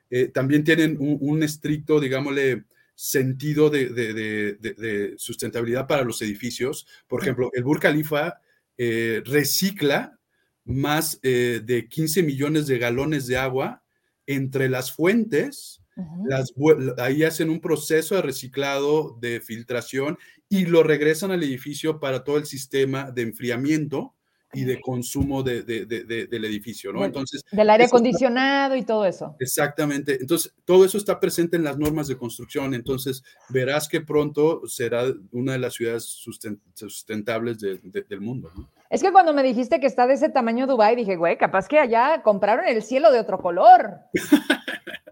[0.10, 6.88] Eh, también tienen un, un, estricto, digámosle, sentido de, de, de, sustentabilidad para los edificios.
[7.08, 8.40] Por ejemplo, el Burj Khalifa
[8.78, 10.20] eh, recicla
[10.66, 13.84] más eh, de 15 millones de galones de agua
[14.26, 15.82] entre las fuentes.
[15.96, 16.28] Uh -huh.
[16.28, 16.54] las,
[16.98, 20.18] ahí hacen un proceso de reciclado, de filtración
[20.50, 24.16] y lo regresan al edificio para todo el sistema de enfriamiento
[24.54, 27.04] y de consumo de, de, de, del edificio, ¿no?
[27.04, 27.44] Entonces...
[27.52, 29.36] Del aire acondicionado y todo eso.
[29.40, 30.18] Exactamente.
[30.20, 32.74] Entonces, todo eso está presente en las normas de construcción.
[32.74, 38.70] Entonces, verás que pronto será una de las ciudades sustentables del mundo, ¿no?
[38.90, 41.80] Es que cuando me dijiste que está de ese tamaño Dubai dije, güey, capaz que
[41.80, 44.02] allá compraron el cielo de otro color.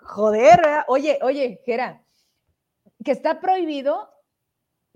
[0.00, 0.84] Joder, ¿verdad?
[0.86, 2.02] oye, oye, Gera,
[3.02, 4.10] que está prohibido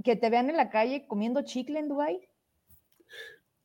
[0.05, 2.29] que te vean en la calle comiendo chicle en Dubai.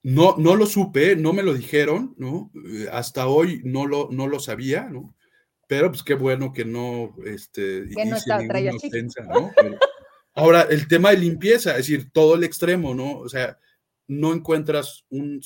[0.03, 2.51] No, no lo supe, no me lo dijeron, ¿no?
[2.55, 5.15] Eh, hasta hoy no lo, no lo sabía, ¿no?
[5.67, 9.51] Pero pues qué bueno que no, este, que no está ofensa, ¿no?
[9.55, 9.77] Pero,
[10.33, 13.19] ahora, el tema de limpieza, es decir, todo el extremo, ¿no?
[13.19, 13.59] O sea,
[14.07, 15.39] no encuentras un,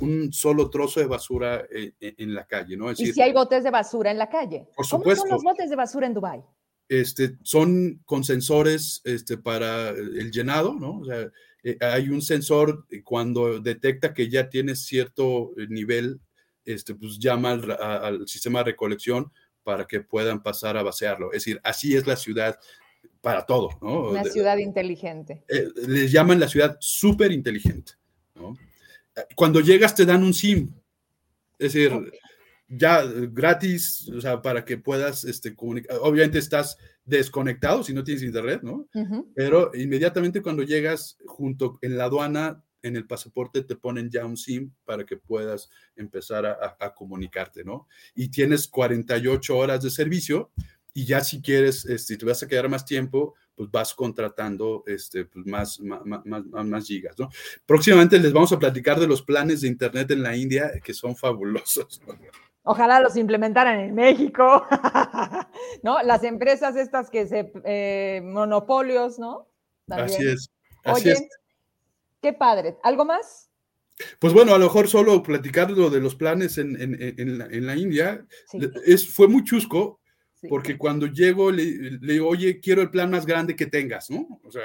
[0.00, 2.90] un solo trozo de basura en, en la calle, ¿no?
[2.90, 4.66] Es ¿Y decir, si hay botes de basura en la calle?
[4.74, 5.24] Por supuesto.
[5.24, 6.42] ¿Cómo son los botes de basura en Dubái?
[6.88, 10.98] Este, son con sensores este, para el llenado, ¿no?
[10.98, 11.30] O sea,
[11.64, 16.20] eh, hay un sensor cuando detecta que ya tienes cierto eh, nivel,
[16.64, 19.32] este, pues llama al, a, al, sistema de recolección
[19.62, 21.32] para que puedan pasar a vaciarlo.
[21.32, 22.58] Es decir, así es la ciudad
[23.22, 24.10] para todo, ¿no?
[24.10, 25.42] Una ciudad inteligente.
[25.48, 27.92] Eh, les llaman la ciudad súper inteligente,
[28.34, 28.54] ¿no?
[29.34, 30.70] Cuando llegas te dan un SIM,
[31.58, 32.18] es decir, okay.
[32.76, 35.98] Ya gratis, o sea, para que puedas este, comunicar.
[36.00, 38.88] Obviamente estás desconectado si no tienes internet, ¿no?
[38.94, 39.26] Uh -huh.
[39.34, 44.36] Pero inmediatamente cuando llegas junto en la aduana, en el pasaporte te ponen ya un
[44.36, 47.88] SIM para que puedas empezar a, a, a comunicarte, ¿no?
[48.14, 50.50] Y tienes 48 horas de servicio
[50.96, 54.84] y ya si quieres, este, si te vas a quedar más tiempo, pues vas contratando
[54.86, 57.28] este, pues más, más, más, más, gigas, ¿no?
[57.66, 61.16] Próximamente les vamos a platicar de los planes de Internet en la India que son
[61.16, 62.00] fabulosos.
[62.06, 62.14] ¿no?
[62.66, 64.66] Ojalá los implementaran en México,
[65.82, 66.02] ¿no?
[66.02, 69.48] Las empresas estas que se, eh, monopolios, ¿no?
[69.86, 70.18] También.
[70.18, 70.50] Así es.
[70.82, 71.28] Así Oye, es.
[72.22, 72.78] qué padre.
[72.82, 73.50] ¿Algo más?
[74.18, 77.46] Pues bueno, a lo mejor solo platicar lo de los planes en, en, en, la,
[77.46, 78.58] en la, India sí.
[78.86, 80.00] es, fue muy chusco,
[80.34, 80.48] sí.
[80.48, 84.40] porque cuando llego le, le, digo, oye, quiero el plan más grande que tengas, ¿no?
[84.42, 84.62] O sea...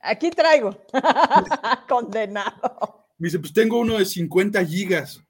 [0.00, 0.78] Aquí traigo.
[1.88, 3.06] Condenado.
[3.16, 5.20] Me dice, pues tengo uno de 50 gigas.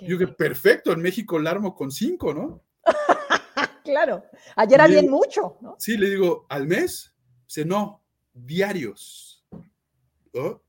[0.00, 2.62] Yo que perfecto, en México la armo con cinco, ¿no?
[3.84, 4.24] claro,
[4.56, 5.76] ayer había mucho, ¿no?
[5.78, 7.14] Sí, le digo, ¿al mes?
[7.46, 9.44] Dice, no, diarios.
[10.34, 10.62] ¿no?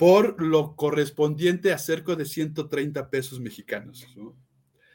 [0.00, 4.06] por lo correspondiente a cerca de 130 pesos mexicanos.
[4.16, 4.34] ¿no?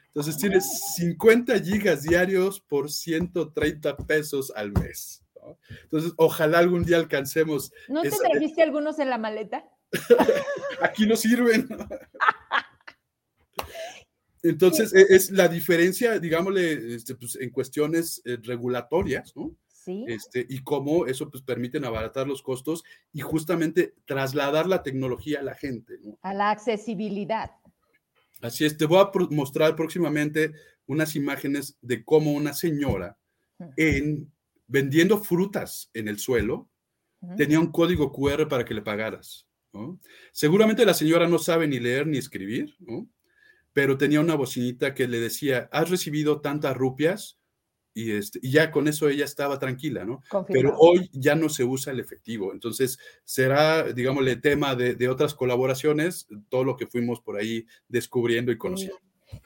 [0.07, 5.23] Entonces tienes 50 gigas diarios por 130 pesos al mes.
[5.35, 5.59] ¿no?
[5.83, 7.71] Entonces, ojalá algún día alcancemos.
[7.87, 9.63] ¿No te esa- trajiste algunos en la maleta?
[10.81, 11.67] Aquí no sirven.
[14.45, 19.55] Entonces, e- es la diferencia, digámosle, este, pues, en cuestiones eh, regulatorias, ¿no?
[19.67, 20.05] Sí.
[20.07, 25.43] Este, y cómo eso pues, permiten abaratar los costos y justamente trasladar la tecnología a
[25.43, 25.99] la gente.
[26.01, 26.17] ¿no?
[26.23, 27.51] A la accesibilidad.
[28.41, 30.53] Así es, te voy a mostrar próximamente
[30.87, 33.17] unas imágenes de cómo una señora
[33.77, 34.31] en,
[34.67, 36.67] vendiendo frutas en el suelo
[37.37, 39.47] tenía un código QR para que le pagaras.
[39.73, 39.99] ¿no?
[40.31, 43.07] Seguramente la señora no sabe ni leer ni escribir, ¿no?
[43.75, 47.41] Pero tenía una bocinita que le decía, has recibido tantas rupias
[47.93, 50.21] y, este, y ya con eso ella estaba tranquila, ¿no?
[50.47, 52.53] Pero hoy ya no se usa el efectivo.
[52.53, 58.53] Entonces, será, digámosle, tema de, de otras colaboraciones, todo lo que fuimos por ahí descubriendo
[58.53, 58.97] y conociendo.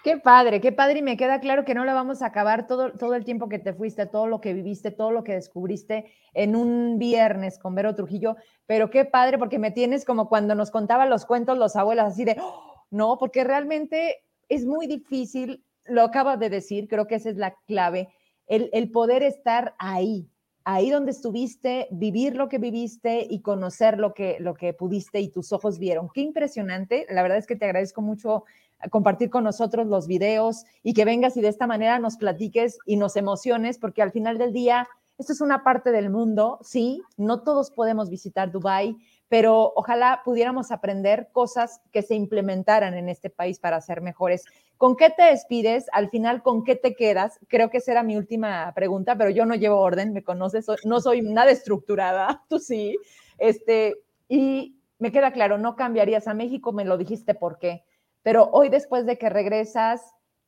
[0.04, 1.00] Qué padre, qué padre.
[1.00, 3.58] Y me queda claro que no lo vamos a acabar todo, todo el tiempo que
[3.58, 7.96] te fuiste, todo lo que viviste, todo lo que descubriste en un viernes con Vero
[7.96, 8.36] Trujillo.
[8.68, 12.26] Pero qué padre, porque me tienes como cuando nos contaban los cuentos los abuelos, así
[12.26, 17.30] de, "Oh", no, porque realmente es muy difícil, lo acabas de decir, creo que esa
[17.30, 18.10] es la clave,
[18.48, 20.28] el, poder estar ahí,
[20.64, 25.30] ahí donde estuviste, vivir lo que viviste y conocer lo que, lo que pudiste y
[25.30, 26.10] tus ojos vieron.
[26.14, 27.06] Qué impresionante.
[27.10, 28.46] La verdad es que te agradezco mucho
[28.90, 32.96] compartir con nosotros los videos y que vengas y de esta manera nos platiques y
[32.96, 34.88] nos emociones, porque al final del día,
[35.18, 38.98] esto es una parte del mundo, sí, no todos podemos visitar Dubái,
[39.30, 44.44] pero ojalá pudiéramos aprender cosas que se implementaran en este país para ser mejores.
[44.76, 45.86] ¿Con qué te despides?
[45.94, 47.40] Al final, ¿con qué te quedas?
[47.48, 51.00] Creo que esa era mi última pregunta, pero yo no llevo orden, me conoces, no
[51.00, 52.98] soy nada estructurada, tú sí.
[53.38, 53.98] Este,
[54.28, 57.84] y me queda claro, no cambiarías a México, me lo dijiste por qué.
[58.24, 60.02] Pero hoy, después de que regresas,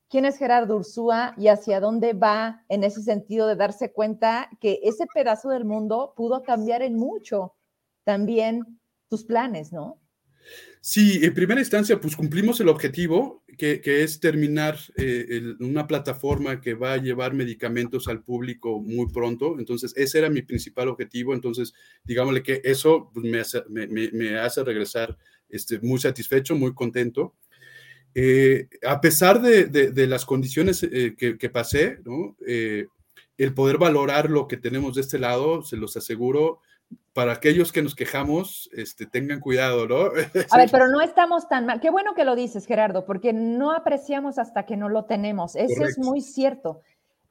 [0.10, 4.80] ¿quién es Gerardo Ursúa y hacia dónde va en ese sentido de darse cuenta que
[4.84, 7.54] ese pedazo del mundo pudo cambiar en mucho
[8.04, 8.80] también
[9.10, 10.02] tus planes, ¿no?
[10.84, 16.74] Sí, en primera instancia, pues cumplimos el objetivo, que, es terminar eh, una plataforma que
[16.74, 19.60] va a llevar medicamentos al público muy pronto.
[19.60, 21.36] Entonces, ese era mi principal objetivo.
[21.36, 21.74] Entonces,
[22.04, 25.16] digámosle que eso pues, me, hace, me, hace regresar
[25.50, 27.36] este, muy satisfecho, muy contento.
[28.16, 32.36] Eh, a pesar de, las condiciones eh, que, que pasé, ¿no?
[33.38, 36.62] El poder valorar lo que tenemos de este lado, se los aseguro,
[37.14, 40.06] para aquellos que nos quejamos, este, tengan cuidado, ¿no?
[40.52, 41.80] A ver, pero no estamos tan mal.
[41.80, 45.56] Qué bueno que lo dices, Gerardo, porque no apreciamos hasta que no lo tenemos.
[45.56, 46.82] Eso es muy cierto.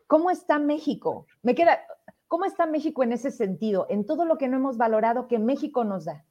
[0.07, 1.27] ¿Cómo está México?
[1.43, 1.81] Me queda,
[2.27, 3.87] ¿cómo está México en ese sentido?
[3.89, 6.25] En todo lo que no hemos valorado que México nos da.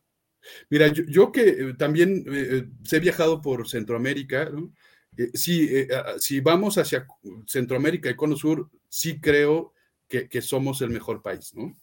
[0.69, 4.72] Mira, yo, yo que eh, también eh, eh, he viajado por Centroamérica, ¿no?
[5.18, 5.88] Eh, sí, eh,
[6.19, 7.06] si vamos hacia
[7.45, 9.73] Centroamérica y Cono Sur, sí creo
[10.07, 11.76] que, que somos el mejor país, ¿no?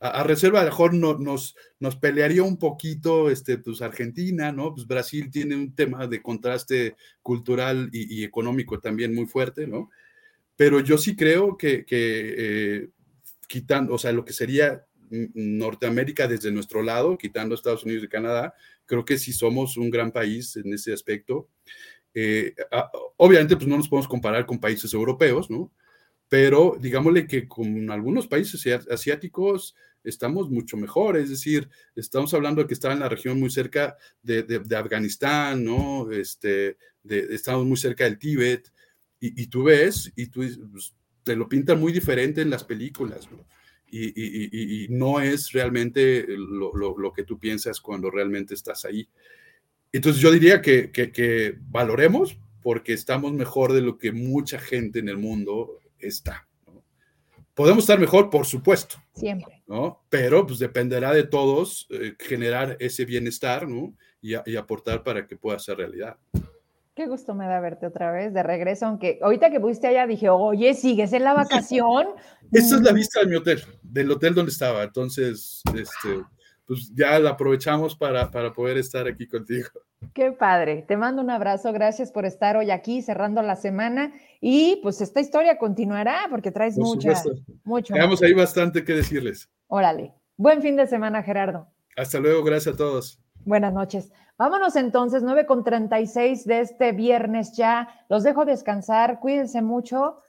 [0.00, 4.74] A, a reserva, mejor no- nos, nos pelearía un poquito, este, pues Argentina, ¿no?
[4.74, 9.90] Pues Brasil tiene un tema de contraste cultural y, y económico también muy fuerte, ¿no?
[10.56, 12.34] Pero yo sí creo que, que
[12.84, 12.88] eh,
[13.48, 18.54] quitando, o sea, lo que sería Norteamérica desde nuestro lado, quitando Estados Unidos y Canadá,
[18.86, 21.48] creo que sí somos un gran país en ese aspecto.
[22.14, 22.54] Eh,
[23.16, 25.72] obviamente, pues no nos podemos comparar con países europeos, ¿no?
[26.28, 29.76] Pero digámosle que con algunos países asiáticos
[30.06, 33.96] estamos mucho mejor, es decir, estamos hablando de que está en la región muy cerca
[34.22, 36.10] de, de- de Afganistán, ¿no?
[36.10, 38.72] Este, de- estamos muy cerca del Tíbet,
[39.20, 40.42] y, y tú ves, y tú
[40.72, 43.46] pues, te lo pintan muy diferente en las películas, ¿no?
[43.88, 48.84] y- y- y no es realmente lo, lo- lo que tú piensas cuando realmente estás
[48.84, 49.08] ahí.
[49.92, 54.98] Entonces yo diría que, que- que valoremos porque estamos mejor de lo que mucha gente
[54.98, 56.48] en el mundo está.
[57.56, 59.62] Podemos estar mejor, por supuesto, Siempre.
[59.66, 60.04] ¿no?
[60.10, 63.94] Pero pues dependerá de todos eh, generar ese bienestar, ¿no?
[64.20, 66.16] Y, a- y aportar para que pueda ser realidad.
[66.94, 70.28] Qué gusto me da verte otra vez de regreso, aunque ahorita que fuiste allá dije,
[70.28, 72.08] oye, ¿sigues en la vacación?
[72.52, 74.82] Esta es la Mm, vista de mi hotel, del hotel donde estaba.
[74.82, 76.22] Entonces, este,
[76.66, 79.68] pues ya la aprovechamos para, para poder estar aquí contigo.
[80.14, 80.84] Qué padre.
[80.86, 81.72] Te mando un abrazo.
[81.72, 84.12] Gracias por estar hoy aquí cerrando la semana.
[84.40, 87.22] Y pues esta historia continuará porque traes Por mucha,
[87.64, 87.94] mucho.
[87.94, 89.50] Tenemos ahí bastante que decirles.
[89.68, 90.14] Órale.
[90.36, 91.68] Buen fin de semana, Gerardo.
[91.96, 93.20] Hasta luego, gracias a todos.
[93.44, 94.10] Buenas noches.
[94.38, 97.88] Vámonos entonces, 9 con 36 de este viernes ya.
[98.08, 99.18] Los dejo descansar.
[99.20, 100.20] Cuídense mucho.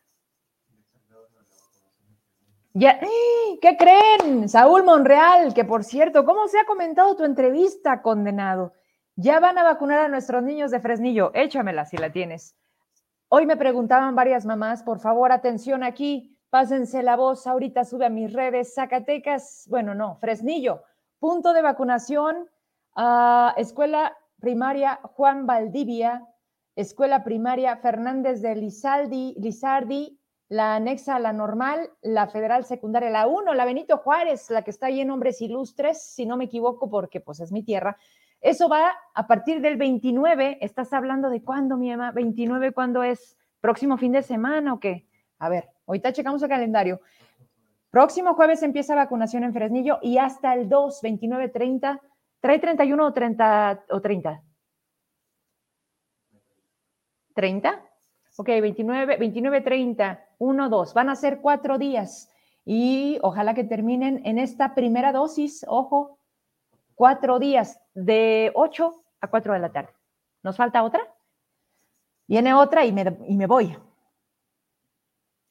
[2.73, 3.59] Ya, ¡eh!
[3.61, 4.47] ¿qué creen?
[4.47, 8.73] Saúl Monreal, que por cierto, ¿cómo se ha comentado tu entrevista, condenado?
[9.15, 11.31] Ya van a vacunar a nuestros niños de Fresnillo.
[11.33, 12.55] Échamela si la tienes.
[13.29, 18.09] Hoy me preguntaban varias mamás, por favor, atención aquí, pásense la voz, ahorita sube a
[18.09, 20.83] mis redes, Zacatecas, bueno, no, Fresnillo,
[21.19, 22.49] punto de vacunación,
[22.95, 26.25] a Escuela Primaria Juan Valdivia,
[26.77, 30.17] Escuela Primaria Fernández de Lizaldi, Lizardi,
[30.47, 34.71] la anexa a la normal, la federal secundaria, la 1, la Benito Juárez, la que
[34.71, 37.97] está ahí en Hombres Ilustres, si no me equivoco, porque pues es mi tierra.
[38.41, 40.59] Eso va a partir del 29.
[40.61, 42.13] ¿Estás hablando de cuándo, mi mamá?
[42.13, 43.37] ¿29 cuándo es?
[43.61, 45.07] ¿Próximo fin de semana o qué?
[45.39, 47.01] A ver, ahorita checamos el calendario.
[47.89, 52.01] Próximo jueves empieza vacunación en Fresnillo y hasta el 2, 29, 30.
[52.39, 53.85] ¿Trae 31 o 30?
[53.89, 54.43] O 30?
[57.35, 57.81] ¿30?
[58.37, 60.93] Ok, 29, 29, 30, 1, 2.
[60.93, 62.29] Van a ser cuatro días
[62.65, 66.19] y ojalá que terminen en esta primera dosis, ojo,
[66.93, 69.89] cuatro días de 8 a 4 de la tarde.
[70.43, 71.01] ¿Nos falta otra?
[72.27, 73.75] Viene otra y me, y me voy.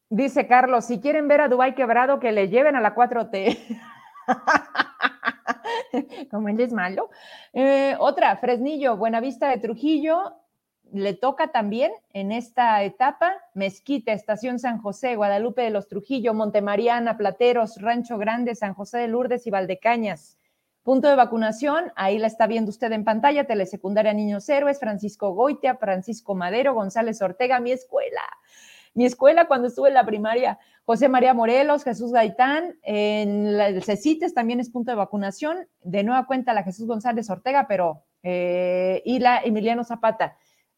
[0.08, 3.80] Dice Carlos, si quieren ver a Dubái quebrado, que le lleven a la 4T.
[6.30, 7.10] Como él es malo.
[7.52, 10.36] Eh, otra, Fresnillo, Buenavista de Trujillo,
[10.92, 17.16] le toca también en esta etapa Mezquita, Estación San José, Guadalupe de los Trujillo, Montemariana,
[17.16, 20.38] Plateros, Rancho Grande, San José de Lourdes y Valdecañas.
[20.86, 25.74] Punto de vacunación, ahí la está viendo usted en pantalla, Telesecundaria Niños Héroes, Francisco Goitia,
[25.74, 28.20] Francisco Madero, González Ortega, mi escuela.
[28.94, 34.32] Mi escuela cuando estuve en la primaria, José María Morelos, Jesús Gaitán, en el CECITES
[34.32, 39.18] también es punto de vacunación, de nueva cuenta la Jesús González Ortega, pero, eh, y
[39.18, 40.36] la Emiliano Zapata.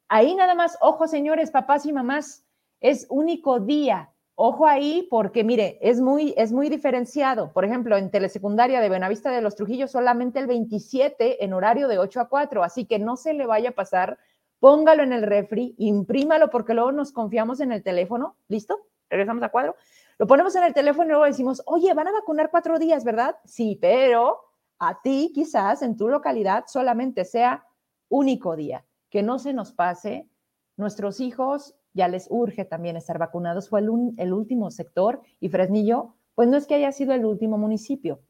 [0.09, 2.47] Ahí nada más, ojo señores, papás y mamás,
[2.81, 4.09] es único día.
[4.41, 7.53] Ojo ahí porque mire, es muy, es muy diferenciado.
[7.53, 11.99] Por ejemplo, en telesecundaria de Buenavista de los Trujillos solamente el 27 en horario de
[11.99, 14.17] 8 a 4, así que no se le vaya a pasar.
[14.61, 18.37] Póngalo en el refri, imprímalo porque luego nos confiamos en el teléfono.
[18.47, 18.79] ¿Listo?
[19.11, 19.75] Regresamos a cuadro.
[20.19, 23.35] Lo ponemos en el teléfono y luego decimos, oye, van a vacunar cuatro días, ¿verdad?
[23.45, 24.39] Sí, pero
[24.79, 27.67] a ti quizás en tu localidad solamente sea
[28.09, 30.29] único día que no se nos pase.
[30.77, 33.69] Nuestros hijos ya les urge también estar vacunados.
[33.69, 38.21] Fue el, último sector y Fresnillo, pues no es que haya sido el último municipio.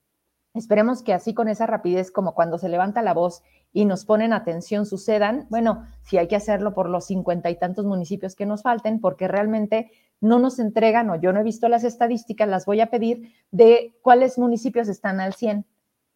[0.55, 4.32] Esperemos que así con esa rapidez como cuando se levanta la voz y nos ponen
[4.32, 5.47] atención sucedan.
[5.51, 9.28] Bueno, si hay que hacerlo por los cincuenta y tantos municipios que nos falten, porque
[9.28, 9.90] realmente
[10.20, 13.94] no nos entregan, o yo no he visto las estadísticas, las voy a pedir de
[14.02, 15.64] cuáles municipios están al 100,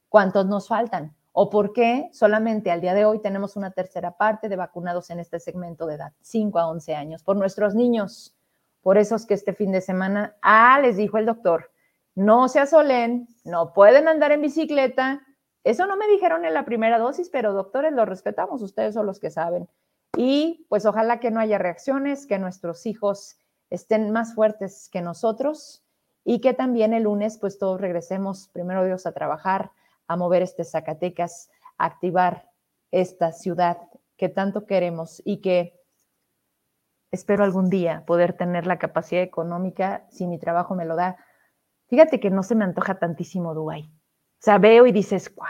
[0.09, 4.49] cuántos nos faltan o por qué solamente al día de hoy tenemos una tercera parte
[4.49, 8.35] de vacunados en este segmento de edad, 5 a 11 años, por nuestros niños,
[8.83, 11.71] por esos que este fin de semana, ah, les dijo el doctor,
[12.15, 15.23] no se asolen, no pueden andar en bicicleta.
[15.65, 19.19] Eso no me dijeron en la primera dosis, pero doctores, lo respetamos, ustedes son los
[19.19, 19.69] que saben.
[20.17, 23.39] Y pues ojalá que no haya reacciones, que nuestros hijos
[23.71, 25.83] estén más fuertes que nosotros
[26.25, 29.71] y que también el lunes pues todos regresemos, primero Dios, a trabajar,
[30.07, 32.49] a mover este Zacatecas, a activar
[32.91, 33.79] esta ciudad
[34.16, 35.81] que tanto queremos y que
[37.11, 41.16] espero algún día poder tener la capacidad económica, si mi trabajo me lo da.
[41.89, 43.85] Fíjate que no se me antoja tantísimo Dubái.
[43.85, 45.47] O sea, veo y dices, wow.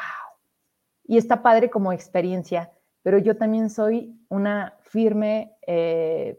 [1.05, 2.73] Y está padre como experiencia,
[3.03, 6.37] pero yo también soy una firme eh,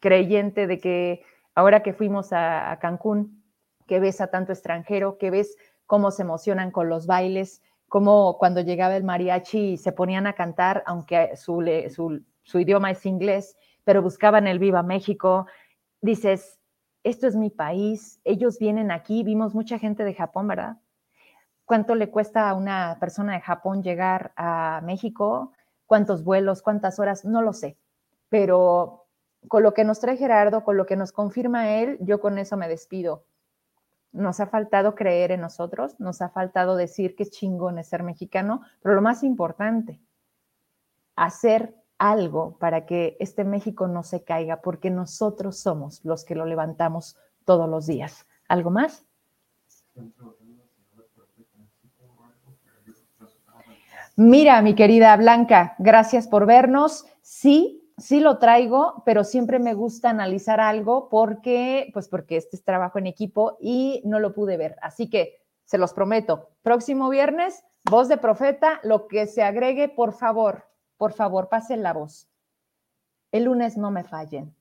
[0.00, 1.22] creyente de que
[1.54, 3.44] ahora que fuimos a, a Cancún,
[3.86, 5.56] que ves a tanto extranjero, que ves
[5.86, 10.82] cómo se emocionan con los bailes, cómo cuando llegaba el mariachi se ponían a cantar,
[10.86, 11.62] aunque su,
[12.54, 15.46] idioma es inglés, pero buscaban el Viva México.
[16.00, 16.58] Dices,
[17.04, 20.78] esto es mi país, ellos vienen aquí, vimos mucha gente de Japón, ¿verdad?
[21.64, 25.52] ¿Cuánto le cuesta a una persona de Japón llegar a México?
[25.86, 26.62] ¿Cuántos vuelos?
[26.62, 27.24] ¿Cuántas horas?
[27.24, 27.76] No lo sé,
[28.28, 29.06] pero
[29.48, 32.56] con lo que nos trae Gerardo, con lo que nos confirma él, yo con eso
[32.56, 33.24] me despido.
[34.16, 38.62] Nos ha faltado creer en nosotros, nos ha faltado decir que chingón es ser mexicano,
[38.82, 40.00] pero lo más importante,
[41.16, 46.46] hacer algo para que este México no se caiga, porque nosotros somos los que lo
[46.46, 48.26] levantamos todos los días.
[48.48, 49.04] ¿Algo más?
[54.16, 57.04] Mira, mi querida Blanca, gracias por vernos.
[57.20, 62.64] Sí, sí lo traigo, pero siempre me gusta analizar algo porque, pues porque este es
[62.64, 64.76] trabajo en equipo y no lo pude ver.
[64.82, 70.12] Así que se los prometo, próximo viernes, voz de profeta, lo que se agregue, por
[70.12, 70.64] favor,
[70.96, 72.28] por favor, pasen la voz.
[73.32, 74.54] El lunes no me fallen.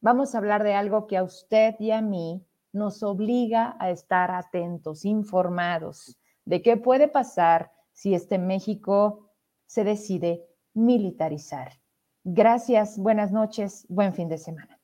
[0.00, 4.30] Vamos a hablar de algo que a usted y a mí nos obliga a estar
[4.30, 9.30] atentos, informados de qué puede pasar si este México
[9.66, 11.79] se decide militarizar.
[12.24, 14.79] Gracias, buenas noches, buen fin de semana.